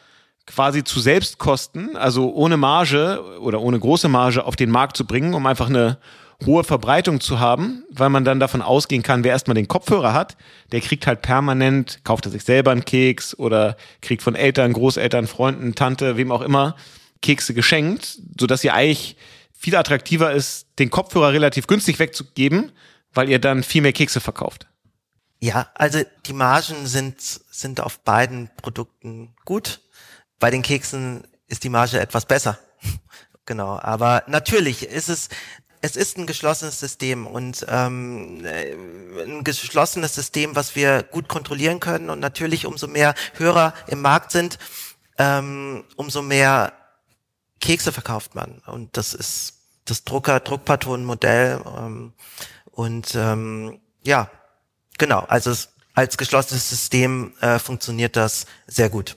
quasi 0.45 0.84
zu 0.84 1.00
Selbstkosten, 1.00 1.95
also 1.95 2.34
ohne 2.34 2.58
Marge 2.58 3.24
oder 3.39 3.62
ohne 3.62 3.80
große 3.80 4.10
Marge 4.10 4.43
auf 4.43 4.58
den 4.58 4.69
Markt 4.69 4.98
zu 4.98 5.08
bringen, 5.08 5.34
um 5.34 5.45
einfach 5.45 5.69
eine 5.69 6.00
hohe 6.45 6.65
Verbreitung 6.65 7.22
zu 7.22 7.39
haben, 7.39 7.86
weil 7.91 8.10
man 8.10 8.26
dann 8.26 8.41
davon 8.41 8.62
ausgehen 8.62 9.04
kann, 9.04 9.24
wer 9.24 9.32
erstmal 9.32 9.56
den 9.56 9.69
Kopfhörer 9.69 10.12
hat, 10.12 10.36
der 10.74 10.82
kriegt 10.82 11.08
halt 11.08 11.22
permanent, 11.22 12.02
kauft 12.04 12.26
er 12.26 12.32
sich 12.32 12.43
selber 12.43 12.72
einen 12.72 12.84
Keks 12.84 13.39
oder 13.39 13.78
kriegt 14.02 14.22
von 14.22 14.36
Eltern, 14.36 14.74
Großeltern, 14.74 15.28
Freunden, 15.28 15.76
Tante, 15.76 16.17
wem 16.17 16.30
auch 16.30 16.41
immer, 16.41 16.76
Kekse 17.22 17.54
geschenkt, 17.54 18.19
sodass 18.38 18.65
ihr 18.65 18.74
eigentlich 18.74 19.15
viel 19.54 19.78
attraktiver 19.78 20.34
ist, 20.34 20.67
den 20.78 20.89
Kopfhörer 20.89 21.32
relativ 21.32 21.67
günstig 21.67 22.00
wegzugeben, 22.00 22.74
weil 23.13 23.30
ihr 23.30 23.39
dann 23.39 23.63
viel 23.63 23.82
mehr 23.82 23.93
Kekse 23.93 24.19
verkauft. 24.19 24.68
Ja, 25.39 25.69
also 25.73 26.02
die 26.25 26.34
Margen 26.34 26.86
sind, 26.86 27.21
sind 27.21 27.80
auf 27.80 27.99
beiden 27.99 28.49
Produkten 28.58 29.36
gut. 29.45 29.82
Bei 30.38 30.52
den 30.52 30.62
Keksen 30.62 31.25
ist 31.47 31.63
die 31.63 31.69
Marge 31.69 31.99
etwas 31.99 32.25
besser. 32.25 32.60
genau, 33.45 33.80
aber 33.80 34.23
natürlich 34.28 34.84
ist 34.84 35.10
es 35.10 35.30
es 35.82 35.95
ist 35.95 36.17
ein 36.17 36.28
geschlossenes 36.28 36.80
System 36.80 37.25
und 37.25 37.65
ähm, 37.69 38.45
ein 38.45 39.43
geschlossenes 39.43 40.13
System, 40.13 40.56
was 40.56 40.75
wir 40.75 41.04
gut 41.04 41.30
kontrollieren 41.30 41.80
können. 41.80 42.10
Und 42.10 42.19
natürlich, 42.19 42.65
umso 42.65 42.88
mehr 42.88 43.15
Hörer 43.36 43.73
im 43.88 44.02
Markt 44.02 44.32
sind, 44.32 44.60
ähm, 45.17 45.86
umso 45.95 46.21
mehr 46.21 46.73
Kekse 47.62 47.91
verkauft 47.91 48.36
man. 48.36 48.62
Und 48.65 48.97
das 48.97 49.13
ist 49.13 49.54
das 49.86 50.04
Drucker, 50.04 50.41
Druckpatronenmodell. 50.41 51.62
Ähm, 51.78 52.13
und 52.71 53.15
ähm, 53.15 53.80
ja, 54.04 54.30
genau, 54.99 55.25
also 55.27 55.49
es, 55.49 55.69
als 55.95 56.17
geschlossenes 56.17 56.69
System 56.69 57.33
äh, 57.41 57.57
funktioniert 57.57 58.15
das 58.15 58.45
sehr 58.67 58.89
gut. 58.89 59.15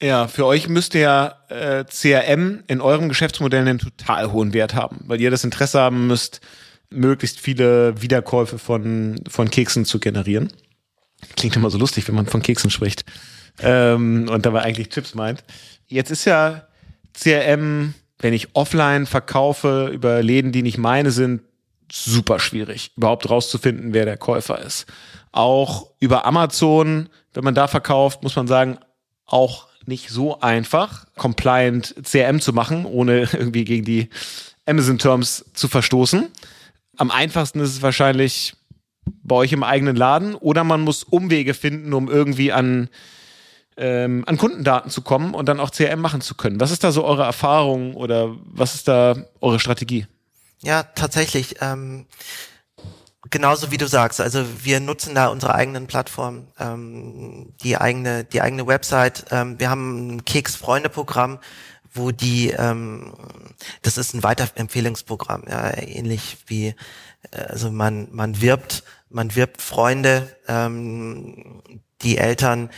Ja, 0.00 0.28
für 0.28 0.46
euch 0.46 0.68
müsste 0.68 1.00
ja 1.00 1.38
äh, 1.48 1.84
CRM 1.84 2.62
in 2.68 2.80
eurem 2.80 3.08
Geschäftsmodell 3.08 3.62
einen 3.62 3.78
total 3.78 4.30
hohen 4.30 4.52
Wert 4.52 4.74
haben, 4.74 5.00
weil 5.06 5.20
ihr 5.20 5.30
das 5.30 5.42
Interesse 5.42 5.80
haben 5.80 6.06
müsst, 6.06 6.40
möglichst 6.90 7.40
viele 7.40 8.00
Wiederkäufe 8.00 8.58
von, 8.58 9.20
von 9.28 9.50
Keksen 9.50 9.84
zu 9.84 9.98
generieren. 9.98 10.52
Klingt 11.36 11.56
immer 11.56 11.70
so 11.70 11.78
lustig, 11.78 12.06
wenn 12.06 12.14
man 12.14 12.26
von 12.26 12.42
Keksen 12.42 12.70
spricht. 12.70 13.04
Ähm, 13.60 14.28
und 14.30 14.46
dabei 14.46 14.62
eigentlich 14.62 14.90
Chips 14.90 15.14
meint. 15.14 15.42
Jetzt 15.88 16.12
ist 16.12 16.24
ja 16.24 16.68
CRM, 17.12 17.94
wenn 18.20 18.32
ich 18.32 18.54
offline 18.54 19.06
verkaufe 19.06 19.90
über 19.92 20.22
Läden, 20.22 20.52
die 20.52 20.62
nicht 20.62 20.78
meine 20.78 21.10
sind, 21.10 21.42
super 21.90 22.38
schwierig, 22.38 22.92
überhaupt 22.96 23.28
rauszufinden, 23.28 23.92
wer 23.92 24.04
der 24.04 24.16
Käufer 24.16 24.60
ist. 24.60 24.86
Auch 25.32 25.90
über 26.00 26.26
Amazon, 26.26 27.08
wenn 27.34 27.44
man 27.44 27.54
da 27.54 27.68
verkauft, 27.68 28.22
muss 28.22 28.36
man 28.36 28.46
sagen, 28.46 28.78
auch 29.26 29.68
nicht 29.86 30.10
so 30.10 30.40
einfach, 30.40 31.06
compliant 31.16 31.94
CRM 32.02 32.40
zu 32.40 32.52
machen, 32.52 32.84
ohne 32.84 33.20
irgendwie 33.32 33.64
gegen 33.64 33.84
die 33.84 34.08
Amazon-Terms 34.66 35.46
zu 35.54 35.68
verstoßen. 35.68 36.28
Am 36.96 37.10
einfachsten 37.10 37.60
ist 37.60 37.70
es 37.70 37.82
wahrscheinlich 37.82 38.54
bei 39.22 39.36
euch 39.36 39.52
im 39.52 39.62
eigenen 39.62 39.96
Laden 39.96 40.34
oder 40.34 40.64
man 40.64 40.82
muss 40.82 41.04
Umwege 41.04 41.54
finden, 41.54 41.94
um 41.94 42.08
irgendwie 42.10 42.52
an, 42.52 42.90
ähm, 43.78 44.24
an 44.26 44.36
Kundendaten 44.36 44.90
zu 44.90 45.00
kommen 45.00 45.34
und 45.34 45.48
dann 45.48 45.60
auch 45.60 45.70
CRM 45.70 46.00
machen 46.00 46.20
zu 46.20 46.34
können. 46.34 46.60
Was 46.60 46.70
ist 46.70 46.84
da 46.84 46.92
so 46.92 47.04
eure 47.04 47.24
Erfahrung 47.24 47.94
oder 47.94 48.36
was 48.44 48.74
ist 48.74 48.88
da 48.88 49.16
eure 49.40 49.60
Strategie? 49.60 50.06
Ja, 50.62 50.82
tatsächlich. 50.82 51.56
Ähm, 51.60 52.06
genauso 53.30 53.70
wie 53.70 53.76
du 53.76 53.86
sagst, 53.86 54.20
also 54.20 54.44
wir 54.64 54.80
nutzen 54.80 55.14
da 55.14 55.28
unsere 55.28 55.54
eigenen 55.54 55.86
Plattformen, 55.86 56.48
ähm, 56.58 57.54
die 57.62 57.76
eigene, 57.76 58.24
die 58.24 58.42
eigene 58.42 58.66
Website. 58.66 59.26
Ähm, 59.30 59.58
wir 59.58 59.70
haben 59.70 60.16
ein 60.16 60.24
Keks-Freunde-Programm, 60.24 61.38
wo 61.92 62.10
die, 62.10 62.50
ähm, 62.50 63.14
das 63.82 63.98
ist 63.98 64.14
ein 64.14 64.22
Weiterempfehlungsprogramm, 64.22 65.44
ja, 65.48 65.76
ähnlich 65.78 66.38
wie, 66.46 66.74
äh, 67.30 67.40
also 67.48 67.70
man, 67.70 68.08
man 68.12 68.40
wirbt, 68.40 68.84
man 69.10 69.34
wirbt 69.34 69.62
Freunde, 69.62 70.36
ähm, 70.48 71.62
die 72.02 72.18
Eltern, 72.18 72.70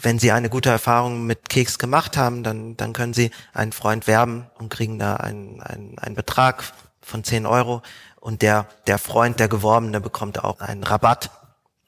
wenn 0.00 0.18
sie 0.18 0.30
eine 0.30 0.48
gute 0.48 0.70
Erfahrung 0.70 1.26
mit 1.26 1.48
Keks 1.48 1.78
gemacht 1.78 2.16
haben, 2.16 2.44
dann, 2.44 2.76
dann 2.76 2.92
können 2.92 3.14
sie 3.14 3.32
einen 3.52 3.72
Freund 3.72 4.06
werben 4.06 4.48
und 4.58 4.68
kriegen 4.68 4.98
da 4.98 5.16
einen, 5.16 5.60
einen, 5.60 5.98
einen 5.98 6.14
Betrag 6.14 6.72
von 7.10 7.24
10 7.24 7.44
Euro 7.44 7.82
und 8.20 8.42
der, 8.42 8.66
der 8.86 8.98
Freund, 8.98 9.40
der 9.40 9.48
Geworbene 9.48 10.00
bekommt 10.00 10.42
auch 10.42 10.60
einen 10.60 10.84
Rabatt, 10.84 11.30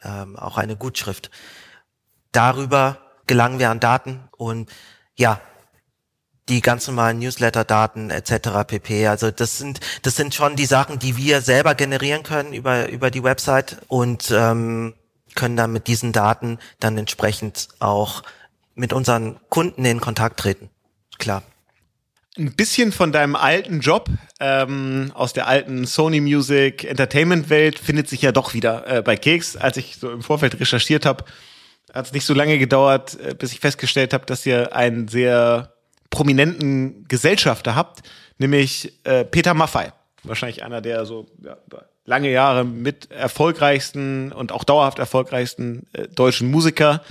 ähm, 0.03 0.37
auch 0.37 0.59
eine 0.59 0.77
Gutschrift. 0.77 1.31
Darüber 2.33 2.99
gelangen 3.27 3.59
wir 3.59 3.71
an 3.71 3.81
Daten 3.81 4.29
und 4.37 4.71
ja, 5.15 5.41
die 6.49 6.61
ganz 6.61 6.89
normalen 6.89 7.21
Newsletter-Daten 7.21 8.11
etc. 8.11 8.67
pp. 8.67 9.07
Also 9.07 9.31
das 9.31 9.59
sind 9.59 9.81
das 10.03 10.17
sind 10.17 10.35
schon 10.35 10.57
die 10.57 10.67
Sachen, 10.67 10.99
die 10.99 11.17
wir 11.17 11.41
selber 11.41 11.75
generieren 11.75 12.25
können 12.25 12.53
über 12.53 12.89
über 12.89 13.11
die 13.11 13.23
Website 13.23 13.83
und 13.87 14.31
ähm, 14.33 14.95
können 15.35 15.57
dann 15.57 15.73
mit 15.73 15.87
diesen 15.87 16.13
Daten 16.13 16.59
dann 16.81 16.99
entsprechend 16.99 17.69
auch 17.79 18.23
mit 18.75 18.93
unseren 18.93 19.39
Kunden 19.51 19.85
in 19.85 20.01
Kontakt 20.01 20.41
treten. 20.41 20.69
Klar 21.19 21.43
ein 22.39 22.55
bisschen 22.55 22.93
von 22.93 23.13
deinem 23.13 23.37
alten 23.37 23.81
Job 23.81 24.09
ähm, 24.41 25.13
aus 25.15 25.33
der 25.33 25.47
alten 25.47 25.87
Sony 25.87 26.21
Music 26.21 26.85
Entertainment 26.85 27.51
Welt 27.51 27.79
findet 27.79 28.09
sich 28.09 28.23
ja 28.23 28.33
doch 28.33 28.55
wieder 28.55 28.87
äh, 28.87 29.03
bei 29.03 29.17
Keks. 29.17 29.57
Als 29.57 29.77
ich 29.77 29.97
so 29.97 30.11
im 30.11 30.23
Vorfeld 30.23 30.59
recherchiert 30.59 31.05
habe, 31.05 31.25
hat 31.93 32.07
es 32.07 32.13
nicht 32.13 32.25
so 32.25 32.33
lange 32.33 32.59
gedauert, 32.59 33.19
äh, 33.21 33.35
bis 33.35 33.53
ich 33.53 33.61
festgestellt 33.61 34.15
habe, 34.15 34.25
dass 34.25 34.47
ihr 34.47 34.75
einen 34.75 35.09
sehr 35.09 35.75
prominenten 36.11 37.07
Gesellschafter 37.07 37.75
habt, 37.75 38.01
nämlich 38.39 38.93
äh, 39.05 39.25
Peter 39.25 39.53
Maffei. 39.53 39.93
Wahrscheinlich 40.23 40.63
einer 40.63 40.81
der 40.81 41.05
so 41.05 41.27
ja, 41.43 41.59
lange 42.07 42.31
Jahre 42.31 42.65
mit 42.65 43.11
erfolgreichsten 43.11 44.33
und 44.33 44.53
auch 44.53 44.65
dauerhaft 44.65 44.99
erfolgreichsten 44.99 45.87
äh, 45.93 46.09
deutschen 46.09 46.51
Musiker. 46.51 47.03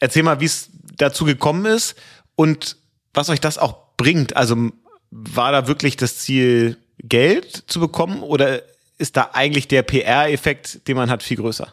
Erzähl 0.00 0.22
mal, 0.22 0.40
wie 0.40 0.46
es 0.46 0.70
dazu 0.96 1.26
gekommen 1.26 1.66
ist 1.66 1.96
und 2.34 2.76
was 3.12 3.28
euch 3.28 3.40
das 3.40 3.58
auch 3.58 3.83
bringt. 3.96 4.36
Also 4.36 4.70
war 5.10 5.52
da 5.52 5.66
wirklich 5.66 5.96
das 5.96 6.18
Ziel, 6.18 6.76
Geld 6.98 7.64
zu 7.66 7.80
bekommen 7.80 8.22
oder 8.22 8.62
ist 8.98 9.16
da 9.16 9.30
eigentlich 9.32 9.68
der 9.68 9.82
PR-Effekt, 9.82 10.86
den 10.88 10.96
man 10.96 11.10
hat, 11.10 11.22
viel 11.22 11.36
größer? 11.36 11.72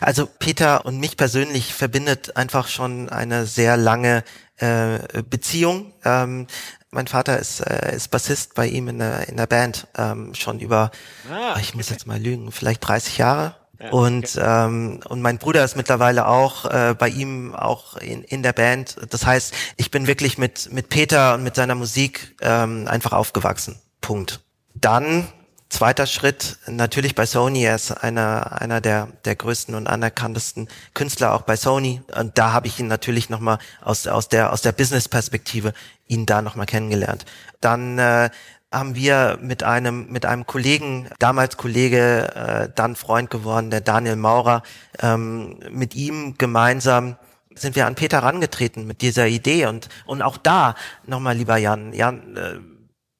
Also 0.00 0.26
Peter 0.26 0.84
und 0.84 0.98
mich 0.98 1.16
persönlich 1.16 1.72
verbindet 1.72 2.36
einfach 2.36 2.68
schon 2.68 3.08
eine 3.08 3.46
sehr 3.46 3.76
lange 3.76 4.24
äh, 4.56 4.98
Beziehung. 5.28 5.92
Ähm, 6.04 6.46
mein 6.90 7.06
Vater 7.06 7.38
ist, 7.38 7.60
äh, 7.60 7.94
ist 7.94 8.10
Bassist 8.10 8.54
bei 8.54 8.66
ihm 8.66 8.88
in 8.88 8.98
der, 8.98 9.28
in 9.28 9.36
der 9.36 9.46
Band 9.46 9.86
ähm, 9.96 10.34
schon 10.34 10.58
über, 10.58 10.90
ah, 11.30 11.56
ich 11.60 11.74
muss 11.74 11.90
jetzt 11.90 12.06
mal 12.06 12.20
lügen, 12.20 12.50
vielleicht 12.50 12.86
30 12.86 13.18
Jahre. 13.18 13.54
Ja, 13.80 13.90
und 13.90 14.24
okay. 14.36 14.64
ähm, 14.66 15.00
und 15.08 15.22
mein 15.22 15.38
Bruder 15.38 15.64
ist 15.64 15.76
mittlerweile 15.76 16.26
auch 16.26 16.64
äh, 16.64 16.94
bei 16.98 17.08
ihm 17.08 17.54
auch 17.54 17.96
in, 17.96 18.24
in 18.24 18.42
der 18.42 18.52
Band. 18.52 18.96
Das 19.10 19.24
heißt, 19.24 19.54
ich 19.76 19.90
bin 19.90 20.06
wirklich 20.08 20.36
mit 20.36 20.72
mit 20.72 20.88
Peter 20.88 21.34
und 21.34 21.44
mit 21.44 21.54
seiner 21.54 21.76
Musik 21.76 22.34
ähm, 22.40 22.88
einfach 22.88 23.12
aufgewachsen. 23.12 23.78
Punkt. 24.00 24.40
Dann 24.74 25.28
zweiter 25.68 26.06
Schritt 26.06 26.58
natürlich 26.66 27.14
bei 27.14 27.24
Sony. 27.24 27.62
Er 27.62 27.76
ist 27.76 27.92
einer 27.92 28.60
einer 28.60 28.80
der 28.80 29.08
der 29.24 29.36
größten 29.36 29.76
und 29.76 29.86
anerkanntesten 29.86 30.68
Künstler 30.94 31.34
auch 31.34 31.42
bei 31.42 31.54
Sony. 31.54 32.02
Und 32.16 32.36
da 32.36 32.52
habe 32.52 32.66
ich 32.66 32.80
ihn 32.80 32.88
natürlich 32.88 33.30
noch 33.30 33.40
mal 33.40 33.58
aus 33.80 34.08
aus 34.08 34.28
der 34.28 34.52
aus 34.52 34.62
der 34.62 34.72
Business 34.72 35.08
Perspektive 35.08 35.72
ihn 36.08 36.26
da 36.26 36.42
noch 36.42 36.56
mal 36.56 36.66
kennengelernt. 36.66 37.26
Dann 37.60 37.98
äh, 37.98 38.30
haben 38.72 38.94
wir 38.94 39.38
mit 39.40 39.62
einem 39.62 40.10
mit 40.10 40.26
einem 40.26 40.46
Kollegen, 40.46 41.08
damals 41.18 41.56
Kollege, 41.56 42.34
äh, 42.34 42.72
dann 42.74 42.96
Freund 42.96 43.30
geworden, 43.30 43.70
der 43.70 43.80
Daniel 43.80 44.16
Maurer, 44.16 44.62
ähm, 45.00 45.58
mit 45.70 45.94
ihm 45.94 46.36
gemeinsam 46.38 47.16
sind 47.54 47.76
wir 47.76 47.86
an 47.86 47.94
Peter 47.94 48.22
rangetreten 48.22 48.86
mit 48.86 49.00
dieser 49.02 49.26
Idee 49.26 49.66
und 49.66 49.88
und 50.06 50.22
auch 50.22 50.36
da 50.36 50.74
nochmal 51.06 51.36
lieber 51.36 51.56
Jan, 51.56 51.92
Jan 51.92 52.36
äh, 52.36 52.58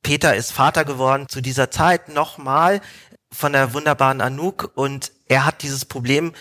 Peter 0.03 0.36
ist 0.36 0.53
Vater 0.53 0.84
geworden 0.84 1.26
zu 1.28 1.40
dieser 1.40 1.70
Zeit 1.70 2.09
nochmal 2.09 2.80
von 3.32 3.53
der 3.53 3.74
wunderbaren 3.74 4.20
Anouk 4.20 4.72
und 4.74 5.12
er 5.28 5.44
hat 5.44 5.62
dieses 5.62 5.84
Problem 5.84 6.32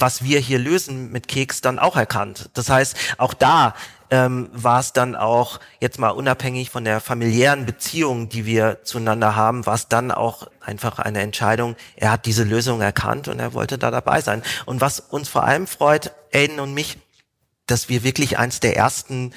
was 0.00 0.22
wir 0.22 0.38
hier 0.38 0.58
lösen 0.58 1.10
mit 1.10 1.28
Keks 1.28 1.60
dann 1.60 1.78
auch 1.78 1.96
erkannt. 1.96 2.50
Das 2.54 2.68
heißt, 2.68 2.96
auch 3.18 3.34
da 3.34 3.74
ähm, 4.10 4.48
war 4.52 4.80
es 4.80 4.92
dann 4.92 5.14
auch, 5.14 5.60
jetzt 5.80 5.98
mal 5.98 6.10
unabhängig 6.10 6.70
von 6.70 6.84
der 6.84 7.00
familiären 7.00 7.66
Beziehung, 7.66 8.28
die 8.28 8.46
wir 8.46 8.78
zueinander 8.84 9.36
haben, 9.36 9.66
war 9.66 9.74
es 9.74 9.88
dann 9.88 10.10
auch 10.10 10.48
einfach 10.60 10.98
eine 10.98 11.20
Entscheidung. 11.20 11.76
Er 11.96 12.12
hat 12.12 12.26
diese 12.26 12.44
Lösung 12.44 12.80
erkannt 12.80 13.28
und 13.28 13.38
er 13.38 13.52
wollte 13.54 13.78
da 13.78 13.90
dabei 13.90 14.20
sein. 14.20 14.42
Und 14.66 14.80
was 14.80 15.00
uns 15.00 15.28
vor 15.28 15.44
allem 15.44 15.66
freut, 15.66 16.12
Aiden 16.32 16.60
und 16.60 16.74
mich, 16.74 16.98
dass 17.66 17.88
wir 17.88 18.02
wirklich 18.02 18.38
eins 18.38 18.60
der 18.60 18.76
ersten 18.76 19.32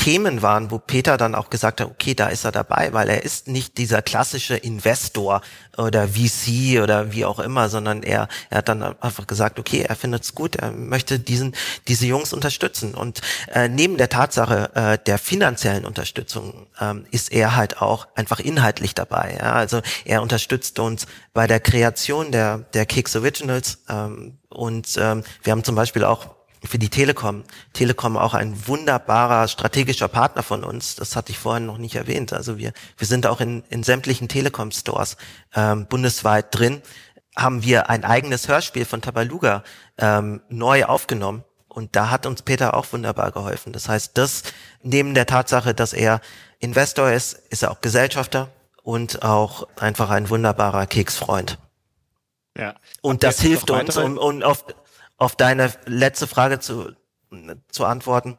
Themen 0.00 0.40
waren, 0.40 0.70
wo 0.70 0.78
Peter 0.78 1.18
dann 1.18 1.34
auch 1.34 1.50
gesagt 1.50 1.82
hat, 1.82 1.86
okay, 1.86 2.14
da 2.14 2.28
ist 2.28 2.46
er 2.46 2.52
dabei, 2.52 2.94
weil 2.94 3.10
er 3.10 3.22
ist 3.22 3.48
nicht 3.48 3.76
dieser 3.76 4.00
klassische 4.00 4.56
Investor 4.56 5.42
oder 5.76 6.08
VC 6.08 6.80
oder 6.82 7.12
wie 7.12 7.26
auch 7.26 7.38
immer, 7.38 7.68
sondern 7.68 8.02
er, 8.02 8.26
er 8.48 8.58
hat 8.58 8.70
dann 8.70 8.82
einfach 8.82 9.26
gesagt, 9.26 9.58
okay, 9.58 9.84
er 9.86 9.94
findet 9.96 10.22
es 10.22 10.34
gut, 10.34 10.56
er 10.56 10.70
möchte 10.70 11.18
diesen, 11.18 11.54
diese 11.86 12.06
Jungs 12.06 12.32
unterstützen. 12.32 12.94
Und 12.94 13.20
äh, 13.52 13.68
neben 13.68 13.98
der 13.98 14.08
Tatsache 14.08 14.74
äh, 14.74 14.98
der 15.04 15.18
finanziellen 15.18 15.84
Unterstützung 15.84 16.66
ähm, 16.80 17.04
ist 17.10 17.30
er 17.30 17.54
halt 17.54 17.82
auch 17.82 18.08
einfach 18.14 18.40
inhaltlich 18.40 18.94
dabei. 18.94 19.36
Ja? 19.38 19.52
Also 19.52 19.82
er 20.06 20.22
unterstützt 20.22 20.78
uns 20.78 21.08
bei 21.34 21.46
der 21.46 21.60
Kreation 21.60 22.32
der, 22.32 22.60
der 22.72 22.86
Kicks 22.86 23.14
Originals 23.16 23.80
ähm, 23.90 24.38
und 24.48 24.96
ähm, 24.98 25.24
wir 25.42 25.50
haben 25.50 25.62
zum 25.62 25.74
Beispiel 25.74 26.04
auch 26.04 26.39
für 26.68 26.78
die 26.78 26.88
Telekom. 26.88 27.44
Telekom 27.72 28.16
auch 28.16 28.34
ein 28.34 28.66
wunderbarer 28.66 29.48
strategischer 29.48 30.08
Partner 30.08 30.42
von 30.42 30.64
uns. 30.64 30.94
Das 30.94 31.16
hatte 31.16 31.32
ich 31.32 31.38
vorhin 31.38 31.66
noch 31.66 31.78
nicht 31.78 31.96
erwähnt. 31.96 32.32
Also 32.32 32.58
wir, 32.58 32.72
wir 32.96 33.06
sind 33.06 33.26
auch 33.26 33.40
in, 33.40 33.62
in 33.70 33.82
sämtlichen 33.82 34.28
Telekom-Stores 34.28 35.16
ähm, 35.54 35.86
bundesweit 35.86 36.46
drin. 36.50 36.82
Haben 37.36 37.62
wir 37.62 37.88
ein 37.88 38.04
eigenes 38.04 38.48
Hörspiel 38.48 38.84
von 38.84 39.00
Tabaluga 39.00 39.64
ähm, 39.98 40.42
neu 40.48 40.84
aufgenommen. 40.84 41.44
Und 41.68 41.96
da 41.96 42.10
hat 42.10 42.26
uns 42.26 42.42
Peter 42.42 42.74
auch 42.74 42.92
wunderbar 42.92 43.30
geholfen. 43.30 43.72
Das 43.72 43.88
heißt, 43.88 44.18
das 44.18 44.42
neben 44.82 45.14
der 45.14 45.26
Tatsache, 45.26 45.72
dass 45.72 45.92
er 45.92 46.20
Investor 46.58 47.10
ist, 47.10 47.34
ist 47.48 47.62
er 47.62 47.70
auch 47.70 47.80
Gesellschafter 47.80 48.50
und 48.82 49.22
auch 49.22 49.68
einfach 49.78 50.10
ein 50.10 50.28
wunderbarer 50.28 50.86
Keksfreund. 50.86 51.58
Ja. 52.58 52.74
Und 53.00 53.22
das 53.22 53.40
hilft 53.40 53.70
uns, 53.70 53.96
um, 53.96 54.18
um 54.18 54.42
auf, 54.42 54.64
auf 55.20 55.36
deine 55.36 55.70
letzte 55.84 56.26
Frage 56.26 56.58
zu, 56.58 56.92
zu 57.70 57.84
antworten. 57.84 58.38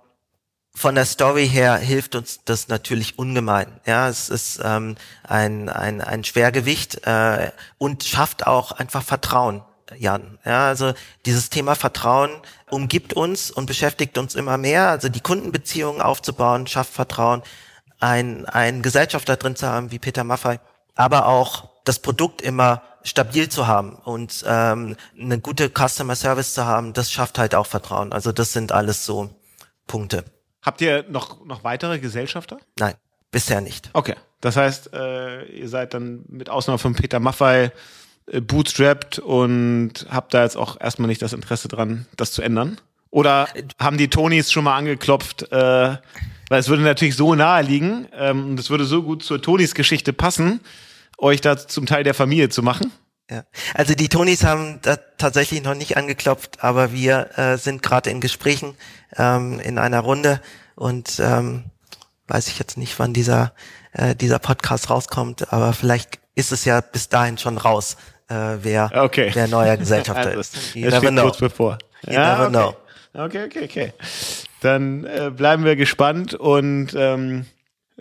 Von 0.74 0.96
der 0.96 1.06
Story 1.06 1.48
her 1.48 1.78
hilft 1.78 2.16
uns 2.16 2.42
das 2.44 2.70
natürlich 2.70 3.20
ungemein. 3.20 3.80
Ja, 3.86 4.10
es 4.10 4.30
ist 4.30 4.60
ähm, 4.64 4.96
ein, 5.24 5.70
ein, 5.70 6.02
ein 6.02 6.24
Schwergewicht 6.24 7.06
äh, 7.06 7.52
und 7.78 8.04
schafft 8.04 8.48
auch 8.48 8.72
einfach 8.72 9.04
Vertrauen, 9.04 9.64
Jan. 9.96 10.40
Ja, 10.44 10.68
also 10.68 10.94
dieses 11.26 11.50
Thema 11.50 11.76
Vertrauen 11.76 12.32
umgibt 12.70 13.14
uns 13.14 13.52
und 13.52 13.68
beschäftigt 13.68 14.18
uns 14.18 14.34
immer 14.34 14.58
mehr. 14.58 14.90
Also 14.90 15.08
die 15.10 15.20
Kundenbeziehungen 15.20 16.02
aufzubauen, 16.02 16.66
schafft 16.68 16.94
Vertrauen. 16.94 17.44
Ein, 18.00 18.48
ein 18.48 18.82
Gesellschafter 18.82 19.36
drin 19.36 19.56
zu 19.56 19.68
haben 19.68 19.92
wie 19.92 20.00
Peter 20.00 20.24
Maffei, 20.24 20.60
aber 20.96 21.28
auch 21.28 21.70
das 21.84 22.00
Produkt 22.00 22.42
immer 22.42 22.82
stabil 23.04 23.50
zu 23.50 23.68
haben 23.68 23.96
und 23.96 24.44
ähm, 24.48 24.96
eine 25.20 25.40
gute 25.40 25.70
Customer 25.70 26.16
Service 26.16 26.54
zu 26.54 26.66
haben, 26.66 26.94
das 26.94 27.12
schafft 27.12 27.40
halt 27.40 27.56
auch 27.56 27.68
Vertrauen. 27.68 28.14
Also 28.14 28.32
das 28.32 28.54
sind 28.54 28.72
alles 28.72 29.06
so 29.06 29.30
Punkte. 29.88 30.24
Habt 30.62 30.82
ihr 30.82 31.06
noch, 31.10 31.44
noch 31.46 31.64
weitere 31.64 32.00
Gesellschafter? 32.00 32.60
Nein, 32.80 32.94
bisher 33.32 33.62
nicht. 33.62 33.90
Okay. 33.94 34.16
Das 34.42 34.58
heißt, 34.58 34.94
äh, 34.94 35.46
ihr 35.46 35.70
seid 35.70 35.94
dann 35.94 36.24
mit 36.28 36.50
Ausnahme 36.50 36.80
von 36.80 36.94
Peter 36.94 37.20
Maffei 37.20 37.72
äh, 38.28 38.42
bootstrapped 38.42 39.20
und 39.20 40.08
habt 40.10 40.34
da 40.34 40.44
jetzt 40.44 40.58
auch 40.58 40.80
erstmal 40.80 41.08
nicht 41.08 41.22
das 41.22 41.34
Interesse 41.34 41.68
dran, 41.68 42.08
das 42.18 42.32
zu 42.32 42.42
ändern? 42.42 42.80
Oder 43.10 43.48
haben 43.80 43.98
die 43.98 44.10
Tonys 44.10 44.52
schon 44.52 44.64
mal 44.64 44.78
angeklopft, 44.78 45.52
äh, 45.52 45.56
weil 45.56 46.60
es 46.60 46.70
würde 46.70 46.84
natürlich 46.84 47.16
so 47.16 47.36
nahe 47.36 47.62
liegen 47.62 48.08
ähm, 48.14 48.52
und 48.52 48.60
es 48.60 48.70
würde 48.70 48.86
so 48.86 49.04
gut 49.04 49.24
zur 49.24 49.42
Tonys 49.42 49.76
Geschichte 49.76 50.14
passen, 50.14 50.62
euch 51.22 51.42
da 51.42 51.58
zum 51.58 51.86
Teil 51.86 52.04
der 52.04 52.14
Familie 52.14 52.50
zu 52.50 52.64
machen? 52.64 52.92
Ja. 53.30 53.46
Also 53.74 53.96
die 53.96 54.10
Tonis 54.10 54.44
haben 54.44 54.80
da 54.82 54.98
tatsächlich 55.18 55.64
noch 55.64 55.76
nicht 55.76 55.96
angeklopft, 55.96 56.64
aber 56.64 56.92
wir 56.92 57.38
äh, 57.38 57.58
sind 57.58 57.82
gerade 57.82 58.10
in 58.10 58.20
Gesprächen 58.20 58.76
ähm, 59.16 59.60
in 59.62 59.78
einer 59.78 60.02
Runde 60.02 60.42
und 60.76 61.20
ähm, 61.20 61.64
weiß 62.28 62.50
ich 62.50 62.60
jetzt 62.60 62.78
nicht, 62.78 63.00
wann 63.00 63.14
dieser 63.14 63.54
äh, 63.94 64.16
dieser 64.16 64.40
Podcast 64.40 64.90
rauskommt, 64.90 65.54
aber 65.54 65.72
vielleicht 65.72 66.20
ist 66.36 66.52
es 66.52 66.66
ja 66.66 66.82
bis 66.82 67.08
dahin 67.08 67.38
schon 67.38 67.58
raus, 67.58 67.96
äh, 68.28 68.58
wer 68.62 68.92
okay. 68.96 69.32
wer 69.34 69.48
neuer 69.48 69.78
Gesellschafter 69.78 70.30
also, 70.36 70.40
ist. 70.40 70.76
You 70.76 70.90
never 70.90 71.10
know. 71.10 71.24
kurz 71.24 71.38
bevor. 71.38 71.78
You 72.06 72.14
ja, 72.14 72.34
never 72.34 72.48
okay. 72.48 72.52
know. 72.52 72.76
Okay, 73.14 73.46
okay, 73.46 73.64
okay. 73.64 73.94
Dann 74.62 75.06
äh, 75.06 75.32
bleiben 75.36 75.64
wir 75.64 75.76
gespannt 75.76 76.34
und 76.34 76.94
ähm, 76.96 77.46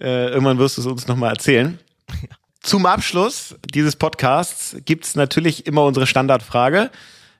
äh, 0.00 0.28
irgendwann 0.28 0.58
wirst 0.58 0.76
du 0.76 0.82
es 0.82 0.86
uns 0.86 1.06
nochmal 1.06 1.30
erzählen. 1.30 1.78
Zum 2.62 2.84
Abschluss 2.86 3.56
dieses 3.74 3.96
Podcasts 3.96 4.76
gibt's 4.84 5.14
natürlich 5.14 5.66
immer 5.66 5.84
unsere 5.84 6.06
Standardfrage. 6.06 6.90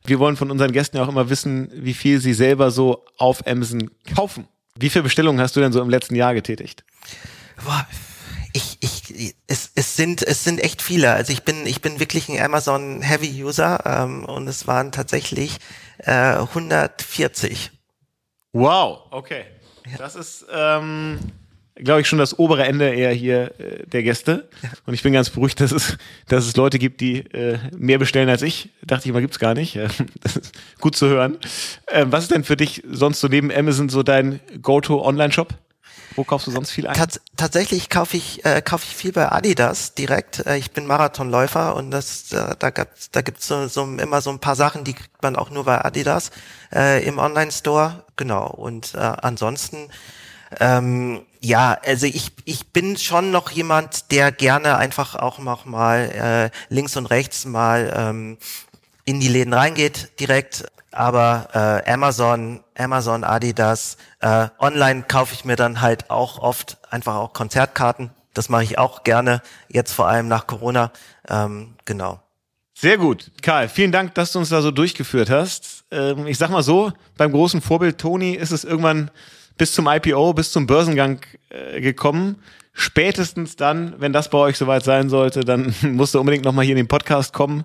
Wir 0.05 0.19
wollen 0.19 0.37
von 0.37 0.51
unseren 0.51 0.73
Gästen 0.73 0.97
ja 0.97 1.03
auch 1.03 1.09
immer 1.09 1.29
wissen, 1.29 1.71
wie 1.75 1.93
viel 1.93 2.21
sie 2.21 2.33
selber 2.33 2.71
so 2.71 3.05
auf 3.19 3.47
Amazon 3.47 3.91
kaufen. 4.15 4.49
Wie 4.77 4.89
viele 4.89 5.03
Bestellungen 5.03 5.41
hast 5.41 5.57
du 5.57 5.61
denn 5.61 5.73
so 5.73 5.83
im 5.83 5.91
letzten 5.91 6.15
Jahr 6.15 6.33
getätigt? 6.33 6.85
Boah, 7.63 7.87
ich, 8.55 8.79
ich, 8.81 9.35
es, 9.47 9.71
es 9.75 9.97
sind, 9.97 10.23
es 10.23 10.43
sind 10.43 10.59
echt 10.59 10.81
viele. 10.81 11.13
Also 11.13 11.33
ich 11.33 11.43
bin, 11.43 11.67
ich 11.67 11.83
bin 11.83 12.01
wirklich 12.01 12.29
ein 12.29 12.43
Amazon 12.43 13.03
Heavy 13.03 13.45
User 13.45 13.81
ähm, 13.85 14.25
und 14.25 14.49
es 14.49 14.67
waren 14.67 14.91
tatsächlich 14.91 15.59
äh, 15.99 16.37
140. 16.37 17.71
Wow, 18.53 19.03
okay. 19.11 19.45
Das 19.99 20.17
ist 20.17 20.47
ähm, 20.51 21.19
glaube 21.83 22.01
ich, 22.01 22.09
schon 22.09 22.19
das 22.19 22.39
obere 22.39 22.65
Ende 22.65 22.91
eher 22.91 23.13
hier 23.13 23.53
äh, 23.59 23.87
der 23.87 24.03
Gäste. 24.03 24.49
Und 24.87 24.95
ich 24.95 25.03
bin 25.03 25.13
ganz 25.13 25.31
beruhigt, 25.31 25.61
dass 25.61 25.73
es, 25.73 25.97
dass 26.29 26.47
es 26.47 26.57
Leute 26.57 26.79
gibt, 26.79 27.01
die 27.01 27.19
äh, 27.33 27.59
mehr 27.77 27.99
bestellen 27.99 28.29
als 28.29 28.43
ich. 28.43 28.71
Dachte 28.83 29.09
ich 29.09 29.13
mal, 29.13 29.21
gibt's 29.21 29.39
gar 29.39 29.55
nicht. 29.55 29.77
das 30.21 30.37
ist 30.37 30.53
gut 30.81 30.97
zu 30.97 31.09
hören. 31.09 31.39
Ähm, 31.89 32.13
was 32.13 32.25
ist 32.25 32.31
denn 32.31 32.45
für 32.45 32.57
dich 32.57 32.83
sonst 32.91 33.21
so 33.21 33.29
neben 33.29 33.53
Amazon 33.53 33.89
so 33.89 34.03
dein 34.03 34.41
Go-To-Online-Shop? 34.63 35.55
Wo 36.17 36.25
kaufst 36.25 36.47
du 36.47 36.51
sonst 36.51 36.73
viel 36.73 36.87
ein? 36.87 36.95
Tats 36.95 37.21
tatsächlich 37.37 37.89
kaufe 37.89 38.17
ich, 38.17 38.45
äh, 38.45 38.63
kaufe 38.63 38.85
ich 38.89 38.97
viel 38.97 39.13
bei 39.13 39.31
Adidas 39.31 39.95
direkt. 39.95 40.45
Äh, 40.45 40.59
ich 40.59 40.73
bin 40.73 40.87
Marathonläufer 40.87 41.77
und 41.77 41.91
das, 41.91 42.33
äh, 42.33 42.57
da, 42.59 42.71
gibt's, 42.71 43.11
da 43.11 43.23
gibt's 43.23 43.47
so, 43.47 43.69
so 43.69 43.85
immer 43.85 44.21
so 44.21 44.31
ein 44.31 44.41
paar 44.41 44.57
Sachen, 44.57 44.85
die 44.85 44.95
kriegt 44.95 45.23
man 45.23 45.37
auch 45.37 45.51
nur 45.51 45.65
bei 45.65 45.85
Adidas 45.85 46.31
äh, 46.75 47.05
im 47.07 47.19
Online-Store. 47.19 48.05
Genau. 48.17 48.49
Und 48.49 48.95
äh, 48.95 48.99
ansonsten 48.99 49.89
ähm, 50.59 51.23
ja, 51.41 51.79
also 51.85 52.07
ich, 52.07 52.33
ich 52.45 52.73
bin 52.73 52.97
schon 52.99 53.31
noch 53.31 53.51
jemand, 53.51 54.11
der 54.13 54.31
gerne 54.31 54.77
einfach 54.77 55.15
auch 55.15 55.39
noch 55.39 55.65
mal 55.65 56.51
äh, 56.51 56.75
links 56.75 56.97
und 56.97 57.07
rechts 57.07 57.47
mal 57.47 57.93
ähm, 57.97 58.39
in 59.07 59.21
die 59.21 59.29
Läden 59.29 59.55
reingeht 59.55 60.21
direkt. 60.21 60.67
Aber 60.93 61.49
äh, 61.87 61.91
Amazon, 61.91 62.63
Amazon, 62.77 63.25
Adidas, 63.25 63.97
äh, 64.21 64.49
online 64.59 65.05
kaufe 65.05 65.35
ich 65.35 65.45
mir 65.45 65.57
dann 65.57 65.81
halt 65.81 66.11
auch 66.11 66.39
oft 66.39 66.79
einfach 66.91 67.15
auch 67.15 67.33
Konzertkarten. 67.33 68.11
Das 68.35 68.49
mache 68.49 68.65
ich 68.65 68.79
auch 68.79 69.03
gerne, 69.03 69.41
jetzt 69.69 69.93
vor 69.93 70.09
allem 70.09 70.29
nach 70.29 70.47
Corona. 70.47 70.93
Ähm, 71.29 71.75
genau. 71.85 72.21
Sehr 72.75 72.99
gut. 72.99 73.31
Karl, 73.43 73.69
vielen 73.69 73.93
Dank, 73.93 74.15
dass 74.15 74.33
du 74.33 74.41
uns 74.41 74.49
da 74.49 74.63
so 74.63 74.71
durchgeführt 74.71 75.31
hast. 75.31 75.85
Ähm, 75.91 76.27
ich 76.27 76.39
sag 76.39 76.51
mal 76.51 76.63
so, 76.63 76.93
beim 77.17 77.33
großen 77.33 77.61
Vorbild 77.61 77.99
Toni 77.99 78.33
ist 78.33 78.53
es 78.53 78.65
irgendwann 78.65 79.11
bis 79.59 79.73
zum 79.73 79.87
IPO, 79.87 80.35
bis 80.35 80.53
zum 80.53 80.67
Börsengang 80.67 81.21
äh, 81.51 81.81
gekommen. 81.81 82.37
Spätestens 82.73 83.57
dann, 83.57 83.95
wenn 83.99 84.13
das 84.13 84.31
bei 84.31 84.39
euch 84.39 84.57
soweit 84.57 84.85
sein 84.85 85.09
sollte, 85.09 85.41
dann 85.41 85.75
musst 85.83 86.15
du 86.15 86.21
unbedingt 86.21 86.45
nochmal 86.45 86.65
hier 86.65 86.75
in 86.75 86.85
den 86.85 86.89
Podcast 86.89 87.33
kommen, 87.33 87.65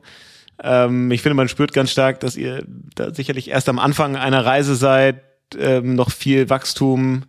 Ähm, 0.64 1.12
ich 1.12 1.22
finde, 1.22 1.36
man 1.36 1.50
spürt 1.50 1.74
ganz 1.74 1.92
stark, 1.92 2.22
dass 2.22 2.38
ihr 2.38 2.64
da 2.96 3.14
sicherlich 3.14 3.50
erst 3.50 3.68
am 3.68 3.80
Anfang 3.80 4.16
einer 4.16 4.46
Reise 4.46 4.76
seid, 4.76 5.22
ähm, 5.58 5.96
noch 5.96 6.12
viel 6.12 6.50
Wachstum 6.50 7.26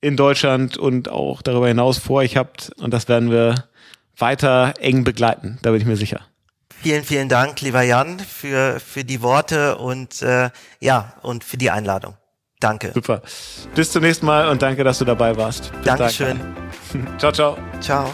in 0.00 0.16
Deutschland 0.16 0.76
und 0.76 1.08
auch 1.08 1.42
darüber 1.42 1.68
hinaus 1.68 1.98
vor 1.98 2.16
euch 2.16 2.36
habt. 2.36 2.72
Und 2.78 2.92
das 2.92 3.08
werden 3.08 3.30
wir 3.30 3.68
weiter 4.16 4.74
eng 4.80 5.04
begleiten, 5.04 5.58
da 5.62 5.70
bin 5.70 5.80
ich 5.80 5.86
mir 5.86 5.96
sicher. 5.96 6.20
Vielen, 6.82 7.04
vielen 7.04 7.28
Dank, 7.28 7.60
lieber 7.60 7.82
Jan, 7.82 8.18
für, 8.18 8.80
für 8.80 9.04
die 9.04 9.20
Worte 9.20 9.76
und 9.76 10.22
äh, 10.22 10.50
ja, 10.80 11.14
und 11.22 11.44
für 11.44 11.58
die 11.58 11.70
Einladung. 11.70 12.14
Danke. 12.60 12.92
Super. 12.92 13.22
Bis 13.74 13.90
zum 13.90 14.02
nächsten 14.02 14.26
Mal 14.26 14.48
und 14.48 14.62
danke, 14.62 14.84
dass 14.84 14.98
du 14.98 15.06
dabei 15.06 15.36
warst. 15.36 15.72
Bis 15.72 15.84
Dankeschön. 15.84 16.38
ciao, 17.18 17.32
ciao. 17.32 17.56
Ciao. 17.80 18.10